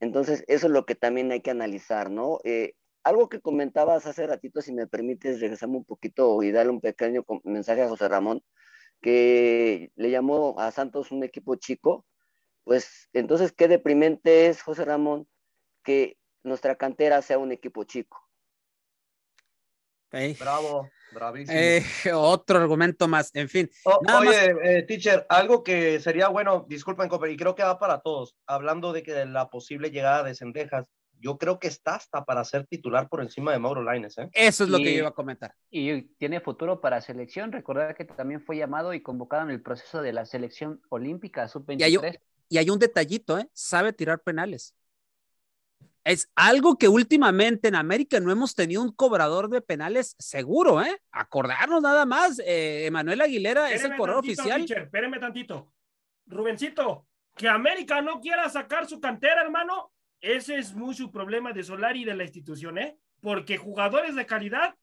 Entonces, 0.00 0.44
eso 0.48 0.66
es 0.66 0.72
lo 0.72 0.86
que 0.86 0.94
también 0.94 1.30
hay 1.32 1.42
que 1.42 1.50
analizar, 1.50 2.10
¿no? 2.10 2.40
Eh, 2.44 2.74
algo 3.04 3.28
que 3.28 3.40
comentabas 3.40 4.06
hace 4.06 4.26
ratito, 4.26 4.62
si 4.62 4.72
me 4.72 4.86
permites, 4.86 5.40
regresamos 5.40 5.78
un 5.78 5.84
poquito 5.84 6.42
y 6.42 6.52
darle 6.52 6.72
un 6.72 6.80
pequeño 6.80 7.24
mensaje 7.44 7.82
a 7.82 7.88
José 7.88 8.08
Ramón, 8.08 8.42
que 9.00 9.92
le 9.96 10.10
llamó 10.10 10.58
a 10.58 10.70
Santos 10.70 11.12
un 11.12 11.22
equipo 11.24 11.56
chico. 11.56 12.06
Pues 12.70 13.08
entonces, 13.12 13.50
qué 13.50 13.66
deprimente 13.66 14.46
es, 14.46 14.62
José 14.62 14.84
Ramón, 14.84 15.26
que 15.82 16.16
nuestra 16.44 16.76
cantera 16.76 17.20
sea 17.20 17.36
un 17.36 17.50
equipo 17.50 17.82
chico. 17.82 18.16
Bravo, 20.38 20.88
bravísimo. 21.12 21.58
Eh, 21.58 21.82
otro 22.14 22.58
argumento 22.60 23.08
más, 23.08 23.34
en 23.34 23.48
fin. 23.48 23.68
O- 23.82 23.98
nada 24.06 24.20
más- 24.20 24.36
oye, 24.36 24.54
eh, 24.78 24.82
teacher, 24.84 25.26
algo 25.28 25.64
que 25.64 25.98
sería 25.98 26.28
bueno, 26.28 26.64
disculpen, 26.68 27.08
Cooper, 27.08 27.32
y 27.32 27.36
creo 27.36 27.56
que 27.56 27.64
va 27.64 27.76
para 27.80 28.02
todos, 28.02 28.36
hablando 28.46 28.92
de 28.92 29.02
que 29.02 29.14
de 29.14 29.26
la 29.26 29.50
posible 29.50 29.90
llegada 29.90 30.22
de 30.22 30.36
Sendejas, 30.36 30.86
yo 31.18 31.38
creo 31.38 31.58
que 31.58 31.66
está 31.66 31.96
hasta 31.96 32.24
para 32.24 32.44
ser 32.44 32.68
titular 32.68 33.08
por 33.08 33.20
encima 33.20 33.50
de 33.50 33.58
Mauro 33.58 33.82
Laines, 33.82 34.16
¿eh? 34.16 34.28
Eso 34.32 34.62
es 34.62 34.70
lo 34.70 34.78
que 34.78 34.92
yo 34.92 34.98
iba 35.00 35.08
a 35.08 35.12
comentar. 35.14 35.56
Y 35.70 36.02
tiene 36.18 36.40
futuro 36.40 36.80
para 36.80 37.00
selección. 37.00 37.50
Recordar 37.50 37.96
que 37.96 38.04
también 38.04 38.40
fue 38.40 38.56
llamado 38.56 38.94
y 38.94 39.02
convocado 39.02 39.42
en 39.42 39.50
el 39.50 39.60
proceso 39.60 40.02
de 40.02 40.12
la 40.12 40.24
selección 40.24 40.80
olímpica 40.88 41.40
Y 41.66 41.82
hay, 41.82 41.96
un- 41.96 42.02
sub-23. 42.04 42.20
Y 42.50 42.58
hay 42.58 42.68
un 42.68 42.78
detallito, 42.78 43.38
¿eh? 43.38 43.48
Sabe 43.54 43.92
tirar 43.94 44.20
penales. 44.20 44.74
Es 46.02 46.28
algo 46.34 46.76
que 46.76 46.88
últimamente 46.88 47.68
en 47.68 47.76
América 47.76 48.18
no 48.18 48.32
hemos 48.32 48.54
tenido 48.54 48.82
un 48.82 48.90
cobrador 48.90 49.48
de 49.48 49.60
penales 49.60 50.16
seguro, 50.18 50.82
¿eh? 50.82 51.00
Acordarnos 51.12 51.80
nada 51.80 52.04
más, 52.04 52.40
eh, 52.40 52.86
Emanuel 52.86 53.20
Aguilera 53.20 53.70
es 53.70 53.84
el 53.84 53.90
tantito, 53.90 54.18
oficial. 54.18 54.66
teacher, 54.66 54.82
espéreme 54.82 55.20
tantito. 55.20 55.72
Rubencito, 56.26 57.06
que 57.36 57.48
América 57.48 58.02
no 58.02 58.20
quiera 58.20 58.48
sacar 58.48 58.88
su 58.88 59.00
cantera, 59.00 59.42
hermano, 59.42 59.92
ese 60.20 60.56
es 60.58 60.74
muy 60.74 60.94
su 60.94 61.12
problema 61.12 61.52
de 61.52 61.62
Solari 61.62 62.02
y 62.02 62.04
de 62.04 62.16
la 62.16 62.24
institución, 62.24 62.78
¿eh? 62.78 62.98
Porque 63.20 63.58
jugadores 63.58 64.16
de 64.16 64.26
calidad 64.26 64.74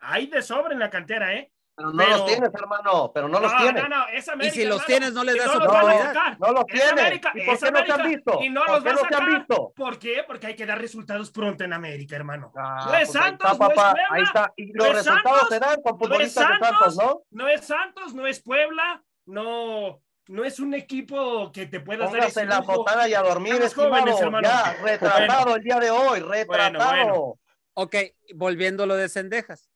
hay 0.00 0.26
de 0.26 0.42
sobra 0.42 0.72
en 0.72 0.80
la 0.80 0.90
cantera, 0.90 1.34
¿eh? 1.34 1.52
Pero 1.74 1.90
no 1.90 1.96
Pero- 1.96 2.10
los 2.18 2.26
tienes, 2.26 2.50
hermano, 2.54 3.12
pero 3.14 3.28
no, 3.28 3.40
los 3.40 3.50
No, 3.50 3.58
tienes. 3.58 3.82
no, 3.82 3.88
no, 3.88 4.06
es 4.08 4.28
América, 4.28 4.54
Y 4.54 4.58
si 4.60 4.66
los 4.66 4.76
hermano, 4.82 4.86
tienes, 4.86 5.12
no 5.14 5.24
les 5.24 5.36
das 5.38 5.46
no 5.46 5.54
los 5.54 5.62
oportunidad. 5.68 5.96
van 5.98 6.04
a 6.06 6.12
sacar. 6.14 6.40
No 6.40 6.52
los 6.52 6.60
Es 6.68 6.74
tienes. 6.74 6.92
América, 6.92 7.32
¿Y 7.34 7.38
por 7.38 7.44
qué 7.44 7.50
no 7.52 7.56
se 7.58 7.66
han 7.66 7.76
América, 7.76 8.02
visto? 8.08 8.38
Y 8.42 8.50
no 8.50 8.60
¿Por 8.64 8.70
los 8.74 8.82
qué 8.82 8.84
va 8.84 8.90
a 8.90 8.94
no 8.94 9.00
se 9.00 9.06
han 9.06 9.12
sacar. 9.12 9.28
visto? 9.38 9.72
¿Por 9.74 9.98
qué? 9.98 10.24
Porque 10.26 10.46
hay 10.48 10.54
que 10.56 10.66
dar 10.66 10.78
resultados 10.78 11.30
pronto 11.30 11.64
en 11.64 11.72
América, 11.72 12.16
hermano. 12.16 12.52
Ah, 12.56 12.84
No 12.86 12.94
es 12.94 13.08
pues 13.08 13.16
ahí 13.16 13.22
Santos, 13.22 13.52
está, 13.52 13.64
no 13.64 13.70
es 13.70 13.76
papá, 13.76 13.90
Puebla, 13.92 14.08
ahí 14.10 14.22
está. 14.22 14.52
Y 14.56 14.66
no 14.66 14.84
los 14.84 14.86
es 14.88 14.94
resultados 14.96 15.38
Santos, 15.40 15.48
se 15.48 15.60
dan 15.60 15.82
con 15.82 15.92
no 15.92 15.96
es 15.96 15.98
futbolistas 15.98 16.48
de 16.48 16.58
Santos, 16.66 16.96
¿no? 16.96 17.22
No 17.30 17.48
es 17.48 17.60
Santos, 17.66 18.14
no 18.14 18.26
es 18.26 18.42
Puebla, 18.42 19.02
no, 19.24 20.02
no 20.28 20.44
es 20.44 20.60
un 20.60 20.74
equipo 20.74 21.50
que 21.52 21.66
te 21.66 21.80
puedas 21.80 22.00
dar 22.00 22.10
Póngase 22.10 22.28
ese 22.28 22.40
en 22.42 22.48
la 22.50 22.58
lujo. 22.60 22.74
botana 22.76 23.08
y 23.08 23.14
a 23.14 23.22
dormir, 23.22 23.54
jóvenes, 23.74 24.20
hermano. 24.20 24.46
Ya, 24.46 24.76
retratado 24.82 25.56
el 25.56 25.62
día 25.62 25.80
de 25.80 25.90
hoy, 25.90 26.20
retratado. 26.20 26.84
bueno. 26.90 27.38
Ok, 27.74 27.96
volviendo 28.34 28.82
a 28.82 28.86
lo 28.86 28.94
de 28.96 29.08
Cendejas. 29.08 29.70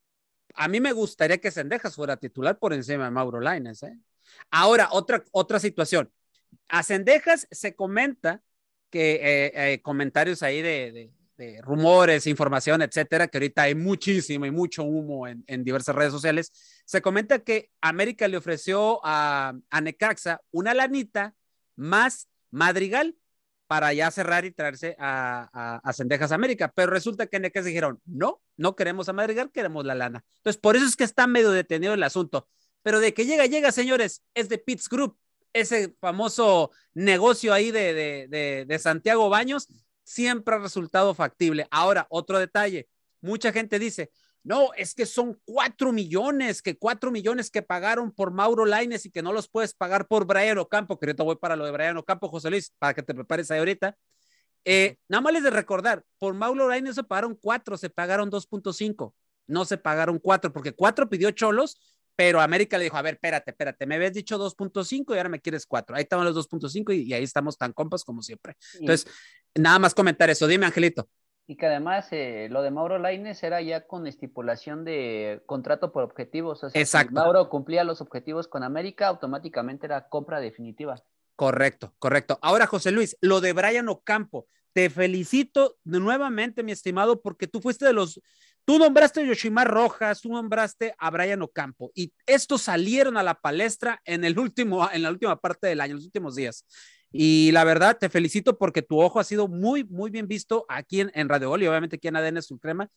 A 0.56 0.68
mí 0.68 0.80
me 0.80 0.92
gustaría 0.92 1.38
que 1.38 1.50
Cendejas 1.50 1.94
fuera 1.94 2.16
titular 2.16 2.58
por 2.58 2.72
encima 2.72 3.04
de 3.04 3.10
Mauro 3.10 3.40
Laines. 3.40 3.82
¿eh? 3.82 3.98
Ahora, 4.50 4.88
otra, 4.92 5.24
otra 5.32 5.58
situación. 5.58 6.10
A 6.68 6.82
Cendejas 6.82 7.46
se 7.50 7.74
comenta 7.74 8.42
que 8.90 9.14
eh, 9.16 9.72
eh, 9.74 9.82
comentarios 9.82 10.42
ahí 10.42 10.62
de, 10.62 10.92
de- 10.92 11.12
de 11.36 11.60
rumores, 11.60 12.26
información, 12.26 12.80
etcétera, 12.80 13.28
que 13.28 13.36
ahorita 13.36 13.60
hay 13.60 13.74
muchísimo 13.74 14.46
y 14.46 14.50
mucho 14.50 14.84
humo 14.84 15.28
en, 15.28 15.44
en 15.46 15.64
diversas 15.64 15.94
redes 15.94 16.10
sociales. 16.10 16.50
Se 16.86 17.02
comenta 17.02 17.40
que 17.40 17.70
América 17.82 18.26
le 18.26 18.38
ofreció 18.38 19.00
a, 19.04 19.52
a 19.68 19.80
Necaxa 19.82 20.40
una 20.50 20.72
lanita 20.72 21.34
más 21.74 22.28
Madrigal 22.50 23.16
para 23.66 23.92
ya 23.92 24.10
cerrar 24.10 24.44
y 24.44 24.52
traerse 24.52 24.96
a, 24.98 25.48
a, 25.52 25.80
a 25.82 26.34
América. 26.34 26.72
Pero 26.74 26.92
resulta 26.92 27.26
que 27.26 27.40
Necaxa 27.40 27.66
dijeron, 27.66 28.00
no, 28.04 28.40
no 28.56 28.76
queremos 28.76 29.08
a 29.08 29.12
Madrigal, 29.12 29.50
queremos 29.52 29.84
la 29.84 29.94
lana. 29.94 30.24
Entonces, 30.38 30.60
por 30.60 30.76
eso 30.76 30.86
es 30.86 30.96
que 30.96 31.04
está 31.04 31.26
medio 31.26 31.50
detenido 31.50 31.94
el 31.94 32.02
asunto. 32.02 32.48
Pero 32.82 33.00
de 33.00 33.12
que 33.14 33.26
llega, 33.26 33.46
llega, 33.46 33.72
señores, 33.72 34.22
es 34.34 34.48
de 34.48 34.58
Pitts 34.58 34.88
Group, 34.88 35.18
ese 35.52 35.96
famoso 36.00 36.70
negocio 36.94 37.52
ahí 37.52 37.70
de, 37.70 37.94
de, 37.94 38.28
de, 38.28 38.64
de 38.66 38.78
Santiago 38.78 39.28
Baños, 39.28 39.68
siempre 40.04 40.54
ha 40.54 40.58
resultado 40.58 41.14
factible. 41.14 41.66
Ahora, 41.70 42.06
otro 42.10 42.38
detalle, 42.38 42.88
mucha 43.20 43.52
gente 43.52 43.78
dice, 43.78 44.10
no, 44.46 44.72
es 44.76 44.94
que 44.94 45.06
son 45.06 45.40
cuatro 45.44 45.90
millones, 45.90 46.62
que 46.62 46.78
cuatro 46.78 47.10
millones 47.10 47.50
que 47.50 47.62
pagaron 47.62 48.12
por 48.12 48.30
Mauro 48.30 48.64
Laines 48.64 49.04
y 49.04 49.10
que 49.10 49.20
no 49.20 49.32
los 49.32 49.48
puedes 49.48 49.74
pagar 49.74 50.06
por 50.06 50.24
Brian 50.24 50.56
Ocampo, 50.58 51.00
que 51.00 51.06
ahorita 51.06 51.24
voy 51.24 51.34
para 51.34 51.56
lo 51.56 51.64
de 51.64 51.72
Brian 51.72 51.96
Ocampo, 51.96 52.28
José 52.28 52.50
Luis, 52.50 52.72
para 52.78 52.94
que 52.94 53.02
te 53.02 53.12
prepares 53.12 53.50
ahí 53.50 53.58
ahorita. 53.58 53.96
Eh, 54.64 54.98
nada 55.08 55.20
más 55.20 55.32
les 55.32 55.42
de 55.42 55.50
recordar, 55.50 56.04
por 56.20 56.32
Mauro 56.34 56.68
Laines 56.68 56.94
se 56.94 57.02
pagaron 57.02 57.34
cuatro, 57.34 57.76
se 57.76 57.90
pagaron 57.90 58.30
2.5, 58.30 59.14
no 59.48 59.64
se 59.64 59.78
pagaron 59.78 60.20
cuatro, 60.20 60.52
porque 60.52 60.70
cuatro 60.70 61.08
pidió 61.08 61.32
Cholos, 61.32 61.80
pero 62.14 62.40
América 62.40 62.78
le 62.78 62.84
dijo, 62.84 62.96
a 62.96 63.02
ver, 63.02 63.14
espérate, 63.14 63.50
espérate, 63.50 63.84
me 63.84 63.96
habías 63.96 64.12
dicho 64.12 64.38
2.5 64.38 65.12
y 65.12 65.16
ahora 65.16 65.28
me 65.28 65.40
quieres 65.40 65.66
cuatro. 65.66 65.96
Ahí 65.96 66.04
estaban 66.04 66.24
los 66.24 66.36
2.5 66.36 66.94
y, 66.94 67.02
y 67.02 67.14
ahí 67.14 67.24
estamos 67.24 67.58
tan 67.58 67.72
compas 67.72 68.04
como 68.04 68.22
siempre. 68.22 68.56
Entonces, 68.78 69.12
nada 69.56 69.80
más 69.80 69.92
comentar 69.92 70.30
eso. 70.30 70.46
Dime, 70.46 70.66
Angelito. 70.66 71.08
Y 71.46 71.56
que 71.56 71.66
además 71.66 72.08
eh, 72.10 72.48
lo 72.50 72.62
de 72.62 72.72
Mauro 72.72 72.98
Laines 72.98 73.42
era 73.42 73.60
ya 73.60 73.86
con 73.86 74.06
estipulación 74.06 74.84
de 74.84 75.42
contrato 75.46 75.92
por 75.92 76.02
objetivos. 76.02 76.58
O 76.58 76.60
sea, 76.62 76.70
si 76.70 76.78
Exacto. 76.78 77.12
Mauro 77.12 77.48
cumplía 77.48 77.84
los 77.84 78.00
objetivos 78.00 78.48
con 78.48 78.64
América, 78.64 79.06
automáticamente 79.06 79.86
era 79.86 80.08
compra 80.08 80.40
definitiva. 80.40 80.96
Correcto, 81.36 81.94
correcto. 81.98 82.38
Ahora, 82.42 82.66
José 82.66 82.90
Luis, 82.90 83.16
lo 83.20 83.40
de 83.40 83.52
Brian 83.52 83.88
Ocampo, 83.88 84.48
te 84.72 84.90
felicito 84.90 85.78
nuevamente, 85.84 86.62
mi 86.62 86.72
estimado, 86.72 87.22
porque 87.22 87.46
tú 87.46 87.60
fuiste 87.60 87.86
de 87.86 87.92
los, 87.92 88.20
tú 88.66 88.78
nombraste 88.78 89.20
a 89.20 89.24
Yoshimar 89.24 89.66
Rojas, 89.66 90.20
tú 90.20 90.30
nombraste 90.30 90.94
a 90.98 91.10
Brian 91.10 91.40
Ocampo, 91.40 91.90
y 91.94 92.12
estos 92.26 92.60
salieron 92.60 93.16
a 93.16 93.22
la 93.22 93.34
palestra 93.34 94.02
en 94.04 94.24
el 94.24 94.38
último, 94.38 94.86
en 94.92 95.02
la 95.02 95.10
última 95.10 95.40
parte 95.40 95.66
del 95.66 95.80
año, 95.80 95.92
en 95.92 95.96
los 95.96 96.04
últimos 96.04 96.34
días. 96.34 96.66
Y 97.12 97.50
la 97.52 97.64
verdad, 97.64 97.98
te 97.98 98.08
felicito 98.08 98.58
porque 98.58 98.82
tu 98.82 99.00
ojo 99.00 99.20
ha 99.20 99.24
sido 99.24 99.48
muy, 99.48 99.84
muy 99.84 100.10
bien 100.10 100.28
visto 100.28 100.66
aquí 100.68 101.00
en, 101.00 101.10
en 101.14 101.28
Radio 101.28 101.48
Gol 101.48 101.62
y 101.62 101.66
obviamente 101.66 101.96
aquí 101.96 102.08
en 102.08 102.16
ADN 102.16 102.42
Sulcrema. 102.42 102.90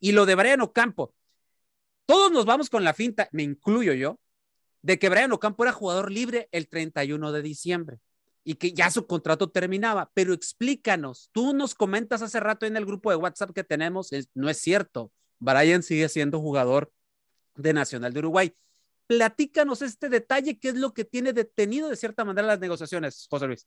Y 0.00 0.12
lo 0.12 0.26
de 0.26 0.34
Brian 0.34 0.60
Ocampo, 0.60 1.14
todos 2.06 2.32
nos 2.32 2.46
vamos 2.46 2.70
con 2.70 2.84
la 2.84 2.94
finta, 2.94 3.28
me 3.32 3.42
incluyo 3.42 3.92
yo, 3.92 4.18
de 4.82 4.98
que 4.98 5.08
Brian 5.08 5.32
Ocampo 5.32 5.64
era 5.64 5.72
jugador 5.72 6.10
libre 6.10 6.48
el 6.52 6.68
31 6.68 7.32
de 7.32 7.42
diciembre 7.42 7.98
y 8.44 8.54
que 8.54 8.72
ya 8.72 8.90
su 8.90 9.06
contrato 9.06 9.50
terminaba. 9.50 10.10
Pero 10.14 10.32
explícanos, 10.32 11.28
tú 11.32 11.52
nos 11.52 11.74
comentas 11.74 12.22
hace 12.22 12.40
rato 12.40 12.64
en 12.64 12.76
el 12.76 12.86
grupo 12.86 13.10
de 13.10 13.16
WhatsApp 13.16 13.50
que 13.52 13.64
tenemos, 13.64 14.10
no 14.34 14.48
es 14.48 14.58
cierto, 14.58 15.12
Brian 15.38 15.82
sigue 15.82 16.08
siendo 16.08 16.40
jugador 16.40 16.90
de 17.56 17.72
Nacional 17.74 18.12
de 18.12 18.20
Uruguay. 18.20 18.54
Platícanos 19.08 19.80
este 19.80 20.10
detalle, 20.10 20.58
qué 20.60 20.68
es 20.68 20.74
lo 20.74 20.92
que 20.92 21.04
tiene 21.04 21.32
detenido 21.32 21.88
de 21.88 21.96
cierta 21.96 22.26
manera 22.26 22.46
las 22.46 22.60
negociaciones, 22.60 23.26
José 23.30 23.46
Luis. 23.46 23.66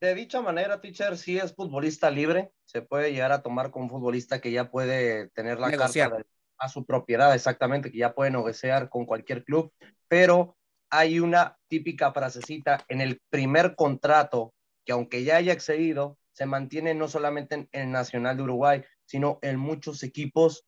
De 0.00 0.14
dicha 0.16 0.42
manera, 0.42 0.80
teacher, 0.80 1.16
sí 1.16 1.38
es 1.38 1.54
futbolista 1.54 2.10
libre, 2.10 2.50
se 2.64 2.82
puede 2.82 3.12
llegar 3.12 3.30
a 3.30 3.40
tomar 3.42 3.70
con 3.70 3.82
un 3.84 3.88
futbolista 3.90 4.40
que 4.40 4.50
ya 4.50 4.70
puede 4.70 5.28
tener 5.30 5.60
la 5.60 5.68
Negociar. 5.68 6.10
carta 6.10 6.24
de- 6.24 6.28
a 6.58 6.68
su 6.68 6.84
propiedad, 6.84 7.32
exactamente, 7.34 7.90
que 7.92 7.98
ya 7.98 8.14
puede 8.14 8.32
negociar 8.32 8.88
con 8.88 9.06
cualquier 9.06 9.44
club, 9.44 9.72
pero 10.08 10.56
hay 10.90 11.20
una 11.20 11.56
típica 11.68 12.12
frasecita 12.12 12.84
en 12.88 13.00
el 13.00 13.20
primer 13.30 13.76
contrato 13.76 14.54
que 14.84 14.92
aunque 14.92 15.22
ya 15.24 15.36
haya 15.36 15.52
excedido, 15.52 16.18
se 16.32 16.46
mantiene 16.46 16.94
no 16.94 17.06
solamente 17.06 17.54
en 17.54 17.68
el 17.72 17.90
Nacional 17.92 18.36
de 18.36 18.42
Uruguay, 18.42 18.84
sino 19.04 19.38
en 19.40 19.56
muchos 19.56 20.02
equipos 20.02 20.64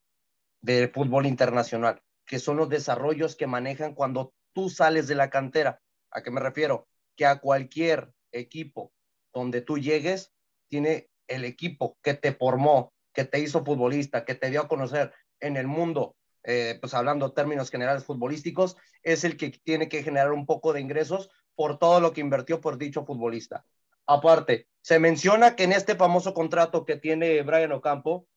de 0.61 0.89
fútbol 0.95 1.27
internacional, 1.27 2.01
que 2.27 2.39
son 2.39 2.57
los 2.57 2.69
desarrollos 2.69 3.37
que 3.37 3.47
manejan 3.47 3.95
cuando 3.95 4.35
tú 4.53 4.69
sales 4.69 5.07
de 5.07 5.15
la 5.15 5.31
cantera. 5.31 5.81
¿A 6.11 6.23
qué 6.23 6.31
me 6.31 6.41
refiero? 6.41 6.89
Que 7.17 7.27
a 7.27 7.39
cualquier 7.39 8.13
equipo 8.33 8.93
donde 9.33 9.61
tú 9.61 9.79
llegues, 9.79 10.33
tiene 10.69 11.11
el 11.29 11.45
equipo 11.45 11.99
que 12.03 12.15
te 12.15 12.33
formó, 12.33 12.93
que 13.13 13.25
te 13.25 13.39
hizo 13.39 13.65
futbolista, 13.65 14.25
que 14.25 14.35
te 14.35 14.51
dio 14.51 14.63
a 14.63 14.69
conocer 14.69 15.13
en 15.41 15.57
el 15.57 15.67
mundo, 15.67 16.17
eh, 16.43 16.79
pues 16.81 16.95
hablando 16.95 17.33
términos 17.33 17.71
generales 17.71 18.05
futbolísticos, 18.05 18.77
es 19.03 19.25
el 19.25 19.37
que 19.37 19.51
tiene 19.51 19.89
que 19.89 20.03
generar 20.03 20.33
un 20.33 20.47
poco 20.47 20.73
de 20.73 20.81
ingresos 20.81 21.31
por 21.55 21.79
todo 21.79 22.01
lo 22.01 22.13
que 22.13 22.21
invirtió 22.21 22.61
por 22.61 22.79
dicho 22.79 23.05
futbolista. 23.05 23.67
Aparte, 24.07 24.69
se 24.81 24.99
menciona 24.99 25.57
que 25.57 25.65
en 25.65 25.73
este 25.73 25.97
famoso 25.97 26.33
contrato 26.33 26.85
que 26.85 26.97
tiene 26.97 27.43
Brian 27.43 27.73
Ocampo, 27.73 28.29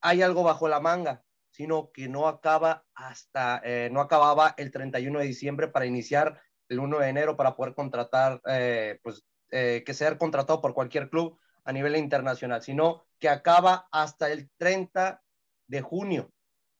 hay 0.00 0.22
algo 0.22 0.42
bajo 0.42 0.68
la 0.68 0.80
manga, 0.80 1.22
sino 1.52 1.92
que 1.92 2.08
no 2.08 2.26
acaba 2.26 2.84
hasta, 2.94 3.60
eh, 3.64 3.88
no 3.92 4.00
acababa 4.00 4.54
el 4.56 4.70
31 4.72 5.20
de 5.20 5.26
diciembre 5.26 5.68
para 5.68 5.86
iniciar 5.86 6.40
el 6.68 6.80
1 6.80 6.98
de 6.98 7.08
enero 7.08 7.36
para 7.36 7.54
poder 7.54 7.74
contratar, 7.74 8.40
eh, 8.46 8.98
pues, 9.02 9.22
eh, 9.50 9.82
que 9.84 9.94
sea 9.94 10.16
contratado 10.18 10.60
por 10.60 10.74
cualquier 10.74 11.10
club 11.10 11.38
a 11.64 11.72
nivel 11.72 11.96
internacional, 11.96 12.62
sino 12.62 13.04
que 13.18 13.28
acaba 13.28 13.86
hasta 13.92 14.32
el 14.32 14.50
30 14.56 15.22
de 15.68 15.82
junio. 15.82 16.32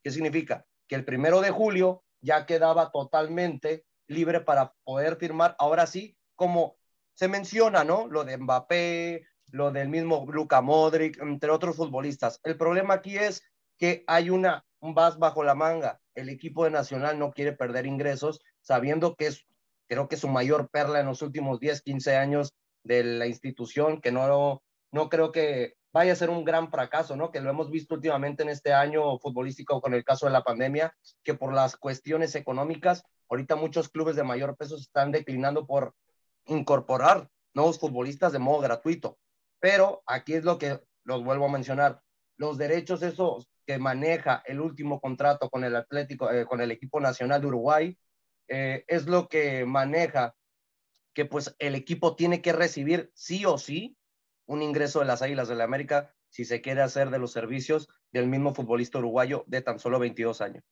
¿Qué 0.03 0.11
significa? 0.11 0.64
Que 0.89 0.97
el 0.97 1.05
primero 1.05 1.41
de 1.41 1.51
julio 1.51 2.03
ya 2.20 2.47
quedaba 2.47 2.91
totalmente 2.91 3.85
libre 4.09 4.41
para 4.41 4.73
poder 4.85 5.16
firmar. 5.16 5.55
Ahora 5.59 5.87
sí, 5.87 6.16
como 6.35 6.77
se 7.14 7.29
menciona, 7.29 7.85
¿no? 7.85 8.07
Lo 8.09 8.25
de 8.25 8.39
Mbappé, 8.39 9.27
lo 9.49 9.70
del 9.70 9.89
mismo 9.89 10.27
Luka 10.33 10.62
Modric, 10.62 11.20
entre 11.20 11.51
otros 11.51 11.77
futbolistas. 11.77 12.41
El 12.43 12.57
problema 12.57 12.95
aquí 12.95 13.18
es 13.18 13.43
que 13.83 14.05
hay 14.07 14.30
una, 14.30 14.64
un 14.78 14.95
vas 14.95 15.18
bajo 15.18 15.43
la 15.43 15.57
manga. 15.57 16.01
El 16.14 16.28
equipo 16.28 16.62
de 16.62 16.70
Nacional 16.70 17.18
no 17.18 17.33
quiere 17.33 17.51
perder 17.51 17.85
ingresos, 17.85 18.39
sabiendo 18.61 19.16
que 19.16 19.26
es, 19.26 19.45
creo 19.89 20.07
que 20.07 20.16
su 20.16 20.28
mayor 20.28 20.68
perla 20.70 21.01
en 21.01 21.07
los 21.07 21.20
últimos 21.20 21.59
10, 21.59 21.83
15 21.83 22.16
años 22.16 22.55
de 22.85 23.03
la 23.03 23.26
institución, 23.26 24.01
que 24.01 24.12
no, 24.12 24.62
no 24.93 25.09
creo 25.09 25.33
que 25.33 25.74
vaya 25.93 26.12
a 26.12 26.14
ser 26.14 26.30
un 26.30 26.45
gran 26.45 26.70
fracaso, 26.70 27.16
¿no? 27.16 27.33
Que 27.33 27.41
lo 27.41 27.51
hemos 27.51 27.72
visto 27.72 27.97
últimamente 27.97 28.45
en 28.45 28.51
este 28.51 28.72
año 28.72 29.18
futbolístico 29.18 29.80
con 29.80 29.95
el 29.95 30.05
caso 30.05 30.26
de 30.26 30.33
la 30.33 30.45
pandemia, 30.45 30.97
que 31.24 31.35
por 31.35 31.53
las 31.53 31.76
cuestiones 31.76 32.37
económicas, 32.37 33.03
ahorita 33.30 33.57
muchos 33.57 33.89
clubes 33.89 34.14
de 34.14 34.22
mayor 34.22 34.57
peso 34.57 34.76
se 34.76 34.83
están 34.83 35.11
declinando 35.11 35.66
por 35.66 35.97
incorporar 36.47 37.28
nuevos 37.53 37.80
futbolistas 37.80 38.33
de 38.33 38.39
modo 38.39 38.61
gratuito. 38.61 39.18
Pero 39.59 40.05
aquí 40.07 40.35
es 40.35 40.45
lo 40.45 40.57
que 40.57 40.78
los 41.03 41.24
vuelvo 41.24 41.47
a 41.47 41.51
mencionar, 41.51 42.01
los 42.37 42.59
derechos 42.59 43.03
esos 43.03 43.49
que 43.67 43.79
maneja 43.79 44.43
el 44.47 44.61
último 44.61 45.01
contrato 45.01 45.51
con 45.51 45.65
el 45.65 45.77
Atlético, 45.77 46.31
eh, 46.31 46.47
con 46.47 46.61
el 46.61 46.71
equipo 46.71 47.01
nacional 47.01 47.41
de 47.41 47.47
Uruguay, 47.47 47.99
eh, 48.49 48.85
es 48.89 49.07
lo 49.07 49.29
que 49.29 49.65
maneja 49.65 50.35
que 51.15 51.25
pues 51.25 51.55
el 51.59 51.75
equipo 51.75 52.17
tiene 52.17 52.43
que 52.43 52.53
recibir 52.53 53.11
sí 53.15 53.45
o 53.45 53.59
sí 53.59 53.97
un 54.47 54.63
ingreso 54.63 55.01
de 55.01 55.07
las 55.07 55.23
Águilas 55.23 55.49
de 55.49 55.55
la 55.55 55.65
América 55.65 56.15
si 56.29 56.45
se 56.45 56.63
quiere 56.63 56.81
hacer 56.81 57.11
de 57.11 57.19
los 57.19 57.33
servicios 57.33 57.89
del 58.11 58.27
mismo 58.27 58.55
futbolista 58.55 58.99
uruguayo 58.99 59.45
de 59.47 59.61
tan 59.61 59.79
solo 59.79 59.99
22 59.99 60.41
años. 60.41 60.65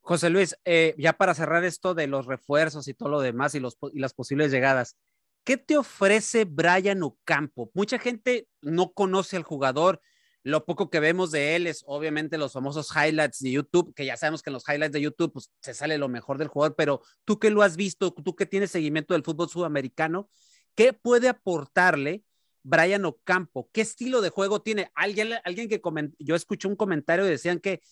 José 0.00 0.30
Luis, 0.30 0.56
eh, 0.64 0.94
ya 0.96 1.12
para 1.12 1.34
cerrar 1.34 1.64
esto 1.64 1.94
de 1.94 2.06
los 2.06 2.26
refuerzos 2.26 2.88
y 2.88 2.94
todo 2.94 3.10
lo 3.10 3.20
demás 3.20 3.54
y, 3.54 3.60
los, 3.60 3.76
y 3.92 3.98
las 3.98 4.14
posibles 4.14 4.50
llegadas, 4.50 4.96
¿qué 5.44 5.58
te 5.58 5.76
ofrece 5.76 6.46
Brian 6.46 7.02
Ocampo? 7.02 7.70
Mucha 7.74 7.98
gente 7.98 8.48
no 8.62 8.92
conoce 8.92 9.36
al 9.36 9.42
jugador, 9.42 10.00
lo 10.48 10.64
poco 10.64 10.88
que 10.88 10.98
vemos 10.98 11.30
de 11.30 11.56
él 11.56 11.66
es 11.66 11.84
obviamente 11.86 12.38
los 12.38 12.54
famosos 12.54 12.90
highlights 12.96 13.40
de 13.40 13.50
YouTube, 13.50 13.92
que 13.94 14.06
ya 14.06 14.16
sabemos 14.16 14.42
que 14.42 14.48
en 14.48 14.54
los 14.54 14.66
highlights 14.66 14.92
de 14.92 15.00
YouTube 15.02 15.32
pues, 15.32 15.50
se 15.60 15.74
sale 15.74 15.98
lo 15.98 16.08
mejor 16.08 16.38
del 16.38 16.48
jugador, 16.48 16.74
pero 16.74 17.02
tú 17.24 17.38
que 17.38 17.50
lo 17.50 17.62
has 17.62 17.76
visto, 17.76 18.12
tú 18.12 18.34
que 18.34 18.46
tienes 18.46 18.70
seguimiento 18.70 19.12
del 19.12 19.22
fútbol 19.22 19.50
sudamericano, 19.50 20.30
¿qué 20.74 20.94
puede 20.94 21.28
aportarle 21.28 22.22
Brian 22.62 23.04
Ocampo? 23.04 23.68
¿Qué 23.72 23.82
estilo 23.82 24.22
de 24.22 24.30
juego 24.30 24.62
tiene? 24.62 24.90
Alguien, 24.94 25.34
alguien 25.44 25.68
que 25.68 25.82
coment... 25.82 26.14
yo 26.18 26.34
escuché 26.34 26.66
un 26.66 26.76
comentario 26.76 27.26
y 27.26 27.30
decían 27.30 27.60
que 27.60 27.82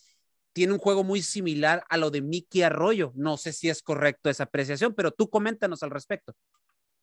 tiene 0.54 0.72
un 0.72 0.78
juego 0.78 1.04
muy 1.04 1.20
similar 1.20 1.84
a 1.90 1.98
lo 1.98 2.10
de 2.10 2.22
Mickey 2.22 2.62
Arroyo. 2.62 3.12
No 3.14 3.36
sé 3.36 3.52
si 3.52 3.68
es 3.68 3.82
correcto 3.82 4.30
esa 4.30 4.44
apreciación, 4.44 4.94
pero 4.94 5.10
tú 5.10 5.28
coméntanos 5.28 5.82
al 5.82 5.90
respecto. 5.90 6.34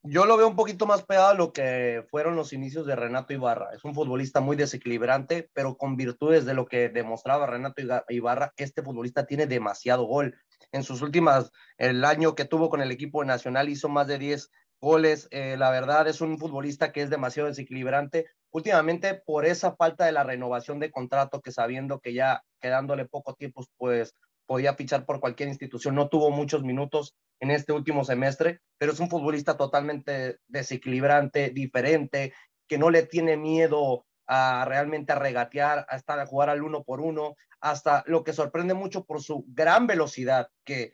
Yo 0.06 0.26
lo 0.26 0.36
veo 0.36 0.50
un 0.50 0.58
poquito 0.58 0.86
más 0.86 1.04
pegado 1.04 1.30
a 1.30 1.34
lo 1.34 1.54
que 1.54 2.06
fueron 2.10 2.36
los 2.36 2.52
inicios 2.52 2.86
de 2.86 2.94
Renato 2.94 3.32
Ibarra. 3.32 3.70
Es 3.74 3.86
un 3.86 3.96
futbolista 3.96 4.42
muy 4.42 4.58
desequilibrante, 4.58 5.50
pero 5.54 5.78
con 5.78 5.96
virtudes 5.96 6.44
de 6.44 6.54
lo 6.54 6.66
que 6.66 6.90
demostraba 6.90 7.48
Renato 7.48 7.82
Ibarra, 8.10 8.52
este 8.58 8.84
futbolista 8.84 9.26
tiene 9.26 9.48
demasiado 9.48 10.04
gol. 10.04 10.36
En 10.74 10.84
sus 10.84 11.02
últimas, 11.02 11.52
el 11.78 12.04
año 12.04 12.36
que 12.36 12.44
tuvo 12.44 12.70
con 12.70 12.82
el 12.82 12.92
equipo 12.92 13.24
nacional 13.24 13.70
hizo 13.70 13.88
más 13.88 14.08
de 14.08 14.18
10 14.18 14.52
goles. 14.82 15.30
Eh, 15.32 15.56
la 15.58 15.72
verdad 15.72 16.06
es 16.10 16.20
un 16.20 16.38
futbolista 16.38 16.92
que 16.92 17.02
es 17.02 17.10
demasiado 17.10 17.48
desequilibrante. 17.48 18.26
Últimamente, 18.52 19.16
por 19.26 19.46
esa 19.46 19.74
falta 19.78 20.06
de 20.06 20.12
la 20.12 20.26
renovación 20.26 20.80
de 20.80 20.92
contrato, 20.92 21.40
que 21.40 21.54
sabiendo 21.54 22.02
que 22.02 22.14
ya 22.14 22.44
quedándole 22.60 23.06
poco 23.06 23.36
tiempo, 23.36 23.66
pues 23.78 24.14
podía 24.54 24.76
fichar 24.76 25.08
por 25.08 25.20
cualquier 25.20 25.50
institución, 25.50 25.96
no 25.96 26.10
tuvo 26.10 26.30
muchos 26.30 26.62
minutos 26.62 27.16
en 27.40 27.50
este 27.50 27.74
último 27.74 28.06
semestre, 28.06 28.60
pero 28.78 28.92
es 28.92 29.00
un 29.00 29.10
futbolista 29.10 29.58
totalmente 29.58 30.38
desequilibrante, 30.48 31.50
diferente, 31.50 32.36
que 32.68 32.78
no 32.78 32.92
le 32.92 33.02
tiene 33.02 33.36
miedo 33.36 34.06
a 34.28 34.64
realmente 34.68 35.12
a 35.12 35.16
regatear, 35.18 35.88
hasta 35.90 36.22
a 36.22 36.28
jugar 36.28 36.52
al 36.52 36.62
uno 36.62 36.84
por 36.84 37.02
uno, 37.02 37.36
hasta 37.62 38.04
lo 38.06 38.24
que 38.24 38.32
sorprende 38.32 38.76
mucho 38.76 39.06
por 39.06 39.24
su 39.24 39.44
gran 39.48 39.88
velocidad, 39.88 40.50
que 40.64 40.94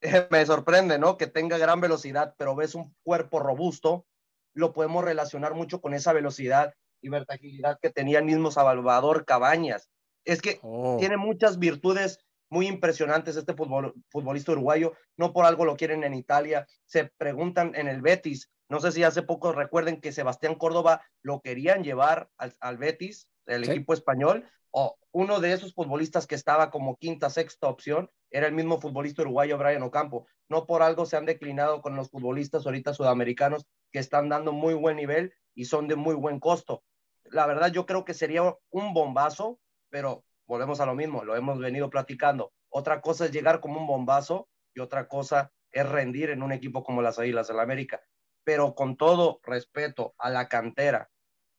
me 0.30 0.46
sorprende, 0.46 0.98
¿no? 0.98 1.18
Que 1.18 1.26
tenga 1.26 1.58
gran 1.58 1.82
velocidad, 1.82 2.34
pero 2.38 2.56
ves 2.56 2.74
un 2.74 2.96
cuerpo 3.02 3.38
robusto, 3.38 4.06
lo 4.54 4.72
podemos 4.72 5.04
relacionar 5.04 5.52
mucho 5.52 5.82
con 5.82 5.92
esa 5.92 6.14
velocidad 6.14 6.72
y 7.02 7.10
versatilidad 7.10 7.78
que 7.82 7.90
tenía 7.90 8.20
el 8.20 8.24
mismo 8.24 8.50
Salvador 8.50 9.26
Cabañas. 9.26 9.90
Es 10.24 10.40
que 10.40 10.58
oh. 10.62 10.96
tiene 10.98 11.18
muchas 11.18 11.58
virtudes 11.58 12.24
muy 12.54 12.68
impresionantes 12.68 13.34
este 13.34 13.52
futbolista 13.54 14.52
uruguayo. 14.52 14.92
No 15.16 15.32
por 15.32 15.44
algo 15.44 15.64
lo 15.64 15.76
quieren 15.76 16.04
en 16.04 16.14
Italia. 16.14 16.66
Se 16.86 17.10
preguntan 17.18 17.72
en 17.74 17.88
el 17.88 18.00
Betis. 18.00 18.48
No 18.68 18.78
sé 18.78 18.92
si 18.92 19.02
hace 19.02 19.22
poco 19.22 19.52
recuerden 19.52 20.00
que 20.00 20.12
Sebastián 20.12 20.54
Córdoba 20.54 21.02
lo 21.20 21.40
querían 21.40 21.82
llevar 21.82 22.30
al, 22.38 22.78
Betis, 22.78 23.28
el 23.46 23.64
equipo 23.64 23.92
español, 23.92 24.48
o 24.70 24.96
uno 25.10 25.40
de 25.40 25.52
esos 25.52 25.74
futbolistas 25.74 26.28
que 26.28 26.36
estaba 26.36 26.70
como 26.70 26.96
quinta, 26.96 27.28
sexta 27.28 27.68
opción 27.68 28.08
era 28.30 28.46
el 28.46 28.54
mismo 28.54 28.80
futbolista 28.80 29.22
uruguayo 29.22 29.58
Brian 29.58 29.82
Ocampo. 29.82 30.26
No 30.48 30.64
por 30.64 30.82
algo 30.82 31.06
se 31.06 31.16
han 31.16 31.26
declinado 31.26 31.82
con 31.82 31.96
los 31.96 32.10
futbolistas 32.10 32.66
ahorita 32.66 32.94
sudamericanos 32.94 33.66
que 33.90 33.98
están 33.98 34.28
dando 34.28 34.52
muy 34.52 34.74
buen 34.74 34.96
nivel 34.96 35.34
y 35.56 35.64
son 35.64 35.88
de 35.88 35.96
muy 35.96 36.14
buen 36.14 36.38
costo. 36.38 36.84
La 37.24 37.46
verdad 37.46 37.72
yo 37.72 37.84
creo 37.84 38.04
que 38.04 38.14
sería 38.14 38.42
un 38.70 38.94
bombazo, 38.94 39.58
pero 39.90 40.24
volvemos 40.46 40.80
a 40.80 40.86
lo 40.86 40.94
mismo, 40.94 41.24
lo 41.24 41.36
hemos 41.36 41.58
venido 41.58 41.90
platicando. 41.90 42.52
Otra 42.68 43.00
cosa 43.00 43.26
es 43.26 43.32
llegar 43.32 43.60
como 43.60 43.80
un 43.80 43.86
bombazo 43.86 44.48
y 44.74 44.80
otra 44.80 45.08
cosa 45.08 45.52
es 45.70 45.88
rendir 45.88 46.30
en 46.30 46.42
un 46.42 46.52
equipo 46.52 46.82
como 46.82 47.02
las 47.02 47.18
Águilas 47.18 47.48
del 47.48 47.56
la 47.56 47.62
América. 47.62 48.02
Pero 48.44 48.74
con 48.74 48.96
todo 48.96 49.40
respeto 49.42 50.14
a 50.18 50.30
la 50.30 50.48
cantera 50.48 51.10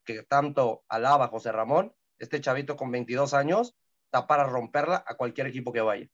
que 0.03 0.23
tanto 0.23 0.83
alaba 0.87 1.27
José 1.27 1.51
Ramón, 1.51 1.93
este 2.19 2.39
chavito 2.39 2.75
con 2.75 2.91
22 2.91 3.33
años 3.33 3.75
está 4.05 4.27
para 4.27 4.45
romperla 4.45 5.03
a 5.05 5.15
cualquier 5.15 5.47
equipo 5.47 5.73
que 5.73 5.81
vaya. 5.81 6.07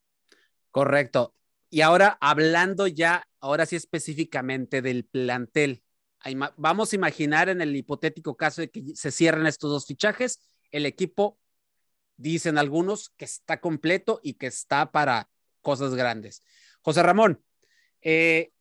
Correcto. 0.71 1.35
Y 1.69 1.81
ahora 1.81 2.17
hablando 2.21 2.87
ya, 2.87 3.27
ahora 3.39 3.65
sí 3.65 3.75
específicamente 3.75 4.81
del 4.81 5.05
plantel, 5.05 5.83
vamos 6.57 6.91
a 6.91 6.95
imaginar 6.95 7.49
en 7.49 7.61
el 7.61 7.75
hipotético 7.75 8.35
caso 8.35 8.61
de 8.61 8.69
que 8.69 8.83
se 8.95 9.11
cierren 9.11 9.47
estos 9.47 9.69
dos 9.69 9.85
fichajes, 9.85 10.39
el 10.71 10.85
equipo, 10.85 11.37
dicen 12.21 12.57
algunos, 12.57 13.09
que 13.17 13.25
está 13.25 13.59
completo 13.59 14.19
y 14.23 14.33
que 14.33 14.47
está 14.47 14.91
para 14.91 15.29
cosas 15.61 15.95
grandes. 15.95 16.43
José 16.81 17.03
Ramón, 17.03 17.43
eh, 18.01 18.51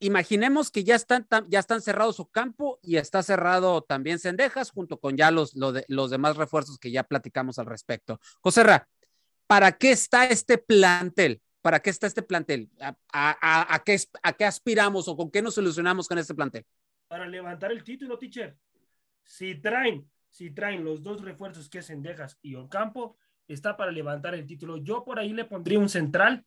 imaginemos 0.00 0.70
que 0.70 0.84
ya 0.84 0.94
están, 0.94 1.26
ya 1.48 1.58
están 1.58 1.82
cerrados 1.82 2.16
su 2.16 2.28
campo 2.30 2.78
y 2.82 2.96
está 2.96 3.22
cerrado 3.22 3.82
también 3.82 4.18
Cendejas, 4.18 4.70
junto 4.70 4.98
con 4.98 5.16
ya 5.16 5.30
los, 5.30 5.54
los 5.54 6.10
demás 6.10 6.36
refuerzos 6.36 6.78
que 6.78 6.90
ya 6.90 7.02
platicamos 7.02 7.58
al 7.58 7.66
respecto. 7.66 8.20
José 8.40 8.62
Ra, 8.62 8.88
¿para 9.46 9.72
qué 9.72 9.90
está 9.90 10.26
este 10.26 10.58
plantel? 10.58 11.42
¿Para 11.60 11.80
qué 11.80 11.90
está 11.90 12.06
este 12.06 12.22
plantel? 12.22 12.70
¿A, 13.12 13.82
qué, 13.84 13.98
¿A 14.22 14.32
qué 14.32 14.44
aspiramos 14.44 15.08
o 15.08 15.16
con 15.16 15.30
qué 15.30 15.42
nos 15.42 15.54
solucionamos 15.54 16.06
con 16.06 16.18
este 16.18 16.34
plantel? 16.34 16.64
Para 17.08 17.26
levantar 17.26 17.72
el 17.72 17.82
título, 17.82 18.18
teacher. 18.18 18.56
Si 19.24 19.56
traen, 19.56 20.08
si 20.30 20.50
traen 20.50 20.84
los 20.84 21.02
dos 21.02 21.22
refuerzos 21.22 21.68
que 21.68 21.78
es 21.78 21.86
Cendejas 21.86 22.38
y 22.42 22.54
Ocampo, 22.54 23.16
está 23.46 23.76
para 23.76 23.90
levantar 23.90 24.34
el 24.34 24.46
título. 24.46 24.76
Yo 24.78 25.04
por 25.04 25.18
ahí 25.18 25.32
le 25.32 25.44
pondría 25.44 25.78
un 25.78 25.88
central, 25.88 26.44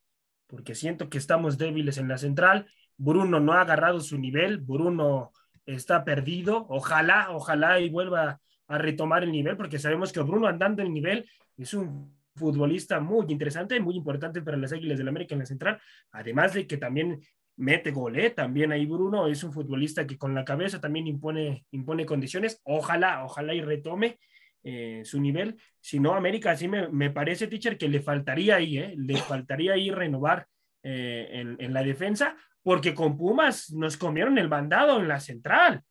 porque 0.47 0.75
siento 0.75 1.09
que 1.09 1.17
estamos 1.17 1.57
débiles 1.57 1.97
en 1.97 2.07
la 2.07 2.17
central 2.17 2.67
Bruno 3.01 3.39
no 3.39 3.53
ha 3.53 3.61
agarrado 3.61 3.99
su 3.99 4.17
nivel, 4.19 4.59
Bruno 4.59 5.31
está 5.65 6.03
perdido, 6.03 6.67
ojalá, 6.69 7.31
ojalá 7.31 7.79
y 7.79 7.89
vuelva 7.89 8.39
a 8.67 8.77
retomar 8.77 9.23
el 9.23 9.31
nivel, 9.31 9.57
porque 9.57 9.79
sabemos 9.79 10.11
que 10.11 10.21
Bruno 10.21 10.47
andando 10.47 10.83
el 10.83 10.93
nivel 10.93 11.27
es 11.57 11.73
un 11.73 12.15
futbolista 12.35 12.99
muy 12.99 13.25
interesante, 13.29 13.79
muy 13.79 13.95
importante 13.95 14.41
para 14.43 14.55
las 14.55 14.71
Águilas 14.71 14.99
del 14.99 15.07
América 15.07 15.33
en 15.33 15.39
la 15.39 15.45
central, 15.47 15.81
además 16.11 16.53
de 16.53 16.67
que 16.67 16.77
también 16.77 17.21
mete 17.57 17.91
gol, 17.91 18.17
también 18.35 18.71
ahí 18.71 18.85
Bruno 18.85 19.27
es 19.27 19.43
un 19.43 19.53
futbolista 19.53 20.07
que 20.07 20.17
con 20.17 20.33
la 20.33 20.45
cabeza 20.45 20.79
también 20.79 21.07
impone, 21.07 21.65
impone 21.71 22.05
condiciones, 22.05 22.59
ojalá, 22.63 23.23
ojalá 23.23 23.53
y 23.53 23.61
retome 23.61 24.17
eh, 24.63 25.01
su 25.03 25.19
nivel, 25.19 25.59
si 25.79 25.99
no 25.99 26.13
América 26.13 26.55
sí 26.55 26.67
me, 26.67 26.87
me, 26.89 27.09
parece, 27.09 27.47
teacher, 27.47 27.77
que 27.77 27.89
le 27.89 27.99
faltaría 27.99 28.57
ahí, 28.57 28.77
¿eh? 28.77 28.93
le 28.95 29.17
faltaría 29.17 29.73
ahí 29.73 29.89
renovar 29.89 30.47
eh, 30.83 31.29
en, 31.31 31.55
en, 31.59 31.73
la 31.73 31.83
defensa, 31.83 32.35
porque 32.61 32.93
con 32.93 33.17
Pumas 33.17 33.71
nos 33.71 33.97
comieron 33.97 34.37
el 34.37 34.47
bandado 34.47 34.99
en 34.99 35.07
la 35.07 35.19
central. 35.19 35.81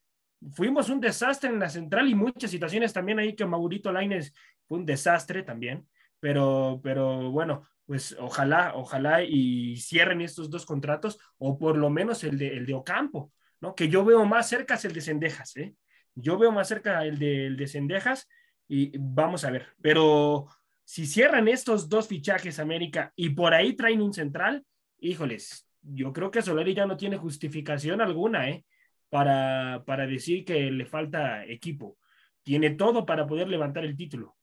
Fuimos 0.52 0.88
un 0.88 1.00
desastre 1.00 1.50
en 1.50 1.58
la 1.58 1.68
central 1.68 2.08
y 2.08 2.14
muchas 2.14 2.50
situaciones 2.50 2.92
también 2.92 3.18
ahí 3.18 3.34
que 3.34 3.44
Maurito 3.44 3.92
Laines 3.92 4.32
fue 4.66 4.78
un 4.78 4.86
desastre 4.86 5.42
también. 5.42 5.86
Pero, 6.20 6.80
pero 6.82 7.30
bueno, 7.30 7.68
pues 7.86 8.16
ojalá, 8.20 8.74
ojalá 8.76 9.22
y 9.24 9.76
cierren 9.78 10.20
estos 10.20 10.48
dos 10.50 10.64
contratos 10.64 11.18
o 11.38 11.58
por 11.58 11.76
lo 11.76 11.90
menos 11.90 12.22
el 12.24 12.38
de, 12.38 12.56
el 12.56 12.66
de 12.66 12.74
Ocampo, 12.74 13.32
¿no? 13.60 13.74
Que 13.74 13.88
yo 13.88 14.04
veo 14.04 14.24
más 14.26 14.48
cerca 14.48 14.74
es 14.74 14.84
el 14.84 14.92
de 14.92 15.00
Cendejas, 15.00 15.56
¿eh? 15.56 15.74
Yo 16.14 16.38
veo 16.38 16.52
más 16.52 16.68
cerca 16.68 17.04
el 17.04 17.18
de, 17.18 17.46
el 17.46 17.56
de 17.56 17.66
Cendejas 17.66 18.28
y 18.68 18.92
vamos 18.96 19.44
a 19.44 19.50
ver. 19.50 19.66
Pero 19.82 20.46
si 20.84 21.06
cierran 21.06 21.48
estos 21.48 21.88
dos 21.88 22.06
fichajes 22.06 22.58
América 22.58 23.12
y 23.16 23.30
por 23.30 23.54
ahí 23.54 23.74
traen 23.74 24.02
un 24.02 24.12
central, 24.12 24.64
híjoles, 24.98 25.66
yo 25.82 26.12
creo 26.12 26.30
que 26.30 26.42
Solari 26.42 26.74
ya 26.74 26.86
no 26.86 26.96
tiene 26.96 27.16
justificación 27.16 28.00
alguna, 28.00 28.50
¿eh? 28.50 28.64
Para, 29.08 29.82
para 29.84 30.06
decir 30.06 30.44
que 30.44 30.70
le 30.70 30.86
falta 30.86 31.44
equipo. 31.44 31.98
Tiene 32.44 32.70
todo 32.70 33.04
para 33.04 33.26
poder 33.26 33.48
levantar 33.48 33.84
el 33.84 33.96
título. 33.96 34.36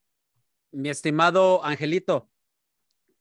Mi 0.71 0.89
estimado 0.89 1.63
Angelito, 1.63 2.29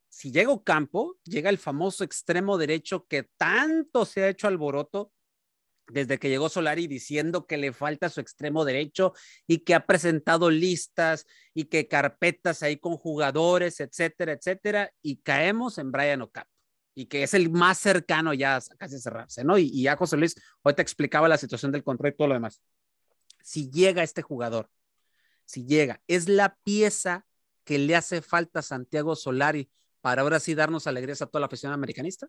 si 0.09 0.33
llega 0.33 0.51
Ocampo, 0.51 1.17
llega 1.25 1.51
el 1.51 1.59
famoso 1.59 2.05
extremo 2.05 2.59
derecho 2.59 3.07
que 3.07 3.25
tanto 3.37 4.05
se 4.05 4.23
ha 4.23 4.29
hecho 4.29 4.49
alboroto 4.49 5.13
desde 5.89 6.19
que 6.19 6.29
llegó 6.29 6.49
Solari 6.49 6.87
diciendo 6.87 7.47
que 7.47 7.57
le 7.57 7.73
falta 7.73 8.09
su 8.09 8.21
extremo 8.21 8.65
derecho 8.65 9.13
y 9.47 9.59
que 9.59 9.75
ha 9.75 9.87
presentado 9.87 10.51
listas 10.51 11.27
y 11.55 11.67
que 11.67 11.87
carpetas 11.87 12.63
ahí 12.63 12.77
con 12.77 12.97
jugadores, 12.97 13.79
etcétera, 13.81 14.33
etcétera, 14.33 14.93
y 15.01 15.19
caemos 15.19 15.79
en 15.79 15.93
Brian 15.93 16.23
Ocampo 16.23 16.51
y 16.95 17.07
que 17.07 17.23
es 17.23 17.35
el 17.35 17.51
más 17.51 17.79
cercano 17.79 18.33
ya 18.33 18.57
a 18.57 18.61
casi 18.79 18.99
cerrarse, 18.99 19.45
¿no? 19.45 19.59
Y, 19.59 19.83
ya 19.83 19.97
José 19.97 20.17
Luis 20.17 20.35
hoy 20.63 20.75
te 20.75 20.83
explicaba 20.83 21.29
la 21.29 21.37
situación 21.37 21.71
del 21.71 21.85
contrato 21.85 22.15
y 22.15 22.17
todo 22.17 22.29
lo 22.29 22.35
demás. 22.35 22.63
Si 23.43 23.71
llega 23.71 24.03
este 24.03 24.23
jugador, 24.23 24.71
si 25.45 25.67
llega, 25.67 26.03
es 26.09 26.29
la 26.29 26.57
pieza 26.65 27.27
que 27.67 27.79
le 27.79 27.97
hace 27.97 28.23
falta 28.23 28.61
a 28.61 28.63
Santiago 28.63 29.17
Solari 29.17 29.69
para 30.01 30.23
ahora 30.23 30.41
sí 30.41 30.55
darnos 30.55 30.87
alegrías 30.87 31.21
a 31.21 31.27
toda 31.27 31.41
la 31.41 31.47
afición 31.47 31.73
americanista. 31.73 32.29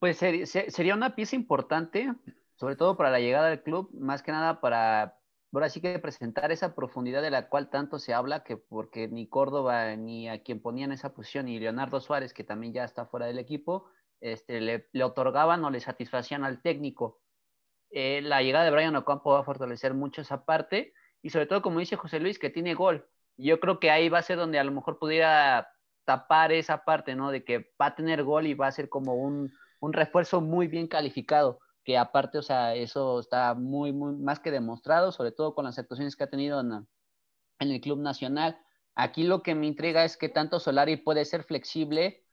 Pues 0.00 0.18
sería 0.18 0.94
una 0.94 1.14
pieza 1.14 1.36
importante, 1.36 2.12
sobre 2.56 2.74
todo 2.74 2.96
para 2.96 3.10
la 3.10 3.20
llegada 3.20 3.48
del 3.48 3.62
club, 3.62 3.90
más 3.94 4.22
que 4.22 4.32
nada 4.32 4.60
para 4.60 5.16
ahora 5.52 5.68
sí 5.68 5.80
que 5.80 5.98
presentar 5.98 6.50
esa 6.50 6.74
profundidad 6.74 7.22
de 7.22 7.30
la 7.30 7.48
cual 7.48 7.70
tanto 7.70 7.98
se 7.98 8.12
habla, 8.12 8.42
que 8.42 8.56
porque 8.56 9.08
ni 9.08 9.28
Córdoba 9.28 9.94
ni 9.96 10.28
a 10.28 10.42
quien 10.42 10.60
ponían 10.60 10.90
esa 10.90 11.14
posición, 11.14 11.46
ni 11.46 11.60
Leonardo 11.60 12.00
Suárez, 12.00 12.32
que 12.34 12.44
también 12.44 12.72
ya 12.72 12.84
está 12.84 13.06
fuera 13.06 13.26
del 13.26 13.38
equipo, 13.38 13.88
este, 14.20 14.60
le, 14.60 15.04
otorgaban 15.04 15.64
o 15.64 15.70
le 15.70 15.80
satisfacían 15.80 16.44
al 16.44 16.60
técnico. 16.60 17.20
Eh, 17.90 18.20
la 18.22 18.42
llegada 18.42 18.64
de 18.64 18.70
Brian 18.72 18.96
Ocampo 18.96 19.30
va 19.30 19.40
a 19.40 19.44
fortalecer 19.44 19.94
mucho 19.94 20.22
esa 20.22 20.44
parte 20.44 20.92
y 21.22 21.30
sobre 21.30 21.46
todo, 21.46 21.62
como 21.62 21.80
dice 21.80 21.96
José 21.96 22.18
Luis, 22.18 22.38
que 22.38 22.50
tiene 22.50 22.74
gol. 22.74 23.06
Yo 23.40 23.60
creo 23.60 23.80
que 23.80 23.90
ahí 23.90 24.08
va 24.08 24.18
a 24.18 24.22
ser 24.22 24.36
donde 24.36 24.58
a 24.58 24.64
lo 24.64 24.72
mejor 24.72 24.98
pudiera 24.98 25.68
tapar 26.04 26.52
esa 26.52 26.84
parte, 26.84 27.14
¿no? 27.14 27.30
De 27.30 27.44
que 27.44 27.70
va 27.80 27.86
a 27.86 27.94
tener 27.94 28.24
gol 28.24 28.46
y 28.46 28.54
va 28.54 28.66
a 28.66 28.72
ser 28.72 28.88
como 28.88 29.14
un, 29.14 29.52
un 29.80 29.92
refuerzo 29.92 30.40
muy 30.40 30.66
bien 30.66 30.88
calificado, 30.88 31.60
que 31.84 31.96
aparte, 31.96 32.38
o 32.38 32.42
sea, 32.42 32.74
eso 32.74 33.20
está 33.20 33.54
muy, 33.54 33.92
muy 33.92 34.14
más 34.16 34.40
que 34.40 34.50
demostrado, 34.50 35.12
sobre 35.12 35.32
todo 35.32 35.54
con 35.54 35.64
las 35.64 35.78
actuaciones 35.78 36.16
que 36.16 36.24
ha 36.24 36.30
tenido 36.30 36.60
en, 36.60 36.86
en 37.58 37.70
el 37.70 37.80
Club 37.80 38.00
Nacional. 38.00 38.58
Aquí 38.94 39.22
lo 39.22 39.42
que 39.42 39.54
me 39.54 39.66
intriga 39.66 40.04
es 40.04 40.16
qué 40.16 40.28
tanto 40.28 40.60
Solari 40.60 40.96
puede 40.96 41.24
ser 41.24 41.44
flexible 41.44 42.24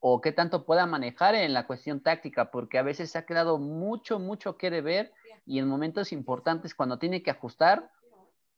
o 0.00 0.20
qué 0.20 0.32
tanto 0.32 0.66
pueda 0.66 0.86
manejar 0.86 1.34
en 1.34 1.52
la 1.52 1.66
cuestión 1.66 2.02
táctica, 2.02 2.50
porque 2.50 2.78
a 2.78 2.82
veces 2.82 3.10
se 3.10 3.18
ha 3.18 3.26
quedado 3.26 3.58
mucho, 3.58 4.18
mucho 4.18 4.56
que 4.56 4.70
deber 4.70 5.12
y 5.46 5.58
en 5.58 5.68
momentos 5.68 6.12
importantes 6.12 6.74
cuando 6.74 6.98
tiene 6.98 7.22
que 7.22 7.30
ajustar, 7.30 7.90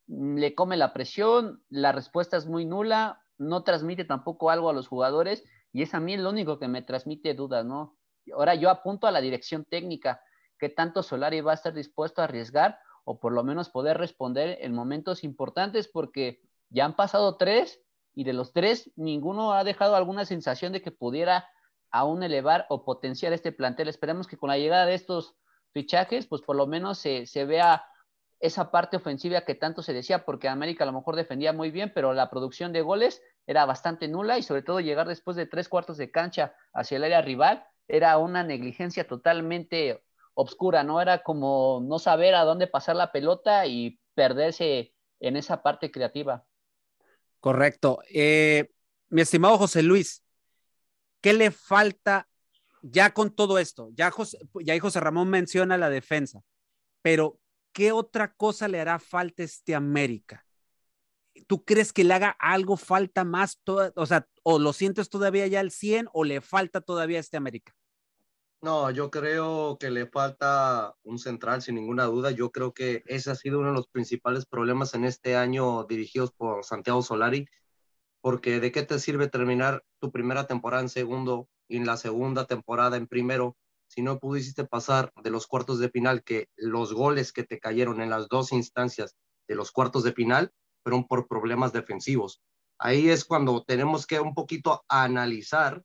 le 0.07 0.55
come 0.55 0.77
la 0.77 0.93
presión, 0.93 1.63
la 1.69 1.93
respuesta 1.93 2.37
es 2.37 2.47
muy 2.47 2.65
nula, 2.65 3.23
no 3.39 3.65
transmite 3.65 4.05
tampoco 4.05 4.51
algo 4.51 4.71
a 4.71 4.73
los 4.73 4.89
jugadores 4.89 5.45
y 5.73 5.83
es 5.83 5.95
a 5.95 6.01
mí 6.01 6.17
lo 6.17 6.31
único 6.31 6.59
que 6.59 6.69
me 6.69 6.83
transmite 6.83 7.35
dudas, 7.35 7.65
¿no? 7.65 7.97
Ahora 8.35 8.55
yo 8.55 8.71
apunto 8.71 9.07
a 9.07 9.11
la 9.11 9.21
dirección 9.21 9.65
técnica, 9.65 10.23
que 10.59 10.69
tanto 10.69 11.03
Solari 11.03 11.41
va 11.41 11.53
a 11.53 11.55
estar 11.55 11.73
dispuesto 11.73 12.21
a 12.21 12.25
arriesgar 12.25 12.79
o 13.05 13.19
por 13.19 13.33
lo 13.33 13.43
menos 13.43 13.69
poder 13.69 13.99
responder 13.99 14.59
en 14.61 14.75
momentos 14.75 15.25
importantes 15.25 15.89
porque 15.89 16.41
ya 16.69 16.85
han 16.85 16.95
pasado 16.95 17.37
tres 17.37 17.81
y 18.15 18.25
de 18.25 18.33
los 18.33 18.53
tres 18.53 18.93
ninguno 18.97 19.55
ha 19.55 19.65
dejado 19.65 19.97
alguna 19.97 20.25
sensación 20.25 20.73
de 20.73 20.83
que 20.83 20.93
pudiera 20.93 21.49
aún 21.91 22.23
elevar 22.23 22.67
o 22.69 22.85
potenciar 22.85 23.33
este 23.33 23.53
plantel. 23.53 23.89
Esperemos 23.89 24.27
que 24.27 24.37
con 24.37 24.49
la 24.49 24.59
llegada 24.59 24.87
de 24.87 24.95
estos 24.95 25.35
fichajes, 25.73 26.27
pues 26.27 26.43
por 26.43 26.57
lo 26.57 26.67
menos 26.67 26.99
se, 26.99 27.27
se 27.27 27.45
vea 27.45 27.85
esa 28.43 28.73
parte 28.73 28.97
ofensiva 28.97 29.45
que 29.45 29.55
tanto 29.55 29.83
se 29.83 29.93
decía, 29.93 30.25
porque 30.25 30.49
América 30.49 30.83
a 30.83 30.89
lo 30.89 30.93
mejor 30.93 31.15
defendía 31.15 31.53
muy 31.53 31.71
bien, 31.71 31.93
pero 31.95 32.13
la 32.13 32.29
producción 32.29 32.73
de 32.73 32.83
goles 32.83 33.23
era 33.47 33.65
bastante 33.67 34.09
nula 34.09 34.37
y 34.37 34.43
sobre 34.43 34.63
todo 34.63 34.81
llegar 34.81 35.07
después 35.07 35.37
de 35.37 35.47
tres 35.47 35.69
cuartos 35.69 35.97
de 35.97 36.11
cancha 36.11 36.53
hacia 36.75 36.97
el 36.97 37.05
área 37.05 37.23
rival 37.23 37.65
era 37.87 38.19
una 38.19 38.43
negligencia 38.43 39.07
totalmente 39.07 40.03
obscura, 40.35 40.83
¿no? 40.83 41.01
Era 41.01 41.23
como 41.23 41.81
no 41.85 42.01
saber 42.01 42.35
a 42.35 42.43
dónde 42.43 42.67
pasar 42.67 42.97
la 42.97 43.13
pelota 43.13 43.67
y 43.67 44.01
perderse 44.15 44.93
en 45.21 45.37
esa 45.37 45.63
parte 45.63 45.93
creativa. 45.93 46.45
Correcto. 47.39 48.01
Eh, 48.13 48.71
mi 49.09 49.23
estimado 49.23 49.57
José 49.57 49.85
Luis, 49.85 50.25
¿qué 51.21 51.33
le 51.33 51.53
falta 51.53 52.29
ya 52.83 53.15
con 53.15 53.31
todo 53.31 53.59
esto? 53.59 53.91
Ya 53.95 54.11
José, 54.11 54.39
ya 54.65 54.79
José 54.81 54.99
Ramón 54.99 55.31
menciona 55.31 55.79
la 55.79 55.91
defensa, 55.91 56.43
pero 57.03 57.39
¿qué 57.73 57.93
otra 57.93 58.35
cosa 58.35 58.69
le 58.69 58.81
hará 58.81 58.99
falta 58.99 59.43
a 59.43 59.47
este 59.47 59.75
América? 59.75 60.47
¿Tú 61.47 61.65
crees 61.65 61.93
que 61.93 62.05
le 62.05 62.15
haga 62.15 62.31
algo 62.39 62.77
falta 62.77 63.25
más? 63.25 63.61
o 63.67 64.07
sea, 64.07 64.29
o 64.43 64.59
lo 64.59 64.73
sientes 64.73 65.09
todavía 65.09 65.47
ya 65.47 65.61
al 65.61 65.71
100 65.71 66.09
o 66.13 66.25
le 66.25 66.41
falta 66.41 66.81
todavía 66.81 67.19
a 67.19 67.21
este 67.21 67.37
América? 67.37 67.75
No, 68.61 68.91
yo 68.93 69.11
creo 69.11 69.77
que 69.79 69.91
le 69.91 70.07
falta 70.07 70.95
un 71.03 71.19
central 71.19 71.63
sin 71.63 71.75
ninguna 71.75 72.05
duda. 72.05 72.31
Yo 72.31 72.53
creo 72.53 72.73
que 72.73 73.03
ese 73.07 73.31
ha 73.33 73.35
sido 73.35 73.59
uno 73.59 73.69
de 73.71 73.75
los 73.75 73.89
principales 73.89 74.47
problemas 74.47 74.95
en 74.95 75.05
este 75.05 75.35
año 75.35 75.85
dirigidos 75.85 76.33
por 76.33 76.65
Santiago 76.65 77.03
Solari, 77.03 77.49
porque 78.21 78.61
¿de 78.61 78.71
qué 78.71 78.85
te 78.85 79.01
sirve 79.01 79.27
terminar 79.29 79.83
tu 79.99 80.13
primera 80.13 80.47
temporada 80.47 80.83
en 80.83 80.89
segundo 80.91 81.49
y 81.67 81.79
en 81.79 81.87
la 81.87 81.97
segunda 81.97 82.47
temporada 82.47 82.97
en 82.97 83.09
primero 83.09 83.57
si 83.93 84.01
no 84.01 84.19
pudiste 84.19 84.65
pasar 84.65 85.13
de 85.23 85.29
los 85.31 85.47
cuartos 85.47 85.79
de 85.79 85.91
final, 85.91 86.25
que 86.25 86.49
los 86.57 86.95
goles 86.95 87.31
que 87.33 87.45
te 87.45 87.61
cayeron 87.61 88.01
en 88.01 88.09
las 88.09 88.29
dos 88.29 88.53
instancias 88.53 89.17
de 89.47 89.55
los 89.55 89.71
cuartos 89.71 90.03
de 90.03 90.13
final 90.13 90.51
fueron 90.83 91.07
por 91.07 91.29
problemas 91.29 91.75
defensivos? 91.75 92.41
Ahí 92.79 93.11
es 93.11 93.27
cuando 93.27 93.63
tenemos 93.65 94.07
que 94.07 94.19
un 94.19 94.35
poquito 94.35 94.83
analizar 94.89 95.83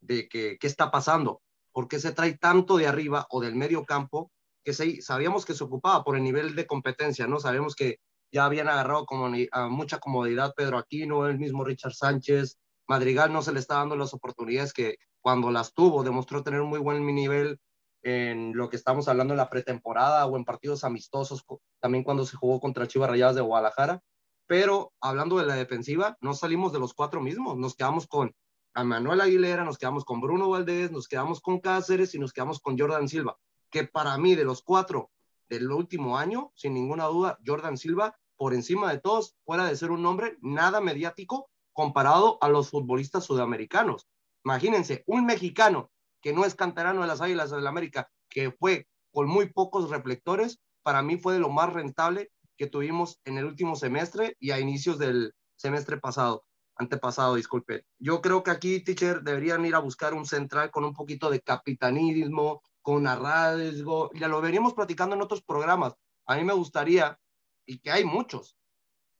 de 0.00 0.28
que, 0.28 0.56
qué 0.60 0.66
está 0.68 0.92
pasando 0.92 1.42
por 1.72 1.88
qué 1.88 1.98
se 1.98 2.12
trae 2.12 2.36
tanto 2.38 2.76
de 2.76 2.86
arriba 2.86 3.26
o 3.30 3.40
del 3.40 3.56
medio 3.56 3.84
campo, 3.84 4.30
que 4.64 4.72
se, 4.72 5.02
sabíamos 5.02 5.44
que 5.44 5.54
se 5.54 5.64
ocupaba 5.64 6.04
por 6.04 6.16
el 6.16 6.22
nivel 6.22 6.54
de 6.54 6.66
competencia, 6.66 7.26
¿no? 7.26 7.40
Sabemos 7.40 7.74
que 7.74 7.98
ya 8.32 8.44
habían 8.44 8.68
agarrado 8.68 9.04
como 9.04 9.28
mucha 9.70 9.98
comodidad 9.98 10.54
Pedro 10.56 10.78
Aquino, 10.78 11.26
el 11.26 11.38
mismo 11.38 11.64
Richard 11.64 11.94
Sánchez, 11.94 12.58
Madrigal 12.88 13.32
no 13.32 13.42
se 13.42 13.52
le 13.52 13.60
está 13.60 13.76
dando 13.76 13.96
las 13.96 14.14
oportunidades 14.14 14.72
que 14.72 14.96
cuando 15.20 15.50
las 15.50 15.74
tuvo 15.74 16.02
demostró 16.02 16.42
tener 16.42 16.60
un 16.60 16.68
muy 16.68 16.78
buen 16.78 17.04
nivel 17.06 17.60
en 18.02 18.56
lo 18.56 18.68
que 18.68 18.76
estamos 18.76 19.08
hablando 19.08 19.34
en 19.34 19.38
la 19.38 19.50
pretemporada 19.50 20.24
o 20.26 20.36
en 20.36 20.44
partidos 20.44 20.84
amistosos, 20.84 21.44
también 21.80 22.04
cuando 22.04 22.24
se 22.24 22.36
jugó 22.36 22.60
contra 22.60 22.86
Chivas 22.86 23.10
Rayadas 23.10 23.36
de 23.36 23.42
Guadalajara. 23.42 24.02
Pero 24.46 24.92
hablando 25.00 25.36
de 25.38 25.46
la 25.46 25.56
defensiva, 25.56 26.16
no 26.20 26.32
salimos 26.34 26.72
de 26.72 26.78
los 26.78 26.94
cuatro 26.94 27.20
mismos, 27.20 27.56
nos 27.56 27.74
quedamos 27.74 28.06
con 28.06 28.34
Manuel 28.74 29.20
Aguilera, 29.20 29.64
nos 29.64 29.76
quedamos 29.76 30.04
con 30.04 30.20
Bruno 30.20 30.48
Valdés, 30.48 30.90
nos 30.90 31.08
quedamos 31.08 31.40
con 31.40 31.60
Cáceres 31.60 32.14
y 32.14 32.18
nos 32.18 32.32
quedamos 32.32 32.60
con 32.60 32.78
Jordan 32.78 33.08
Silva, 33.08 33.36
que 33.70 33.84
para 33.84 34.16
mí 34.16 34.34
de 34.34 34.44
los 34.44 34.62
cuatro 34.62 35.10
del 35.48 35.70
último 35.70 36.16
año, 36.16 36.52
sin 36.54 36.74
ninguna 36.74 37.04
duda, 37.06 37.38
Jordan 37.44 37.76
Silva, 37.76 38.16
por 38.36 38.54
encima 38.54 38.90
de 38.90 39.00
todos, 39.00 39.36
fuera 39.44 39.66
de 39.66 39.76
ser 39.76 39.90
un 39.90 40.06
hombre 40.06 40.38
nada 40.40 40.80
mediático 40.80 41.50
comparado 41.72 42.38
a 42.40 42.48
los 42.48 42.70
futbolistas 42.70 43.24
sudamericanos. 43.24 44.06
Imagínense, 44.48 45.04
un 45.04 45.26
mexicano 45.26 45.90
que 46.22 46.32
no 46.32 46.46
es 46.46 46.54
canterano 46.54 47.02
de 47.02 47.06
las 47.06 47.20
Águilas 47.20 47.50
del 47.50 47.64
la 47.64 47.68
América, 47.68 48.08
que 48.30 48.50
fue 48.50 48.88
con 49.12 49.28
muy 49.28 49.52
pocos 49.52 49.90
reflectores, 49.90 50.58
para 50.82 51.02
mí 51.02 51.18
fue 51.18 51.34
de 51.34 51.38
lo 51.38 51.50
más 51.50 51.70
rentable 51.70 52.30
que 52.56 52.66
tuvimos 52.66 53.20
en 53.26 53.36
el 53.36 53.44
último 53.44 53.76
semestre 53.76 54.36
y 54.40 54.52
a 54.52 54.58
inicios 54.58 54.98
del 54.98 55.34
semestre 55.54 55.98
pasado 55.98 56.46
antepasado, 56.76 57.34
disculpe. 57.34 57.84
Yo 57.98 58.22
creo 58.22 58.42
que 58.42 58.50
aquí, 58.50 58.80
teacher, 58.80 59.20
deberían 59.20 59.66
ir 59.66 59.74
a 59.74 59.80
buscar 59.80 60.14
un 60.14 60.24
central 60.24 60.70
con 60.70 60.82
un 60.86 60.94
poquito 60.94 61.28
de 61.28 61.42
capitanismo, 61.42 62.62
con 62.80 63.06
arrasgo. 63.06 64.10
Ya 64.14 64.28
lo 64.28 64.40
veníamos 64.40 64.72
platicando 64.72 65.14
en 65.14 65.20
otros 65.20 65.42
programas. 65.42 65.92
A 66.24 66.36
mí 66.36 66.44
me 66.44 66.54
gustaría, 66.54 67.18
y 67.66 67.80
que 67.80 67.90
hay 67.90 68.06
muchos, 68.06 68.56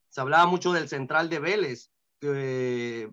se 0.08 0.22
hablaba 0.22 0.46
mucho 0.46 0.72
del 0.72 0.88
central 0.88 1.28
de 1.28 1.38
Vélez, 1.38 1.90
que 2.18 3.10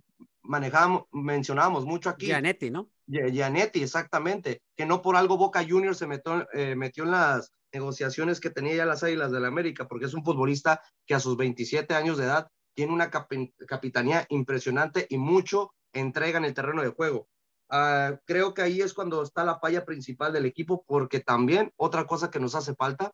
manejamos, 0.48 1.04
mencionábamos 1.12 1.86
mucho 1.86 2.10
aquí. 2.10 2.28
Gianetti, 2.28 2.72
¿no? 2.72 2.90
Gianetti, 3.08 3.84
exactamente, 3.84 4.62
que 4.76 4.86
no 4.86 5.02
por 5.02 5.16
algo 5.16 5.38
Boca 5.38 5.66
Juniors 5.68 5.98
se 5.98 6.08
metió, 6.08 6.48
eh, 6.54 6.76
metió 6.76 7.04
en 7.04 7.12
las 7.12 7.54
negociaciones 7.72 8.40
que 8.40 8.50
tenía 8.50 8.76
ya 8.76 8.86
las 8.86 9.04
Águilas 9.04 9.32
del 9.32 9.44
la 9.44 9.48
América, 9.50 9.88
porque 9.88 10.06
es 10.06 10.14
un 10.14 10.24
futbolista 10.24 10.82
que 11.06 11.14
a 11.14 11.20
sus 11.20 11.38
27 11.38 11.94
años 11.94 12.18
de 12.18 12.26
edad 12.26 12.48
tiene 12.74 12.94
una 12.94 13.10
capitanía 13.10 14.26
impresionante 14.30 15.08
y 15.10 15.18
mucho 15.18 15.74
entrega 15.94 16.38
en 16.38 16.46
el 16.46 16.54
terreno 16.54 16.82
de 16.82 16.90
juego. 16.90 17.28
Ah, 17.70 18.20
creo 18.26 18.54
que 18.54 18.62
ahí 18.62 18.82
es 18.82 18.94
cuando 18.94 19.24
está 19.24 19.44
la 19.44 19.60
falla 19.60 19.86
principal 19.86 20.34
del 20.34 20.46
equipo, 20.46 20.84
porque 20.86 21.20
también 21.20 21.72
otra 21.78 22.06
cosa 22.06 22.30
que 22.30 22.40
nos 22.40 22.56
hace 22.56 22.76
falta 22.76 23.12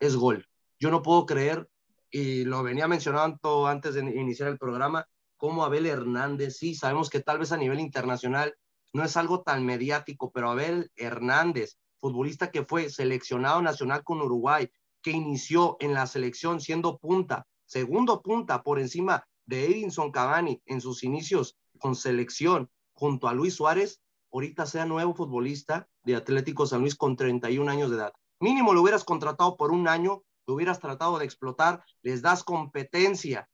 es 0.00 0.16
gol. 0.16 0.46
Yo 0.78 0.90
no 0.90 1.02
puedo 1.02 1.26
creer, 1.26 1.68
y 2.10 2.44
lo 2.44 2.62
venía 2.62 2.86
mencionando 2.88 3.66
antes 3.66 3.94
de 3.94 4.00
iniciar 4.00 4.48
el 4.48 4.58
programa, 4.58 5.06
como 5.36 5.64
Abel 5.64 5.86
Hernández, 5.86 6.56
sí, 6.56 6.74
sabemos 6.74 7.10
que 7.10 7.20
tal 7.20 7.38
vez 7.38 7.52
a 7.52 7.56
nivel 7.56 7.80
internacional 7.80 8.54
no 8.92 9.04
es 9.04 9.16
algo 9.16 9.42
tan 9.42 9.64
mediático, 9.66 10.30
pero 10.32 10.50
Abel 10.50 10.90
Hernández, 10.96 11.78
futbolista 12.00 12.50
que 12.50 12.64
fue 12.64 12.90
seleccionado 12.90 13.60
nacional 13.60 14.04
con 14.04 14.20
Uruguay, 14.20 14.70
que 15.02 15.10
inició 15.10 15.76
en 15.80 15.94
la 15.94 16.06
selección 16.06 16.60
siendo 16.60 16.98
punta, 16.98 17.46
segundo 17.66 18.22
punta 18.22 18.62
por 18.62 18.78
encima 18.78 19.26
de 19.46 19.66
Edinson 19.66 20.10
Cavani 20.10 20.62
en 20.66 20.80
sus 20.80 21.04
inicios 21.04 21.56
con 21.78 21.94
selección 21.94 22.70
junto 22.94 23.28
a 23.28 23.34
Luis 23.34 23.54
Suárez, 23.54 24.00
ahorita 24.32 24.66
sea 24.66 24.86
nuevo 24.86 25.14
futbolista 25.14 25.88
de 26.04 26.16
Atlético 26.16 26.66
San 26.66 26.80
Luis 26.80 26.94
con 26.94 27.16
31 27.16 27.70
años 27.70 27.90
de 27.90 27.96
edad. 27.96 28.12
Mínimo 28.40 28.72
lo 28.72 28.82
hubieras 28.82 29.04
contratado 29.04 29.56
por 29.56 29.72
un 29.72 29.88
año, 29.88 30.22
lo 30.46 30.54
hubieras 30.54 30.80
tratado 30.80 31.18
de 31.18 31.24
explotar, 31.24 31.84
les 32.02 32.22
das 32.22 32.44
competencia, 32.44 33.48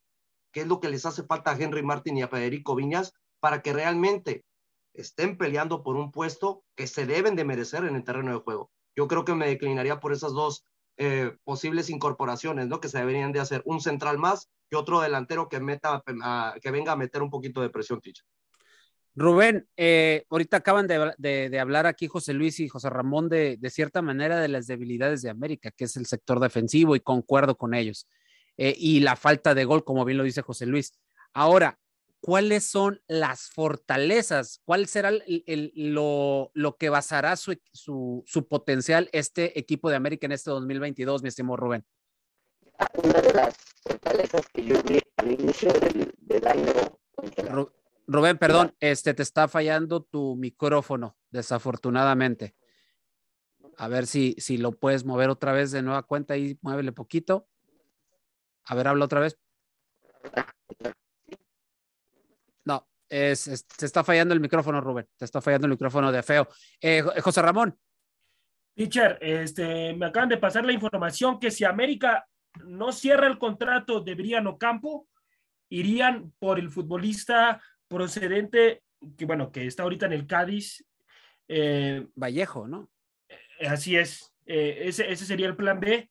que 0.51 0.61
es 0.61 0.67
lo 0.67 0.79
que 0.79 0.89
les 0.89 1.05
hace 1.05 1.23
falta 1.23 1.51
a 1.51 1.57
Henry 1.57 1.83
Martin 1.83 2.17
y 2.17 2.21
a 2.21 2.27
Federico 2.27 2.75
Viñas 2.75 3.13
para 3.39 3.61
que 3.61 3.73
realmente 3.73 4.45
estén 4.93 5.37
peleando 5.37 5.83
por 5.83 5.95
un 5.95 6.11
puesto 6.11 6.63
que 6.75 6.87
se 6.87 7.05
deben 7.05 7.35
de 7.35 7.45
merecer 7.45 7.85
en 7.85 7.95
el 7.95 8.03
terreno 8.03 8.31
de 8.31 8.43
juego. 8.43 8.71
Yo 8.95 9.07
creo 9.07 9.23
que 9.25 9.35
me 9.35 9.47
declinaría 9.47 9.99
por 9.99 10.11
esas 10.11 10.33
dos 10.33 10.65
eh, 10.97 11.35
posibles 11.43 11.89
incorporaciones, 11.89 12.67
¿no? 12.67 12.81
Que 12.81 12.89
se 12.89 12.99
deberían 12.99 13.31
de 13.31 13.39
hacer 13.39 13.61
un 13.65 13.79
central 13.79 14.17
más 14.17 14.49
y 14.69 14.75
otro 14.75 15.01
delantero 15.01 15.49
que 15.49 15.59
meta, 15.59 16.03
que 16.61 16.71
venga 16.71 16.91
a 16.91 16.97
meter 16.97 17.21
un 17.21 17.29
poquito 17.29 17.61
de 17.61 17.69
presión, 17.69 18.01
Ticha. 18.01 18.23
Rubén, 19.13 19.67
eh, 19.75 20.25
ahorita 20.29 20.57
acaban 20.57 20.87
de, 20.87 21.59
hablar 21.59 21.85
aquí 21.85 22.07
José 22.07 22.33
Luis 22.33 22.59
y 22.61 22.69
José 22.69 22.89
Ramón 22.89 23.27
de, 23.27 23.57
de, 23.57 23.69
cierta 23.69 24.01
manera 24.01 24.39
de 24.39 24.47
las 24.47 24.67
debilidades 24.67 25.21
de 25.21 25.29
América, 25.29 25.71
que 25.71 25.83
es 25.83 25.97
el 25.97 26.05
sector 26.05 26.39
defensivo 26.39 26.95
y 26.95 27.01
concuerdo 27.01 27.57
con 27.57 27.73
ellos. 27.73 28.07
Eh, 28.57 28.75
y 28.77 28.99
la 28.99 29.15
falta 29.15 29.53
de 29.55 29.65
gol, 29.65 29.83
como 29.83 30.05
bien 30.05 30.17
lo 30.17 30.23
dice 30.23 30.41
José 30.41 30.65
Luis. 30.65 30.93
Ahora, 31.33 31.79
¿cuáles 32.21 32.65
son 32.65 33.01
las 33.07 33.49
fortalezas? 33.49 34.61
¿Cuál 34.63 34.87
será 34.87 35.11
lo, 35.11 36.51
que 36.79 36.89
basará 36.89 37.35
su, 37.35 37.57
su, 37.73 38.47
potencial 38.47 39.09
este 39.11 39.59
equipo 39.59 39.89
de 39.89 39.95
América 39.95 40.27
en 40.27 40.33
este 40.33 40.51
2022, 40.51 41.23
mi 41.23 41.29
estimado 41.29 41.57
Rubén? 41.57 41.85
Una 43.03 43.21
de 43.21 43.33
las 43.33 43.55
fortalezas 43.83 44.41
que 44.53 44.63
yo 44.63 44.81
vi 44.83 44.99
al 45.17 45.31
inicio 45.31 45.71
del, 45.73 46.47
año. 46.47 46.73
Rubén, 48.07 48.37
perdón, 48.37 48.75
este 48.79 49.13
te 49.13 49.23
está 49.23 49.47
fallando 49.47 50.03
tu 50.03 50.35
micrófono, 50.35 51.17
desafortunadamente. 51.29 52.55
A 53.77 53.87
ver 53.87 54.05
si, 54.05 54.35
si 54.37 54.57
lo 54.57 54.73
puedes 54.73 55.05
mover 55.05 55.29
otra 55.29 55.53
vez 55.53 55.71
de 55.71 55.81
nueva 55.81 56.03
cuenta 56.03 56.37
y 56.37 56.57
muévele 56.61 56.91
poquito. 56.91 57.47
A 58.65 58.75
ver, 58.75 58.87
habla 58.87 59.05
otra 59.05 59.19
vez. 59.19 59.37
No, 62.65 62.87
es, 63.09 63.41
se 63.41 63.85
está 63.85 64.03
fallando 64.03 64.33
el 64.33 64.39
micrófono, 64.39 64.81
Rubén. 64.81 65.07
Te 65.17 65.25
está 65.25 65.41
fallando 65.41 65.67
el 65.67 65.71
micrófono 65.71 66.11
de 66.11 66.23
feo. 66.23 66.47
Eh, 66.79 67.01
José 67.21 67.41
Ramón. 67.41 67.77
Teacher, 68.75 69.17
este, 69.21 69.93
me 69.93 70.05
acaban 70.05 70.29
de 70.29 70.37
pasar 70.37 70.65
la 70.65 70.71
información 70.71 71.39
que 71.39 71.51
si 71.51 71.65
América 71.65 72.25
no 72.63 72.91
cierra 72.91 73.27
el 73.27 73.37
contrato 73.37 74.01
de 74.01 74.15
Briano 74.15 74.57
Campo, 74.57 75.07
irían 75.69 76.33
por 76.39 76.59
el 76.59 76.69
futbolista 76.69 77.61
procedente, 77.87 78.83
que 79.17 79.25
bueno, 79.25 79.51
que 79.51 79.67
está 79.67 79.83
ahorita 79.83 80.05
en 80.05 80.13
el 80.13 80.27
Cádiz. 80.27 80.85
Eh, 81.47 82.07
Vallejo, 82.15 82.67
¿no? 82.67 82.89
Eh, 83.27 83.67
así 83.67 83.97
es. 83.97 84.33
ese, 84.45 85.11
ese, 85.11 85.25
sería 85.25 85.47
el 85.47 85.55
plan 85.55 85.79
B. 85.79 86.09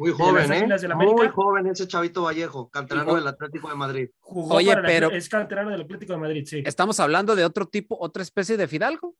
Muy 0.00 0.12
joven, 0.12 0.50
¿eh? 0.50 0.66
Muy 0.94 1.28
joven 1.28 1.66
ese 1.66 1.86
Chavito 1.86 2.22
Vallejo, 2.22 2.70
canterano 2.70 3.16
del 3.16 3.26
Atlético 3.26 3.68
de 3.68 3.74
Madrid. 3.74 4.08
Oye, 4.22 4.74
pero. 4.82 5.10
Es 5.10 5.28
canterano 5.28 5.68
del 5.68 5.82
Atlético 5.82 6.14
de 6.14 6.18
Madrid, 6.18 6.44
sí. 6.46 6.62
¿Estamos 6.64 6.98
hablando 7.00 7.36
de 7.36 7.44
otro 7.44 7.66
tipo, 7.66 7.98
otra 8.00 8.22
especie 8.22 8.56
de 8.56 8.66
Fidalgo? 8.66 9.14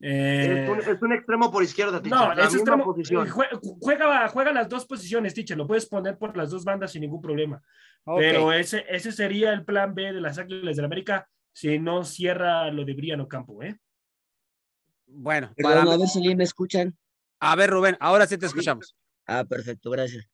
Eh... 0.00 0.66
Es, 0.80 1.02
un, 1.02 1.12
extremo 1.12 1.52
por 1.52 1.62
izquierda, 1.62 2.00
teacher, 2.00 2.18
No, 2.18 2.42
es 2.42 2.54
extremo. 2.54 2.84
Posición. 2.86 3.28
Juega, 3.28 4.28
juega, 4.28 4.50
las 4.50 4.70
dos 4.70 4.86
posiciones, 4.86 5.34
teacher. 5.34 5.58
Lo 5.58 5.66
puedes 5.66 5.84
poner 5.84 6.16
por 6.16 6.34
las 6.38 6.48
dos 6.48 6.64
bandas 6.64 6.92
sin 6.92 7.02
ningún 7.02 7.20
problema. 7.20 7.60
Pero 8.06 8.50
ese, 8.54 8.86
ese 8.88 9.12
sería 9.12 9.52
el 9.52 9.66
plan 9.66 9.94
B 9.94 10.14
de 10.14 10.22
las 10.22 10.38
Águilas 10.38 10.76
del 10.76 10.86
América 10.86 11.28
si 11.52 11.78
no 11.78 12.02
cierra 12.02 12.70
lo 12.70 12.86
de 12.86 12.94
Briano 12.94 13.28
Campo, 13.28 13.62
¿eh? 13.62 13.76
Bueno, 15.06 15.52
para... 15.62 15.82
a 15.82 15.96
ver 15.98 16.08
si 16.08 16.34
me 16.34 16.44
escuchan. 16.44 16.96
A 17.40 17.54
ver, 17.56 17.68
Rubén, 17.68 17.98
ahora 18.00 18.26
sí 18.26 18.38
te 18.38 18.46
escuchamos. 18.46 18.96
Ah, 19.28 19.44
perfecto, 19.44 19.90
gracias. 19.90 20.26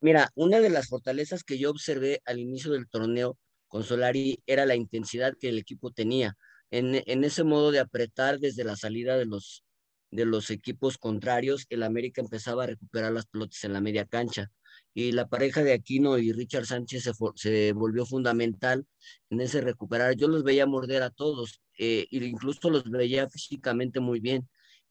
Mira, 0.00 0.30
una 0.34 0.58
de 0.60 0.68
las 0.68 0.88
fortalezas 0.88 1.44
que 1.44 1.58
yo 1.58 1.70
observé 1.70 2.20
al 2.24 2.40
inicio 2.40 2.72
del 2.72 2.88
torneo 2.88 3.38
con 3.68 3.84
Solari 3.84 4.42
era 4.46 4.66
la 4.66 4.74
intensidad 4.74 5.36
que 5.38 5.48
el 5.48 5.58
equipo 5.58 5.92
tenía. 5.92 6.36
En, 6.72 7.02
en 7.06 7.22
ese 7.24 7.44
modo 7.44 7.70
de 7.70 7.78
apretar 7.78 8.40
desde 8.40 8.64
la 8.64 8.74
salida 8.74 9.16
de 9.16 9.26
los, 9.26 9.64
de 10.10 10.24
los 10.24 10.50
equipos 10.50 10.98
contrarios, 10.98 11.66
el 11.68 11.84
América 11.84 12.20
empezaba 12.20 12.64
a 12.64 12.66
recuperar 12.66 13.12
las 13.12 13.26
pelotas 13.26 13.62
en 13.62 13.74
la 13.74 13.80
media 13.80 14.04
cancha. 14.06 14.50
Y 14.92 15.12
la 15.12 15.28
pareja 15.28 15.62
de 15.62 15.72
Aquino 15.72 16.18
y 16.18 16.32
Richard 16.32 16.66
Sánchez 16.66 17.04
se, 17.04 17.12
se 17.36 17.72
volvió 17.72 18.04
fundamental 18.06 18.84
en 19.30 19.40
ese 19.40 19.60
recuperar. 19.60 20.16
Yo 20.16 20.26
los 20.26 20.42
veía 20.42 20.66
morder 20.66 21.04
a 21.04 21.10
todos, 21.10 21.62
eh, 21.78 22.08
incluso 22.10 22.70
los 22.70 22.90
veía 22.90 23.28
físicamente 23.28 24.00
muy 24.00 24.18
bien. 24.18 24.48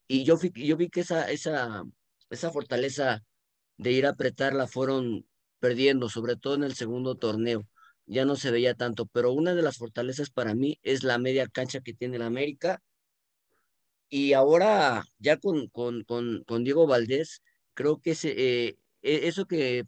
Y 0.08 0.24
yo, 0.24 0.38
yo 0.54 0.76
vi 0.78 0.88
que 0.88 1.00
esa, 1.00 1.30
esa, 1.30 1.84
esa 2.30 2.50
fortaleza 2.50 3.22
de 3.78 3.92
ir 3.92 4.06
a 4.06 4.10
apretar 4.10 4.54
la 4.54 4.66
fueron 4.66 5.26
perdiendo, 5.60 6.08
sobre 6.08 6.36
todo 6.36 6.54
en 6.54 6.64
el 6.64 6.74
segundo 6.74 7.16
torneo. 7.16 7.66
Ya 8.06 8.24
no 8.24 8.36
se 8.36 8.50
veía 8.50 8.74
tanto, 8.74 9.06
pero 9.06 9.32
una 9.32 9.54
de 9.54 9.62
las 9.62 9.78
fortalezas 9.78 10.30
para 10.30 10.54
mí 10.54 10.78
es 10.82 11.04
la 11.04 11.18
media 11.18 11.46
cancha 11.48 11.80
que 11.80 11.94
tiene 11.94 12.16
el 12.16 12.22
América. 12.22 12.82
Y 14.08 14.34
ahora, 14.34 15.04
ya 15.18 15.38
con, 15.38 15.68
con, 15.68 16.04
con, 16.04 16.44
con 16.44 16.64
Diego 16.64 16.86
Valdés, 16.86 17.42
creo 17.74 18.00
que 18.00 18.12
eh, 18.24 18.76
e, 19.02 19.28
eso 19.28 19.46
que 19.46 19.84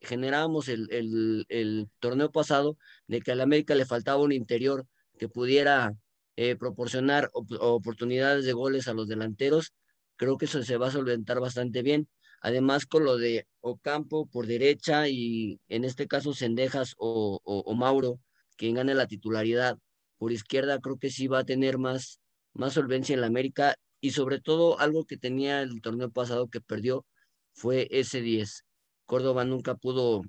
generábamos 0.00 0.68
el, 0.68 0.88
el, 0.92 1.46
el, 1.48 1.88
torneo 2.00 2.30
pasado, 2.32 2.76
de 3.08 3.20
que 3.20 3.32
al 3.32 3.40
América 3.40 3.74
le 3.74 3.86
faltaba 3.86 4.22
un 4.22 4.32
interior 4.32 4.86
que 5.18 5.28
pudiera 5.28 5.94
eh, 6.36 6.56
proporcionar 6.56 7.30
oportunidades 7.32 8.44
de 8.44 8.52
goles 8.52 8.88
a 8.88 8.94
los 8.94 9.08
delanteros, 9.08 9.72
creo 10.16 10.38
que 10.38 10.46
eso 10.46 10.62
se 10.62 10.76
va 10.76 10.88
a 10.88 10.90
solventar 10.92 11.40
bastante 11.40 11.82
bien. 11.82 12.08
Además, 12.44 12.84
con 12.84 13.06
lo 13.06 13.16
de 13.16 13.46
Ocampo 13.62 14.26
por 14.26 14.46
derecha 14.46 15.08
y 15.08 15.58
en 15.68 15.82
este 15.82 16.06
caso 16.06 16.34
Cendejas 16.34 16.92
o, 16.98 17.40
o, 17.42 17.74
Mauro, 17.74 18.20
quien 18.58 18.74
gane 18.74 18.94
la 18.94 19.06
titularidad 19.06 19.78
por 20.18 20.30
izquierda, 20.30 20.78
creo 20.78 20.98
que 20.98 21.08
sí 21.08 21.26
va 21.26 21.38
a 21.38 21.44
tener 21.44 21.78
más, 21.78 22.20
más 22.52 22.74
solvencia 22.74 23.14
en 23.14 23.22
la 23.22 23.28
América 23.28 23.76
y 23.98 24.10
sobre 24.10 24.42
todo 24.42 24.78
algo 24.78 25.06
que 25.06 25.16
tenía 25.16 25.62
el 25.62 25.80
torneo 25.80 26.10
pasado 26.10 26.48
que 26.48 26.60
perdió 26.60 27.06
fue 27.54 27.88
ese 27.90 28.20
10. 28.20 28.66
Córdoba 29.06 29.46
nunca 29.46 29.74
pudo 29.74 30.20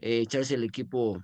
eh, 0.00 0.18
echarse 0.18 0.56
el 0.56 0.64
equipo 0.64 1.18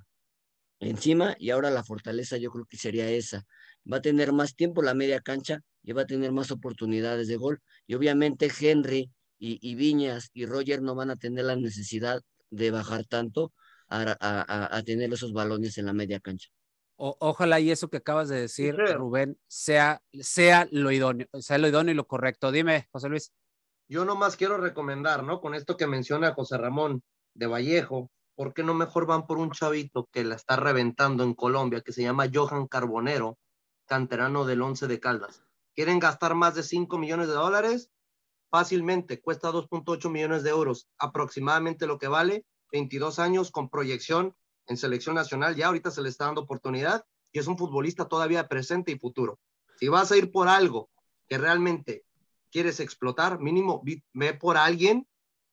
encima 0.78 1.36
y 1.38 1.50
ahora 1.50 1.70
la 1.70 1.84
fortaleza 1.84 2.38
yo 2.38 2.50
creo 2.50 2.64
que 2.64 2.78
sería 2.78 3.10
esa. 3.10 3.44
Va 3.90 3.98
a 3.98 4.02
tener 4.02 4.32
más 4.32 4.56
tiempo 4.56 4.80
la 4.80 4.94
media 4.94 5.20
cancha 5.20 5.60
y 5.82 5.92
va 5.92 6.02
a 6.02 6.06
tener 6.06 6.32
más 6.32 6.50
oportunidades 6.50 7.28
de 7.28 7.36
gol. 7.36 7.60
Y 7.86 7.92
obviamente 7.92 8.50
Henry 8.58 9.10
y, 9.40 9.74
Viñas 9.74 10.30
y 10.34 10.44
Roger 10.44 10.82
no 10.82 10.94
van 10.94 11.10
a 11.10 11.16
tener 11.16 11.46
la 11.46 11.56
necesidad 11.56 12.20
de 12.50 12.70
bajar 12.70 13.06
tanto 13.06 13.52
a, 13.88 14.82
tener 14.84 15.12
esos 15.12 15.32
balones 15.32 15.78
en 15.78 15.86
la 15.86 15.92
media 15.92 16.20
cancha. 16.20 16.48
ojalá 16.96 17.58
y 17.58 17.70
eso 17.70 17.88
que 17.88 17.96
acabas 17.96 18.28
de 18.28 18.42
decir, 18.42 18.76
Rubén, 18.76 19.38
sea, 19.48 20.02
sea 20.12 20.68
lo 20.70 20.92
idóneo, 20.92 21.26
sea 21.40 21.58
lo 21.58 21.68
idóneo 21.68 21.92
y 21.92 21.96
lo 21.96 22.06
correcto. 22.06 22.52
Dime, 22.52 22.86
José 22.92 23.08
Luis. 23.08 23.32
Yo 23.88 24.04
nomás 24.04 24.36
quiero 24.36 24.58
recomendar, 24.58 25.24
¿no? 25.24 25.40
Con 25.40 25.54
esto 25.54 25.76
que 25.76 25.86
menciona 25.88 26.34
José 26.34 26.58
Ramón 26.58 27.02
de 27.34 27.46
Vallejo, 27.46 28.10
¿por 28.36 28.54
qué 28.54 28.62
no 28.62 28.74
mejor 28.74 29.06
van 29.06 29.26
por 29.26 29.38
un 29.38 29.50
chavito 29.50 30.08
que 30.12 30.22
la 30.22 30.36
está 30.36 30.56
reventando 30.56 31.24
en 31.24 31.34
Colombia, 31.34 31.80
que 31.80 31.92
se 31.92 32.02
llama 32.02 32.30
Johan 32.32 32.68
Carbonero, 32.68 33.38
canterano 33.86 34.44
del 34.44 34.62
Once 34.62 34.86
de 34.86 35.00
Caldas? 35.00 35.42
¿Quieren 35.74 35.98
gastar 35.98 36.34
más 36.34 36.54
de 36.54 36.62
5 36.62 36.98
millones 36.98 37.26
de 37.26 37.34
dólares? 37.34 37.90
Fácilmente, 38.50 39.20
cuesta 39.20 39.50
2.8 39.50 40.10
millones 40.10 40.42
de 40.42 40.50
euros, 40.50 40.88
aproximadamente 40.98 41.86
lo 41.86 41.98
que 41.98 42.08
vale, 42.08 42.44
22 42.72 43.18
años 43.18 43.50
con 43.50 43.70
proyección 43.70 44.34
en 44.66 44.76
selección 44.76 45.14
nacional, 45.14 45.56
ya 45.56 45.68
ahorita 45.68 45.90
se 45.90 46.02
le 46.02 46.08
está 46.08 46.26
dando 46.26 46.42
oportunidad 46.42 47.04
y 47.32 47.38
es 47.38 47.46
un 47.46 47.58
futbolista 47.58 48.06
todavía 48.06 48.48
presente 48.48 48.92
y 48.92 48.98
futuro. 48.98 49.38
Si 49.78 49.88
vas 49.88 50.12
a 50.12 50.16
ir 50.16 50.30
por 50.30 50.48
algo 50.48 50.90
que 51.28 51.38
realmente 51.38 52.04
quieres 52.50 52.80
explotar, 52.80 53.40
mínimo 53.40 53.82
ve 54.12 54.34
por 54.34 54.56
alguien 54.56 55.08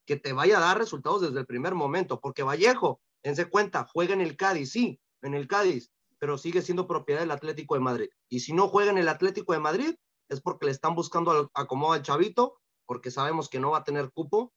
que 0.05 0.17
te 0.17 0.33
vaya 0.33 0.57
a 0.57 0.61
dar 0.61 0.77
resultados 0.77 1.21
desde 1.21 1.39
el 1.39 1.45
primer 1.45 1.75
momento, 1.75 2.19
porque 2.19 2.43
Vallejo, 2.43 3.01
dense 3.23 3.45
cuenta, 3.45 3.87
juega 3.91 4.13
en 4.13 4.21
el 4.21 4.37
Cádiz, 4.37 4.71
sí, 4.71 4.99
en 5.21 5.33
el 5.33 5.47
Cádiz, 5.47 5.91
pero 6.19 6.37
sigue 6.37 6.61
siendo 6.61 6.87
propiedad 6.87 7.21
del 7.21 7.31
Atlético 7.31 7.75
de 7.75 7.81
Madrid. 7.81 8.09
Y 8.29 8.39
si 8.39 8.53
no 8.53 8.69
juega 8.69 8.91
en 8.91 8.97
el 8.97 9.09
Atlético 9.09 9.53
de 9.53 9.59
Madrid, 9.59 9.95
es 10.29 10.41
porque 10.41 10.65
le 10.65 10.71
están 10.71 10.95
buscando 10.95 11.51
acomodo 11.53 11.93
al 11.93 12.01
chavito 12.01 12.59
porque 12.87 13.11
sabemos 13.11 13.49
que 13.49 13.59
no 13.59 13.71
va 13.71 13.79
a 13.79 13.83
tener 13.83 14.11
cupo 14.11 14.51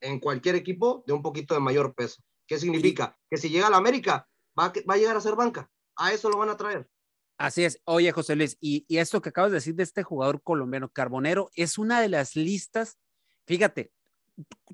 en 0.00 0.20
cualquier 0.20 0.56
equipo 0.56 1.02
de 1.06 1.14
un 1.14 1.22
poquito 1.22 1.54
de 1.54 1.60
mayor 1.60 1.94
peso. 1.94 2.22
¿Qué 2.46 2.58
significa? 2.58 3.18
Que 3.30 3.38
si 3.38 3.48
llega 3.48 3.68
a 3.68 3.70
la 3.70 3.78
América, 3.78 4.28
va 4.58 4.66
a, 4.66 4.72
va 4.88 4.94
a 4.94 4.96
llegar 4.98 5.16
a 5.16 5.20
ser 5.20 5.34
banca. 5.34 5.70
A 5.96 6.12
eso 6.12 6.28
lo 6.28 6.38
van 6.38 6.50
a 6.50 6.56
traer. 6.56 6.88
Así 7.38 7.64
es. 7.64 7.80
Oye, 7.84 8.10
José 8.12 8.36
Luis, 8.36 8.58
y, 8.60 8.84
y 8.88 8.98
esto 8.98 9.22
que 9.22 9.28
acabas 9.28 9.52
de 9.52 9.56
decir 9.56 9.74
de 9.74 9.84
este 9.84 10.02
jugador 10.02 10.42
colombiano 10.42 10.90
Carbonero 10.90 11.50
es 11.54 11.78
una 11.78 12.00
de 12.00 12.08
las 12.08 12.36
listas. 12.36 12.98
Fíjate, 13.46 13.92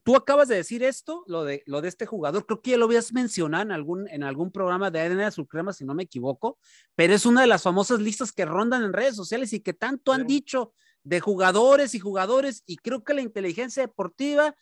tú 0.03 0.17
acabas 0.17 0.49
de 0.49 0.57
decir 0.57 0.83
esto, 0.83 1.25
lo 1.27 1.45
de, 1.45 1.63
lo 1.67 1.81
de 1.81 1.89
este 1.89 2.07
jugador, 2.07 2.47
creo 2.47 2.61
que 2.61 2.73
ya 2.73 2.77
lo 2.77 2.87
habías 2.87 3.13
mencionado 3.13 3.63
en 3.63 3.73
algún, 3.73 4.09
en 4.09 4.23
algún 4.23 4.51
programa 4.51 4.91
de 4.91 5.01
ADN 5.01 5.21
Azul 5.21 5.49
Crema, 5.49 5.73
si 5.73 5.85
no 5.85 5.95
me 5.95 6.03
equivoco, 6.03 6.59
pero 6.95 7.15
es 7.15 7.27
una 7.27 7.43
de 7.43 7.47
las 7.47 7.63
famosas 7.63 8.01
listas 8.01 8.33
que 8.33 8.45
rondan 8.45 8.83
en 8.83 8.93
redes 8.93 9.17
sociales 9.17 9.53
y 9.53 9.61
que 9.61 9.73
tanto 9.73 10.13
han 10.13 10.27
dicho 10.27 10.73
de 11.05 11.21
jugadores 11.21 11.95
y 11.95 11.99
jugadores, 12.01 12.63
y 12.67 12.77
creo 12.77 13.05
que 13.05 13.15
la 13.15 13.21
inteligencia 13.21 13.83
deportiva 13.83 14.55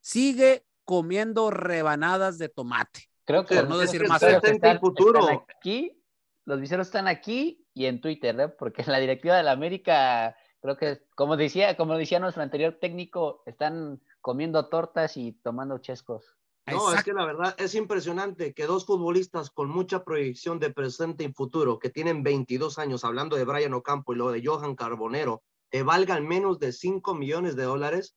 sigue 0.00 0.64
comiendo 0.84 1.50
rebanadas 1.50 2.38
de 2.38 2.48
tomate. 2.48 3.08
Creo 3.24 3.44
que 3.46 3.54
Por 3.56 3.64
no 3.64 3.70
los 3.76 3.80
decir 3.82 4.08
más. 4.08 4.22
están- 4.22 4.54
están- 4.54 4.80
futuro. 4.80 5.20
aquí, 5.56 6.02
los 6.46 6.60
viceros 6.60 6.88
están 6.88 7.06
aquí 7.06 7.64
y 7.74 7.84
en 7.84 8.00
Twitter, 8.00 8.38
¿eh? 8.40 8.48
porque 8.48 8.82
la 8.86 8.98
directiva 8.98 9.36
de 9.36 9.42
la 9.44 9.52
América, 9.52 10.34
creo 10.60 10.76
que, 10.76 11.00
como 11.14 11.36
decía, 11.36 11.76
como 11.76 11.96
decía 11.96 12.18
nuestro 12.18 12.42
anterior 12.42 12.78
técnico, 12.80 13.42
están 13.46 14.02
comiendo 14.20 14.68
tortas 14.68 15.16
y 15.16 15.32
tomando 15.32 15.78
chescos. 15.78 16.24
No, 16.66 16.76
es 16.76 16.82
Exacto. 16.98 17.04
que 17.04 17.12
la 17.14 17.24
verdad 17.26 17.54
es 17.58 17.74
impresionante 17.74 18.52
que 18.54 18.66
dos 18.66 18.84
futbolistas 18.86 19.50
con 19.50 19.68
mucha 19.70 20.04
proyección 20.04 20.58
de 20.58 20.70
presente 20.70 21.24
y 21.24 21.32
futuro, 21.32 21.78
que 21.78 21.90
tienen 21.90 22.22
22 22.22 22.78
años, 22.78 23.04
hablando 23.04 23.36
de 23.36 23.44
Brian 23.44 23.74
Ocampo 23.74 24.12
y 24.12 24.16
lo 24.16 24.30
de 24.30 24.42
Johan 24.44 24.76
Carbonero, 24.76 25.42
te 25.70 25.82
valgan 25.82 26.26
menos 26.26 26.58
de 26.58 26.72
5 26.72 27.14
millones 27.14 27.56
de 27.56 27.64
dólares 27.64 28.16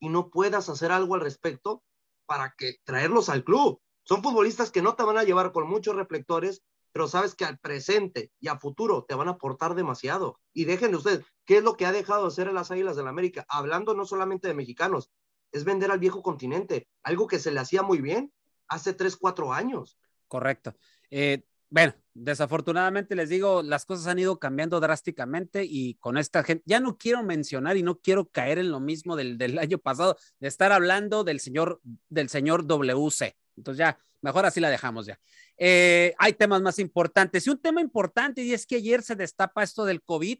y 0.00 0.08
no 0.08 0.30
puedas 0.30 0.68
hacer 0.68 0.92
algo 0.92 1.14
al 1.14 1.20
respecto 1.20 1.82
para 2.26 2.54
que 2.56 2.76
traerlos 2.84 3.28
al 3.28 3.44
club. 3.44 3.80
Son 4.04 4.22
futbolistas 4.22 4.70
que 4.70 4.82
no 4.82 4.96
te 4.96 5.02
van 5.02 5.18
a 5.18 5.24
llevar 5.24 5.52
con 5.52 5.68
muchos 5.68 5.96
reflectores, 5.96 6.62
pero 6.92 7.08
sabes 7.08 7.34
que 7.34 7.44
al 7.44 7.58
presente 7.58 8.30
y 8.38 8.48
a 8.48 8.58
futuro 8.58 9.04
te 9.04 9.14
van 9.14 9.28
a 9.28 9.32
aportar 9.32 9.74
demasiado. 9.74 10.40
Y 10.52 10.64
déjenle 10.64 10.96
ustedes, 10.96 11.24
¿qué 11.44 11.58
es 11.58 11.64
lo 11.64 11.76
que 11.76 11.86
ha 11.86 11.92
dejado 11.92 12.22
de 12.22 12.28
hacer 12.28 12.52
las 12.52 12.70
Águilas 12.70 12.96
del 12.96 13.06
la 13.06 13.10
América? 13.10 13.44
Hablando 13.48 13.94
no 13.94 14.04
solamente 14.04 14.48
de 14.48 14.54
mexicanos, 14.54 15.10
es 15.52 15.64
vender 15.64 15.90
al 15.90 15.98
viejo 15.98 16.22
continente, 16.22 16.88
algo 17.02 17.26
que 17.26 17.38
se 17.38 17.50
le 17.50 17.60
hacía 17.60 17.82
muy 17.82 18.00
bien 18.00 18.32
hace 18.68 18.92
3, 18.92 19.16
4 19.16 19.52
años. 19.52 19.98
Correcto. 20.28 20.74
Eh, 21.10 21.44
bueno, 21.70 21.94
desafortunadamente 22.14 23.16
les 23.16 23.28
digo, 23.28 23.62
las 23.62 23.84
cosas 23.84 24.06
han 24.06 24.18
ido 24.18 24.38
cambiando 24.38 24.80
drásticamente 24.80 25.64
y 25.68 25.94
con 25.94 26.16
esta 26.16 26.44
gente, 26.44 26.62
ya 26.66 26.80
no 26.80 26.96
quiero 26.96 27.22
mencionar 27.22 27.76
y 27.76 27.82
no 27.82 27.98
quiero 27.98 28.26
caer 28.26 28.58
en 28.58 28.70
lo 28.70 28.80
mismo 28.80 29.16
del, 29.16 29.36
del 29.36 29.58
año 29.58 29.78
pasado, 29.78 30.16
de 30.38 30.48
estar 30.48 30.72
hablando 30.72 31.24
del 31.24 31.40
señor, 31.40 31.80
del 32.08 32.28
señor 32.28 32.66
WC. 32.66 33.36
Entonces 33.56 33.78
ya, 33.78 33.98
mejor 34.22 34.46
así 34.46 34.60
la 34.60 34.70
dejamos 34.70 35.06
ya. 35.06 35.18
Eh, 35.58 36.14
hay 36.18 36.32
temas 36.32 36.62
más 36.62 36.78
importantes 36.78 37.46
y 37.46 37.50
un 37.50 37.60
tema 37.60 37.80
importante 37.80 38.42
y 38.42 38.52
es 38.52 38.66
que 38.66 38.76
ayer 38.76 39.02
se 39.02 39.16
destapa 39.16 39.62
esto 39.62 39.84
del 39.84 40.02
COVID, 40.02 40.38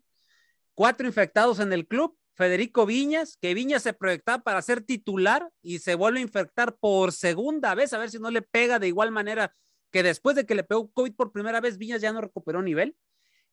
cuatro 0.74 1.06
infectados 1.06 1.60
en 1.60 1.72
el 1.72 1.86
club, 1.86 2.16
Federico 2.34 2.86
Viñas, 2.86 3.36
que 3.40 3.54
Viñas 3.54 3.82
se 3.82 3.92
proyectaba 3.92 4.42
para 4.42 4.62
ser 4.62 4.80
titular 4.80 5.48
y 5.62 5.80
se 5.80 5.94
vuelve 5.94 6.18
a 6.18 6.22
infectar 6.22 6.76
por 6.76 7.12
segunda 7.12 7.74
vez, 7.74 7.92
a 7.92 7.98
ver 7.98 8.10
si 8.10 8.18
no 8.18 8.30
le 8.30 8.42
pega 8.42 8.78
de 8.78 8.88
igual 8.88 9.12
manera 9.12 9.54
que 9.94 10.02
después 10.02 10.34
de 10.34 10.44
que 10.44 10.56
le 10.56 10.64
pegó 10.64 10.90
COVID 10.90 11.14
por 11.14 11.30
primera 11.30 11.60
vez, 11.60 11.78
Viñas 11.78 12.02
ya 12.02 12.12
no 12.12 12.20
recuperó 12.20 12.60
nivel. 12.62 12.96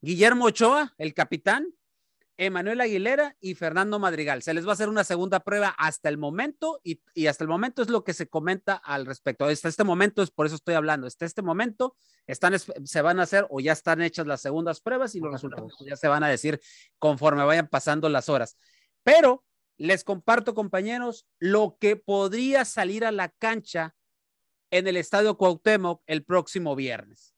Guillermo 0.01 0.45
Ochoa, 0.45 0.95
el 0.97 1.13
capitán, 1.13 1.67
Emanuel 2.35 2.81
Aguilera 2.81 3.37
y 3.39 3.53
Fernando 3.53 3.99
Madrigal. 3.99 4.41
Se 4.41 4.55
les 4.55 4.65
va 4.65 4.71
a 4.71 4.73
hacer 4.73 4.89
una 4.89 5.03
segunda 5.03 5.41
prueba 5.41 5.67
hasta 5.77 6.09
el 6.09 6.17
momento 6.17 6.81
y, 6.83 6.99
y 7.13 7.27
hasta 7.27 7.43
el 7.43 7.47
momento 7.47 7.83
es 7.83 7.91
lo 7.91 8.03
que 8.03 8.15
se 8.15 8.27
comenta 8.27 8.73
al 8.73 9.05
respecto. 9.05 9.45
Hasta 9.45 9.69
este 9.69 9.83
momento 9.83 10.23
es 10.23 10.31
por 10.31 10.47
eso 10.47 10.55
estoy 10.55 10.73
hablando. 10.73 11.05
Hasta 11.05 11.27
este 11.27 11.43
momento 11.43 11.95
están, 12.25 12.57
se 12.57 13.01
van 13.03 13.19
a 13.19 13.23
hacer 13.23 13.45
o 13.51 13.59
ya 13.59 13.73
están 13.73 14.01
hechas 14.01 14.25
las 14.25 14.41
segundas 14.41 14.81
pruebas 14.81 15.13
y 15.13 15.19
los 15.19 15.31
resultados 15.31 15.77
ya 15.85 15.95
se 15.95 16.07
van 16.07 16.23
a 16.23 16.27
decir 16.27 16.59
conforme 16.97 17.43
vayan 17.43 17.67
pasando 17.67 18.09
las 18.09 18.29
horas. 18.29 18.57
Pero 19.03 19.45
les 19.77 20.03
comparto, 20.03 20.55
compañeros, 20.55 21.27
lo 21.37 21.77
que 21.79 21.97
podría 21.97 22.65
salir 22.65 23.05
a 23.05 23.11
la 23.11 23.29
cancha 23.29 23.93
en 24.71 24.87
el 24.87 24.97
Estadio 24.97 25.37
Cuauhtémoc 25.37 26.01
el 26.07 26.23
próximo 26.23 26.75
viernes. 26.75 27.35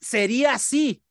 Sería 0.00 0.54
así, 0.54 1.02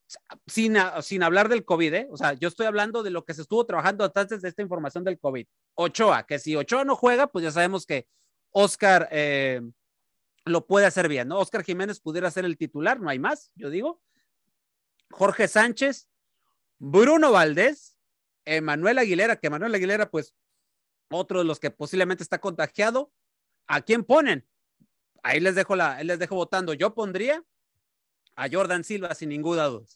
sin, 0.48 0.78
sin 1.02 1.24
hablar 1.24 1.50
del 1.50 1.66
COVID, 1.66 1.94
¿eh? 1.94 2.08
O 2.12 2.18
sea, 2.18 2.34
yo 2.34 2.48
estoy 2.48 2.68
hablando 2.68 3.04
de 3.04 3.10
lo 3.10 3.26
que 3.26 3.34
se 3.34 3.42
estuvo 3.42 3.66
trabajando 3.66 4.10
antes 4.14 4.42
de 4.42 4.48
esta 4.48 4.62
información 4.62 5.04
del 5.04 5.20
COVID. 5.20 5.46
Ochoa, 5.74 6.26
que 6.26 6.40
si 6.40 6.56
Ochoa 6.56 6.86
no 6.86 6.96
juega, 6.96 7.28
pues 7.28 7.44
ya 7.44 7.52
sabemos 7.52 7.86
que 7.86 8.08
Oscar 8.52 9.10
eh, 9.12 9.62
lo 10.46 10.66
puede 10.68 10.86
hacer 10.86 11.10
bien, 11.10 11.28
¿no? 11.28 11.40
Oscar 11.40 11.64
Jiménez 11.64 12.00
pudiera 12.00 12.32
ser 12.32 12.46
el 12.46 12.58
titular, 12.58 13.02
no 13.02 13.10
hay 13.10 13.20
más, 13.20 13.52
yo 13.56 13.70
digo. 13.70 14.02
Jorge 15.12 15.48
Sánchez, 15.48 16.08
Bruno 16.78 17.32
Valdés, 17.32 17.98
Emanuel 18.46 19.00
Aguilera, 19.00 19.38
que 19.38 19.48
Emanuel 19.48 19.74
Aguilera, 19.74 20.10
pues, 20.10 20.36
otro 21.10 21.40
de 21.40 21.46
los 21.46 21.60
que 21.60 21.72
posiblemente 21.72 22.24
está 22.24 22.40
contagiado. 22.40 23.12
¿A 23.68 23.82
quién 23.82 24.04
ponen? 24.04 24.48
Ahí 25.26 25.40
les 25.40 25.56
dejo 25.56 25.76
la, 25.76 26.04
les 26.04 26.20
dejo 26.20 26.36
votando. 26.36 26.76
Yo 26.76 26.94
pondría 26.94 27.44
a 28.36 28.48
Jordan 28.48 28.84
Silva 28.84 29.16
sin 29.16 29.30
ninguna 29.30 29.64
duda. 29.64 29.88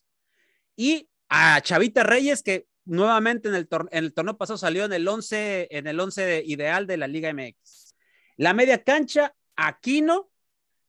Y 0.76 1.08
a 1.30 1.62
Chavita 1.62 2.02
Reyes, 2.02 2.42
que 2.42 2.68
nuevamente 2.86 3.48
en 3.48 3.54
el, 3.54 3.68
tor 3.68 3.88
en 3.92 4.06
el 4.06 4.14
torneo 4.16 4.40
pasado 4.40 4.58
salió 4.58 4.86
en 4.86 4.94
el 4.94 5.08
11, 5.08 5.68
en 5.70 5.86
el 5.86 6.00
11 6.00 6.42
ideal 6.48 6.88
de 6.88 6.98
la 6.98 7.08
Liga 7.08 7.32
MX. 7.32 7.96
La 8.38 8.56
media 8.56 8.84
cancha, 8.84 9.36
Aquino, 9.56 10.32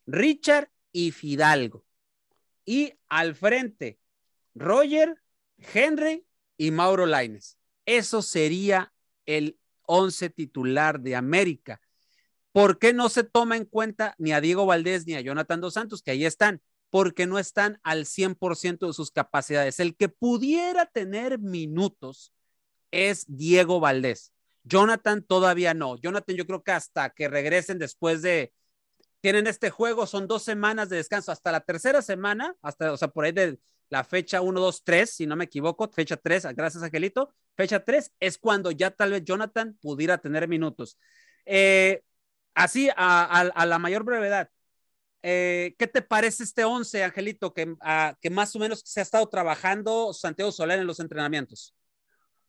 Richard 0.07 0.71
y 0.91 1.11
Fidalgo. 1.11 1.85
Y 2.65 2.95
al 3.11 3.35
frente, 3.35 3.99
Roger, 4.55 5.21
Henry 5.59 6.25
y 6.57 6.71
Mauro 6.71 7.05
Laines. 7.05 7.59
Eso 7.85 8.23
sería 8.23 8.91
el 9.27 9.59
11 9.83 10.31
titular 10.31 10.99
de 10.99 11.15
América. 11.15 11.79
¿Por 12.61 12.79
qué 12.79 12.93
no 12.93 13.09
se 13.09 13.25
toma 13.25 13.57
en 13.57 13.65
cuenta 13.65 14.15
ni 14.19 14.33
a 14.33 14.41
Diego 14.43 14.67
Valdés 14.67 15.07
ni 15.07 15.15
a 15.15 15.23
Jonathan 15.23 15.63
Dos 15.63 15.73
Santos, 15.73 16.03
que 16.03 16.11
ahí 16.11 16.27
están? 16.27 16.61
Porque 16.91 17.27
no 17.27 17.39
están 17.39 17.81
al 17.83 18.05
100% 18.05 18.87
de 18.87 18.93
sus 18.93 19.11
capacidades. 19.11 19.81
El 19.81 19.97
que 19.97 20.11
pudiera 20.11 20.85
tener 20.85 21.39
minutos 21.39 22.35
es 22.91 23.25
Diego 23.29 23.81
Valdés. 23.81 24.35
Jonathan 24.63 25.23
todavía 25.23 25.73
no. 25.73 25.97
Jonathan 25.97 26.37
yo 26.37 26.47
creo 26.47 26.63
que 26.63 26.73
hasta 26.73 27.09
que 27.09 27.29
regresen 27.29 27.79
después 27.79 28.21
de, 28.21 28.53
tienen 29.23 29.47
este 29.47 29.71
juego, 29.71 30.07
son 30.07 30.27
dos 30.27 30.43
semanas 30.43 30.91
de 30.91 30.97
descanso, 30.97 31.33
hasta 31.33 31.53
la 31.53 31.61
tercera 31.61 32.03
semana, 32.03 32.55
hasta, 32.61 32.93
o 32.93 32.99
sea, 32.99 33.09
por 33.09 33.25
ahí 33.25 33.33
de 33.33 33.59
la 33.89 34.05
fecha 34.05 34.43
1, 34.43 34.61
2, 34.61 34.85
3, 34.85 35.09
si 35.09 35.27
no 35.27 35.35
me 35.35 35.47
equivoco, 35.47 35.89
fecha 35.89 36.19
3, 36.19 36.49
gracias 36.55 36.83
Angelito, 36.83 37.33
fecha 37.57 37.83
3 37.83 38.13
es 38.21 38.37
cuando 38.37 38.71
ya 38.71 38.91
tal 38.91 39.13
vez 39.13 39.25
Jonathan 39.25 39.79
pudiera 39.81 40.19
tener 40.19 40.47
minutos. 40.47 40.99
Eh, 41.47 42.03
así, 42.55 42.89
a, 42.97 43.67
la 43.67 43.79
mayor 43.79 44.05
brevedad, 44.05 44.51
eh, 45.23 45.75
¿qué 45.79 45.87
te 45.87 46.03
parece 46.03 46.45
este 46.45 46.65
11, 46.65 47.05
Angelito, 47.05 47.53
que, 47.53 47.75
más 48.31 48.57
o 48.57 48.59
menos 48.59 48.83
se 48.85 49.01
ha 49.01 49.03
estado 49.03 49.29
trabajando 49.29 50.13
Santiago 50.13 50.53
Soler 50.53 50.79
en 50.79 50.87
los 50.87 51.01
entrenamientos? 51.01 51.75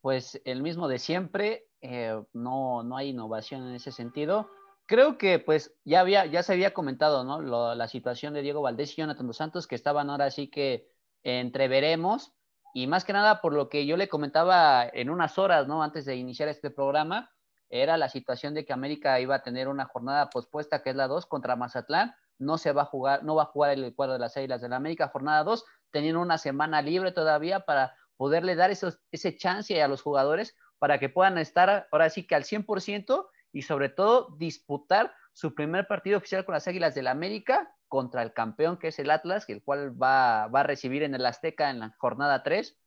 Pues 0.00 0.40
el 0.44 0.62
mismo 0.62 0.88
de 0.88 0.98
siempre, 0.98 1.66
eh, 1.80 2.20
no, 2.32 2.82
no 2.82 2.96
hay 2.96 3.10
innovación 3.10 3.68
en 3.68 3.74
ese 3.74 3.92
sentido. 3.92 4.50
Creo 4.86 5.16
que 5.16 5.38
pues 5.38 5.72
ya, 5.84 6.00
había, 6.00 6.26
ya 6.26 6.42
se 6.42 6.52
había 6.52 6.74
comentado, 6.74 7.24
¿no? 7.24 7.40
La 7.74 7.88
situación 7.88 8.34
de 8.34 8.42
Diego 8.42 8.62
Valdés 8.62 8.92
y 8.92 8.96
Jonathan 8.96 9.26
Dos 9.26 9.36
Santos, 9.36 9.66
que 9.66 9.76
estaban 9.76 10.10
ahora 10.10 10.30
sí 10.30 10.48
que 10.48 10.88
entreveremos, 11.22 12.32
y 12.74 12.86
más 12.86 13.04
que 13.04 13.12
nada 13.12 13.40
por 13.40 13.52
lo 13.52 13.68
que 13.68 13.86
yo 13.86 13.96
le 13.96 14.08
comentaba 14.08 14.86
en 14.92 15.10
unas 15.10 15.38
horas, 15.38 15.68
¿no? 15.68 15.82
Antes 15.82 16.04
de 16.04 16.16
iniciar 16.16 16.48
este 16.48 16.70
programa, 16.70 17.30
era 17.72 17.96
la 17.96 18.08
situación 18.10 18.52
de 18.54 18.64
que 18.64 18.72
América 18.72 19.18
iba 19.18 19.34
a 19.34 19.42
tener 19.42 19.66
una 19.66 19.86
jornada 19.86 20.28
pospuesta, 20.30 20.82
que 20.82 20.90
es 20.90 20.96
la 20.96 21.08
2, 21.08 21.26
contra 21.26 21.56
Mazatlán, 21.56 22.14
no 22.38 22.58
se 22.58 22.72
va 22.72 22.82
a 22.82 22.84
jugar, 22.84 23.24
no 23.24 23.34
va 23.34 23.44
a 23.44 23.46
jugar 23.46 23.72
el 23.72 23.94
cuadro 23.94 24.12
de 24.12 24.18
las 24.18 24.36
Águilas 24.36 24.60
de 24.60 24.68
la 24.68 24.76
América, 24.76 25.08
jornada 25.08 25.42
2, 25.42 25.64
teniendo 25.90 26.20
una 26.20 26.38
semana 26.38 26.82
libre 26.82 27.12
todavía 27.12 27.60
para 27.60 27.96
poderle 28.16 28.54
dar 28.56 28.70
esos, 28.70 29.00
ese 29.10 29.36
chance 29.36 29.82
a 29.82 29.88
los 29.88 30.02
jugadores 30.02 30.54
para 30.78 30.98
que 30.98 31.08
puedan 31.08 31.38
estar 31.38 31.88
ahora 31.90 32.10
sí 32.10 32.26
que 32.26 32.34
al 32.34 32.44
100% 32.44 33.28
y 33.52 33.62
sobre 33.62 33.88
todo 33.88 34.34
disputar 34.36 35.14
su 35.32 35.54
primer 35.54 35.86
partido 35.86 36.18
oficial 36.18 36.44
con 36.44 36.54
las 36.54 36.68
Águilas 36.68 36.94
del 36.94 37.06
la 37.06 37.12
América 37.12 37.74
contra 37.88 38.22
el 38.22 38.32
campeón 38.32 38.78
que 38.78 38.88
es 38.88 38.98
el 38.98 39.10
Atlas, 39.10 39.48
el 39.48 39.62
cual 39.62 40.00
va, 40.00 40.48
va 40.48 40.60
a 40.60 40.64
recibir 40.64 41.02
en 41.02 41.14
el 41.14 41.24
Azteca 41.24 41.70
en 41.70 41.80
la 41.80 41.94
jornada 41.98 42.42
3. 42.42 42.78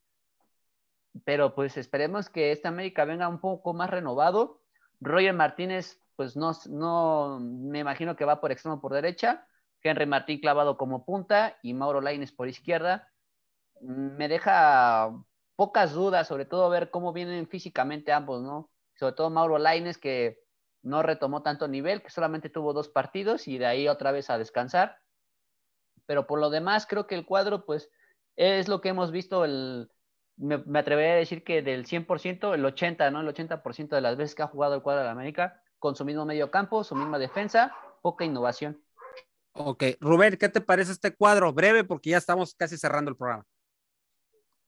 Pero 1.23 1.55
pues 1.55 1.77
esperemos 1.77 2.29
que 2.29 2.51
esta 2.51 2.69
América 2.69 3.05
venga 3.05 3.27
un 3.29 3.39
poco 3.39 3.73
más 3.73 3.89
renovado. 3.89 4.61
Roger 5.05 5.33
Martínez, 5.33 6.01
pues 6.15 6.35
no, 6.35 6.51
no 6.69 7.39
me 7.39 7.79
imagino 7.79 8.15
que 8.15 8.25
va 8.25 8.41
por 8.41 8.51
extremo 8.51 8.81
por 8.81 8.93
derecha. 8.93 9.47
Henry 9.81 10.05
Martín 10.05 10.39
clavado 10.39 10.77
como 10.77 11.05
punta 11.05 11.57
y 11.61 11.73
Mauro 11.73 12.01
Laines 12.01 12.31
por 12.31 12.47
izquierda. 12.47 13.11
Me 13.81 14.27
deja 14.27 15.11
pocas 15.55 15.93
dudas, 15.93 16.27
sobre 16.27 16.45
todo 16.45 16.69
ver 16.69 16.89
cómo 16.89 17.13
vienen 17.13 17.47
físicamente 17.47 18.11
ambos, 18.11 18.41
¿no? 18.41 18.71
Sobre 18.95 19.13
todo 19.13 19.29
Mauro 19.29 19.57
Laines, 19.59 19.97
que 19.97 20.39
no 20.81 21.03
retomó 21.03 21.43
tanto 21.43 21.67
nivel, 21.67 22.01
que 22.01 22.09
solamente 22.09 22.49
tuvo 22.49 22.73
dos 22.73 22.89
partidos 22.89 23.47
y 23.47 23.57
de 23.57 23.65
ahí 23.65 23.87
otra 23.87 24.11
vez 24.11 24.29
a 24.29 24.37
descansar. 24.37 24.97
Pero 26.05 26.25
por 26.27 26.39
lo 26.39 26.49
demás, 26.49 26.87
creo 26.87 27.07
que 27.07 27.15
el 27.15 27.25
cuadro, 27.25 27.65
pues, 27.65 27.89
Es 28.37 28.67
lo 28.67 28.81
que 28.81 28.89
hemos 28.89 29.11
visto, 29.11 29.45
el, 29.45 29.89
me, 30.37 30.57
me 30.59 30.79
atrevería 30.79 31.13
a 31.13 31.17
decir 31.17 31.43
que 31.43 31.61
del 31.61 31.85
100%, 31.85 32.53
el 32.53 32.65
80%, 32.65 33.11
¿no? 33.11 33.21
El 33.21 33.27
80% 33.27 33.95
de 33.95 34.01
las 34.01 34.17
veces 34.17 34.35
que 34.35 34.43
ha 34.43 34.47
jugado 34.47 34.75
el 34.75 34.81
cuadro 34.81 35.01
de 35.01 35.05
la 35.05 35.11
América, 35.11 35.61
con 35.79 35.95
su 35.95 36.05
mismo 36.05 36.25
medio 36.25 36.51
campo, 36.51 36.83
su 36.83 36.95
misma 36.95 37.19
defensa, 37.19 37.75
poca 38.01 38.25
innovación. 38.25 38.81
Ok, 39.53 39.83
Rubén, 40.01 40.35
¿qué 40.37 40.49
te 40.49 40.61
parece 40.61 40.91
este 40.91 41.15
cuadro? 41.15 41.53
Breve, 41.53 41.83
porque 41.83 42.09
ya 42.09 42.17
estamos 42.17 42.53
casi 42.55 42.77
cerrando 42.77 43.11
el 43.11 43.17
programa. 43.17 43.45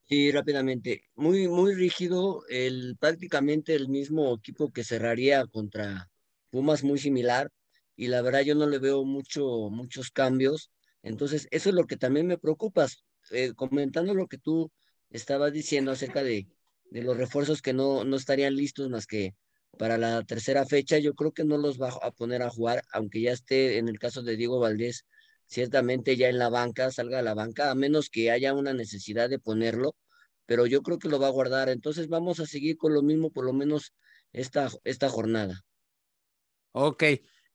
Sí, 0.03 0.31
rápidamente. 0.31 1.03
Muy, 1.15 1.49
muy 1.49 1.75
rígido, 1.75 2.43
el, 2.47 2.95
prácticamente 2.97 3.75
el 3.75 3.89
mismo 3.89 4.35
equipo 4.35 4.71
que 4.71 4.85
cerraría 4.85 5.45
contra 5.47 6.09
Pumas, 6.49 6.83
muy 6.83 6.97
similar, 6.97 7.51
y 7.97 8.07
la 8.07 8.21
verdad 8.21 8.41
yo 8.41 8.55
no 8.55 8.67
le 8.67 8.79
veo 8.79 9.03
mucho, 9.03 9.69
muchos 9.69 10.11
cambios. 10.11 10.71
Entonces, 11.03 11.49
eso 11.51 11.69
es 11.69 11.75
lo 11.75 11.85
que 11.85 11.97
también 11.97 12.27
me 12.27 12.37
preocupa. 12.37 12.87
Eh, 13.31 13.53
comentando 13.53 14.13
lo 14.13 14.27
que 14.27 14.37
tú 14.37 14.71
estabas 15.09 15.53
diciendo 15.53 15.91
acerca 15.91 16.23
de, 16.23 16.47
los 16.91 17.17
refuerzos 17.17 17.61
que 17.61 17.73
no, 17.73 18.03
no 18.03 18.15
estarían 18.15 18.55
listos 18.55 18.89
más 18.89 19.07
que 19.07 19.35
para 19.77 19.97
la 19.97 20.23
tercera 20.23 20.65
fecha, 20.65 20.97
yo 20.97 21.13
creo 21.13 21.31
que 21.31 21.43
no 21.43 21.57
los 21.57 21.79
va 21.79 21.89
a 22.01 22.11
poner 22.11 22.41
a 22.41 22.49
jugar, 22.49 22.83
aunque 22.91 23.21
ya 23.21 23.31
esté 23.31 23.77
en 23.77 23.89
el 23.89 23.99
caso 23.99 24.23
de 24.23 24.37
Diego 24.37 24.59
Valdés, 24.59 25.05
ciertamente 25.45 26.17
ya 26.17 26.29
en 26.29 26.39
la 26.39 26.49
banca, 26.49 26.91
salga 26.91 27.19
a 27.19 27.21
la 27.21 27.33
banca, 27.33 27.71
a 27.71 27.75
menos 27.75 28.09
que 28.09 28.31
haya 28.31 28.53
una 28.53 28.73
necesidad 28.73 29.29
de 29.29 29.39
ponerlo, 29.39 29.95
pero 30.45 30.65
yo 30.65 30.81
creo 30.81 30.97
que 30.97 31.09
lo 31.09 31.19
va 31.19 31.27
a 31.27 31.31
guardar. 31.31 31.69
Entonces 31.69 32.07
vamos 32.07 32.39
a 32.39 32.47
seguir 32.47 32.77
con 32.77 32.93
lo 32.93 33.03
mismo 33.03 33.31
por 33.31 33.45
lo 33.45 33.53
menos 33.53 33.93
esta, 34.33 34.69
esta 34.83 35.09
jornada. 35.09 35.63
Ok, 36.71 37.03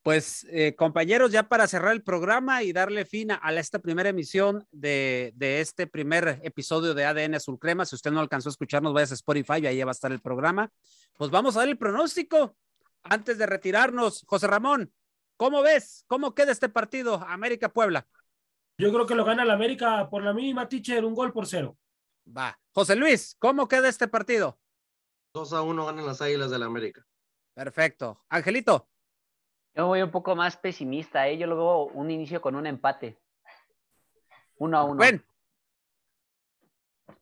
pues 0.03 0.45
eh, 0.51 0.75
compañeros, 0.75 1.31
ya 1.31 1.45
para 1.45 1.69
cerrar 1.69 1.93
el 1.93 2.03
programa 2.03 2.63
y 2.63 2.73
darle 2.73 3.05
fin 3.05 3.31
a, 3.31 3.41
a 3.43 3.55
esta 3.55 3.79
primera 3.79 4.09
emisión 4.09 4.67
de, 4.73 5.33
de, 5.37 5.61
este 5.61 5.87
primer 5.87 6.41
episodio 6.43 6.93
de 6.93 7.05
ADN 7.05 7.37
Azul 7.37 7.59
Crema, 7.59 7.85
si 7.87 7.95
usted 7.95 8.11
no 8.11 8.21
alcanzó 8.21 8.49
a 8.49 8.51
escucharnos, 8.51 8.93
vaya 8.93 9.11
a 9.11 9.15
Spotify 9.15 9.61
y 9.63 9.67
ahí 9.67 9.83
va 9.83 9.91
a 9.91 9.93
estar 9.93 10.11
el 10.11 10.21
programa. 10.21 10.71
Pues 11.17 11.31
vamos 11.31 11.57
a 11.57 11.61
dar 11.61 11.69
el 11.69 11.79
pronóstico 11.79 12.57
antes 13.05 13.39
de 13.39 13.47
retirarnos. 13.47 14.25
José 14.27 14.49
Ramón, 14.49 14.93
¿cómo 15.37 15.63
ves? 15.63 16.05
¿Cómo 16.09 16.35
queda 16.35 16.51
este 16.51 16.69
partido 16.69 17.25
América-Puebla? 17.27 18.07
Yo 18.79 18.93
creo 18.93 19.07
que 19.07 19.15
lo 19.15 19.25
gana 19.25 19.45
el 19.45 19.51
América 19.51 20.09
por 20.11 20.25
la 20.25 20.33
mínima, 20.33 20.69
teacher, 20.69 21.05
un 21.05 21.15
gol 21.15 21.33
por 21.33 21.47
cero. 21.47 21.77
Va. 22.27 22.59
José 22.73 22.97
Luis, 22.97 23.37
¿cómo 23.39 23.69
queda 23.69 23.89
este 23.89 24.09
partido? 24.09 24.59
2 25.35 25.53
a 25.53 25.63
1 25.63 25.87
ganan 25.87 26.07
las 26.07 26.21
Águilas 26.21 26.51
del 26.51 26.61
la 26.61 26.67
América. 26.67 27.07
Perfecto. 27.55 28.25
Angelito. 28.29 28.89
Yo 29.75 29.87
voy 29.87 30.03
un 30.03 30.11
poco 30.11 30.37
más 30.37 30.57
pesimista, 30.57 31.29
¿eh? 31.29 31.39
yo 31.39 31.47
lo 31.47 31.57
veo 31.57 31.85
un 31.95 32.11
inicio 32.11 32.43
con 32.43 32.55
un 32.55 32.67
empate. 32.67 33.19
Uno 34.59 34.79
a 34.79 34.85
uno. 34.85 34.97
Bueno. 34.97 35.23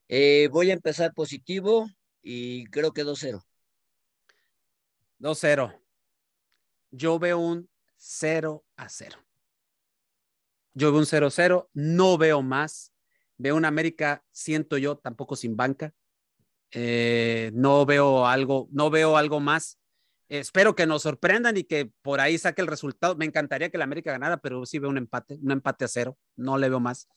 Eh, 0.09 0.49
voy 0.51 0.71
a 0.71 0.75
empezar 0.75 1.15
positivo 1.15 1.87
y 2.23 2.67
creo 2.67 2.93
que 2.93 3.05
2-0. 3.05 3.41
2-0. 5.21 5.81
Yo 6.91 7.19
veo 7.21 7.39
un 7.39 7.71
0 7.97 8.65
a 8.77 8.89
0. 8.89 9.19
Yo 10.75 10.91
veo 10.91 11.01
un 11.01 11.07
0-0, 11.07 11.69
no 11.73 12.19
veo 12.19 12.43
más. 12.43 12.93
Veo 13.37 13.57
un 13.57 13.65
América, 13.65 14.25
siento 14.33 14.77
yo, 14.77 14.99
tampoco 14.99 15.37
sin 15.37 15.57
banca. 15.57 15.95
Eh, 16.73 17.51
no 17.55 17.87
veo 17.87 18.27
algo, 18.27 18.69
no 18.71 18.91
veo 18.91 19.17
algo 19.17 19.41
más 19.41 19.80
espero 20.39 20.75
que 20.75 20.87
nos 20.87 21.03
sorprendan 21.03 21.57
y 21.57 21.65
que 21.65 21.91
por 22.03 22.21
ahí 22.21 22.39
saque 22.39 22.63
el 22.63 22.69
resultado. 22.69 23.17
Me 23.17 23.25
encantaría 23.25 23.69
que 23.69 23.79
la 23.79 23.85
América 23.85 24.13
ganara, 24.13 24.39
pero 24.39 24.65
sí 24.65 24.79
veo 24.79 24.89
un 24.89 24.99
empate, 24.99 25.39
un 25.43 25.51
empate 25.51 25.85
a 25.85 25.89
cero. 25.89 26.17
No 26.37 26.57
le 26.57 26.69
veo 26.69 26.81
más. 26.81 27.09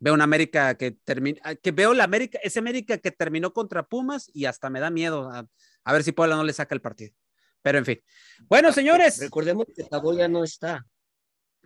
Veo 0.00 0.14
una 0.14 0.24
América 0.24 0.74
que 0.76 0.90
termina, 0.90 1.54
que 1.54 1.70
veo 1.70 1.94
la 1.94 2.04
América, 2.04 2.40
ese 2.42 2.58
América 2.58 2.98
que 2.98 3.12
terminó 3.12 3.52
contra 3.52 3.86
Pumas 3.86 4.30
y 4.34 4.46
hasta 4.46 4.68
me 4.68 4.80
da 4.80 4.90
miedo 4.90 5.30
a, 5.30 5.46
a 5.84 5.92
ver 5.92 6.02
si 6.02 6.12
Puebla 6.12 6.34
no 6.34 6.42
le 6.42 6.52
saca 6.52 6.74
el 6.74 6.80
partido. 6.80 7.14
Pero 7.62 7.78
en 7.78 7.84
fin. 7.84 8.02
Bueno, 8.48 8.72
señores. 8.72 9.20
Recordemos 9.20 9.66
que 9.74 9.84
Taboya 9.84 10.26
no 10.26 10.42
está. 10.42 10.84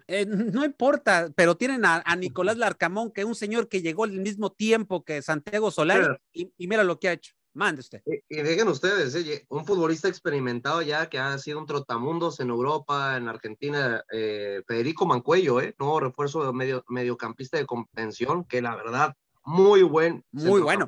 Eh, 0.09 0.27
no 0.27 0.65
importa, 0.65 1.33
pero 1.35 1.57
tienen 1.57 1.85
a, 1.85 2.03
a, 2.05 2.15
Nicolás 2.15 2.57
Larcamón, 2.59 3.11
que 3.11 3.23
es 3.23 3.27
un 3.27 3.35
señor 3.35 3.69
que 3.69 3.83
llegó 3.83 4.05
al 4.05 4.13
mismo 4.13 4.53
tiempo 4.53 5.05
que 5.05 5.21
Santiago 5.21 5.71
Solari, 5.71 6.07
y, 6.33 6.53
y 6.57 6.69
mira 6.69 6.85
lo 6.85 7.01
que 7.01 7.09
ha 7.09 7.13
hecho. 7.13 7.36
Mande 7.57 7.81
usted. 7.81 8.03
Y, 8.05 8.39
y 8.39 8.63
ustedes, 8.63 9.15
eh, 9.15 9.47
un 9.49 9.65
futbolista 9.65 10.09
experimentado 10.09 10.83
ya 10.83 11.09
que 11.09 11.19
ha 11.19 11.39
sido 11.39 11.59
un 11.59 11.65
trotamundos 11.65 12.39
en 12.41 12.51
Europa, 12.51 13.17
en 13.17 13.29
Argentina, 13.29 14.05
eh, 14.13 14.63
Federico 14.69 15.07
Mancuello, 15.07 15.63
eh, 15.63 15.75
nuevo 15.79 16.01
refuerzo 16.01 16.45
de 16.45 16.53
medio, 16.53 16.85
mediocampista 16.89 17.57
de 17.57 17.65
convención, 17.65 18.45
que 18.45 18.61
la 18.61 18.77
verdad, 18.77 19.15
muy 19.43 19.83
buen. 19.83 20.23
Muy 20.33 20.61
bueno. 20.61 20.87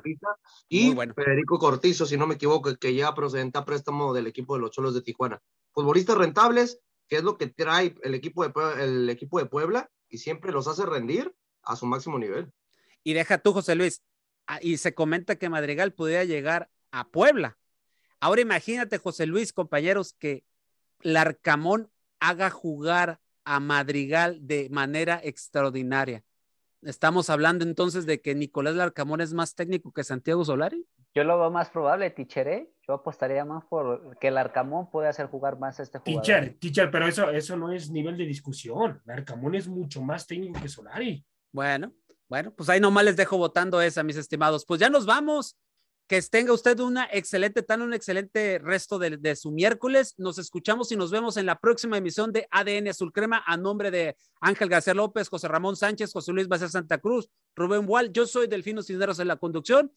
Y 0.67 0.85
muy 0.85 0.95
bueno. 0.95 1.13
Federico 1.15 1.57
Cortizo, 1.57 2.05
si 2.05 2.17
no 2.17 2.27
me 2.27 2.35
equivoco, 2.35 2.75
que 2.75 2.93
ya 2.93 3.15
procedente 3.15 3.57
a 3.57 3.65
préstamo 3.65 4.13
del 4.13 4.27
equipo 4.27 4.53
de 4.53 4.61
los 4.61 4.69
Cholos 4.69 4.93
de 4.93 5.01
Tijuana. 5.01 5.41
Futbolistas 5.71 6.19
rentables, 6.19 6.79
que 7.07 7.15
es 7.15 7.23
lo 7.23 7.39
que 7.39 7.47
trae 7.47 7.95
el 8.03 8.13
equipo 8.13 8.47
de, 8.47 8.83
el 8.83 9.09
equipo 9.09 9.39
de 9.39 9.47
Puebla, 9.47 9.89
y 10.07 10.19
siempre 10.19 10.51
los 10.51 10.67
hace 10.67 10.85
rendir 10.85 11.33
a 11.63 11.75
su 11.75 11.87
máximo 11.87 12.19
nivel. 12.19 12.51
Y 13.03 13.13
deja 13.13 13.39
tú, 13.39 13.53
José 13.53 13.73
Luis, 13.73 14.03
y 14.61 14.77
se 14.77 14.93
comenta 14.93 15.37
que 15.37 15.49
Madrigal 15.49 15.93
pudiera 15.93 16.23
llegar 16.23 16.69
a 16.91 17.07
Puebla. 17.07 17.57
Ahora 18.19 18.41
imagínate, 18.41 18.97
José 18.97 19.25
Luis, 19.25 19.53
compañeros, 19.53 20.13
que 20.13 20.43
Larcamón 21.01 21.89
haga 22.19 22.49
jugar 22.49 23.19
a 23.45 23.59
Madrigal 23.59 24.45
de 24.45 24.69
manera 24.69 25.19
extraordinaria. 25.23 26.23
Estamos 26.81 27.29
hablando 27.29 27.65
entonces 27.65 28.05
de 28.05 28.21
que 28.21 28.35
Nicolás 28.35 28.75
Larcamón 28.75 29.21
es 29.21 29.33
más 29.33 29.55
técnico 29.55 29.91
que 29.91 30.03
Santiago 30.03 30.45
Solari. 30.45 30.85
Yo 31.13 31.23
lo 31.23 31.39
veo 31.39 31.51
más 31.51 31.69
probable, 31.69 32.09
Tichere. 32.11 32.71
Yo 32.87 32.93
apostaría 32.93 33.43
más 33.43 33.65
por 33.65 34.17
que 34.19 34.31
Larcamón 34.31 34.89
puede 34.89 35.09
hacer 35.09 35.27
jugar 35.27 35.57
más 35.59 35.79
a 35.79 35.83
este 35.83 35.99
jugador. 35.99 36.23
Teacher, 36.23 36.57
teacher, 36.59 36.91
pero 36.91 37.07
eso, 37.07 37.29
eso 37.31 37.57
no 37.57 37.71
es 37.71 37.89
nivel 37.89 38.17
de 38.17 38.25
discusión. 38.25 39.01
Larcamón 39.05 39.55
es 39.55 39.67
mucho 39.67 40.01
más 40.01 40.27
técnico 40.27 40.61
que 40.61 40.69
Solari. 40.69 41.25
Bueno, 41.51 41.91
bueno, 42.29 42.53
pues 42.55 42.69
ahí 42.69 42.79
nomás 42.79 43.03
les 43.03 43.17
dejo 43.17 43.37
votando 43.37 43.81
esa, 43.81 44.03
mis 44.03 44.15
estimados. 44.15 44.63
Pues 44.65 44.79
ya 44.79 44.89
nos 44.89 45.05
vamos. 45.05 45.57
Que 46.07 46.19
tenga 46.23 46.53
usted 46.53 46.79
una 46.79 47.07
excelente, 47.11 47.61
tan 47.61 47.83
un 47.83 47.93
excelente 47.93 48.57
resto 48.57 48.97
de, 48.97 49.35
su 49.35 49.51
miércoles. 49.51 50.15
Nos 50.17 50.39
escuchamos 50.39 50.91
y 50.91 50.95
nos 50.95 51.11
vemos 51.11 51.37
en 51.37 51.45
la 51.45 51.59
próxima 51.59 51.97
emisión 51.97 52.31
de 52.31 52.47
ADN 52.49 52.87
Azul 52.87 53.13
Crema 53.13 53.43
a 53.45 53.57
nombre 53.57 53.91
de 53.91 54.15
Ángel 54.41 54.69
García 54.69 54.95
López, 54.95 55.29
José 55.29 55.47
Ramón 55.47 55.75
Sánchez, 55.75 56.11
José 56.11 56.31
Luis 56.31 56.47
Bacer 56.47 56.69
Santa 56.69 56.97
Cruz, 56.97 57.29
Rubén 57.55 57.85
Wall. 57.87 58.11
Yo 58.11 58.25
soy 58.25 58.47
Delfino 58.47 58.81
Cisneros 58.81 59.19
en 59.19 59.27
la 59.27 59.37
conducción. 59.37 59.91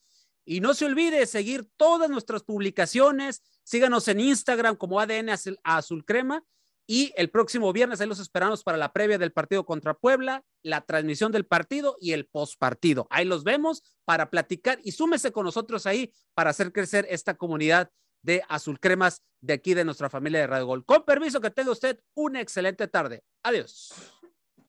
Y 0.45 0.59
no 0.59 0.75
se 0.75 0.85
olvide 0.85 1.25
seguir 1.25 1.67
todas 1.77 2.11
nuestras 2.11 2.43
publicaciones. 2.43 3.41
Síganos 3.63 4.07
en 4.07 4.19
Instagram 4.19 4.75
como 4.75 4.99
ADN 4.99 5.29
Azul 5.63 6.05
Crema 6.05 6.43
y 6.87 7.13
el 7.15 7.29
próximo 7.29 7.71
viernes 7.71 8.01
ahí 8.01 8.07
los 8.07 8.19
esperamos 8.19 8.63
para 8.63 8.77
la 8.77 8.91
previa 8.91 9.17
del 9.17 9.31
partido 9.31 9.65
contra 9.65 9.93
Puebla, 9.93 10.43
la 10.61 10.81
transmisión 10.81 11.31
del 11.31 11.45
partido 11.45 11.97
y 11.99 12.11
el 12.11 12.25
postpartido. 12.25 13.07
Ahí 13.09 13.25
los 13.25 13.43
vemos 13.43 13.83
para 14.05 14.29
platicar 14.29 14.79
y 14.83 14.91
súmese 14.91 15.31
con 15.31 15.45
nosotros 15.45 15.85
ahí 15.85 16.13
para 16.33 16.49
hacer 16.49 16.71
crecer 16.71 17.05
esta 17.09 17.35
comunidad 17.35 17.89
de 18.21 18.41
azul 18.47 18.79
cremas 18.79 19.21
de 19.41 19.53
aquí 19.53 19.73
de 19.73 19.85
nuestra 19.85 20.09
familia 20.09 20.39
de 20.39 20.47
Radio 20.47 20.65
Gol. 20.65 20.85
Con 20.85 21.03
permiso 21.03 21.41
que 21.41 21.51
tenga 21.51 21.71
usted 21.71 21.99
una 22.15 22.41
excelente 22.41 22.87
tarde. 22.87 23.23
Adiós. 23.43 24.12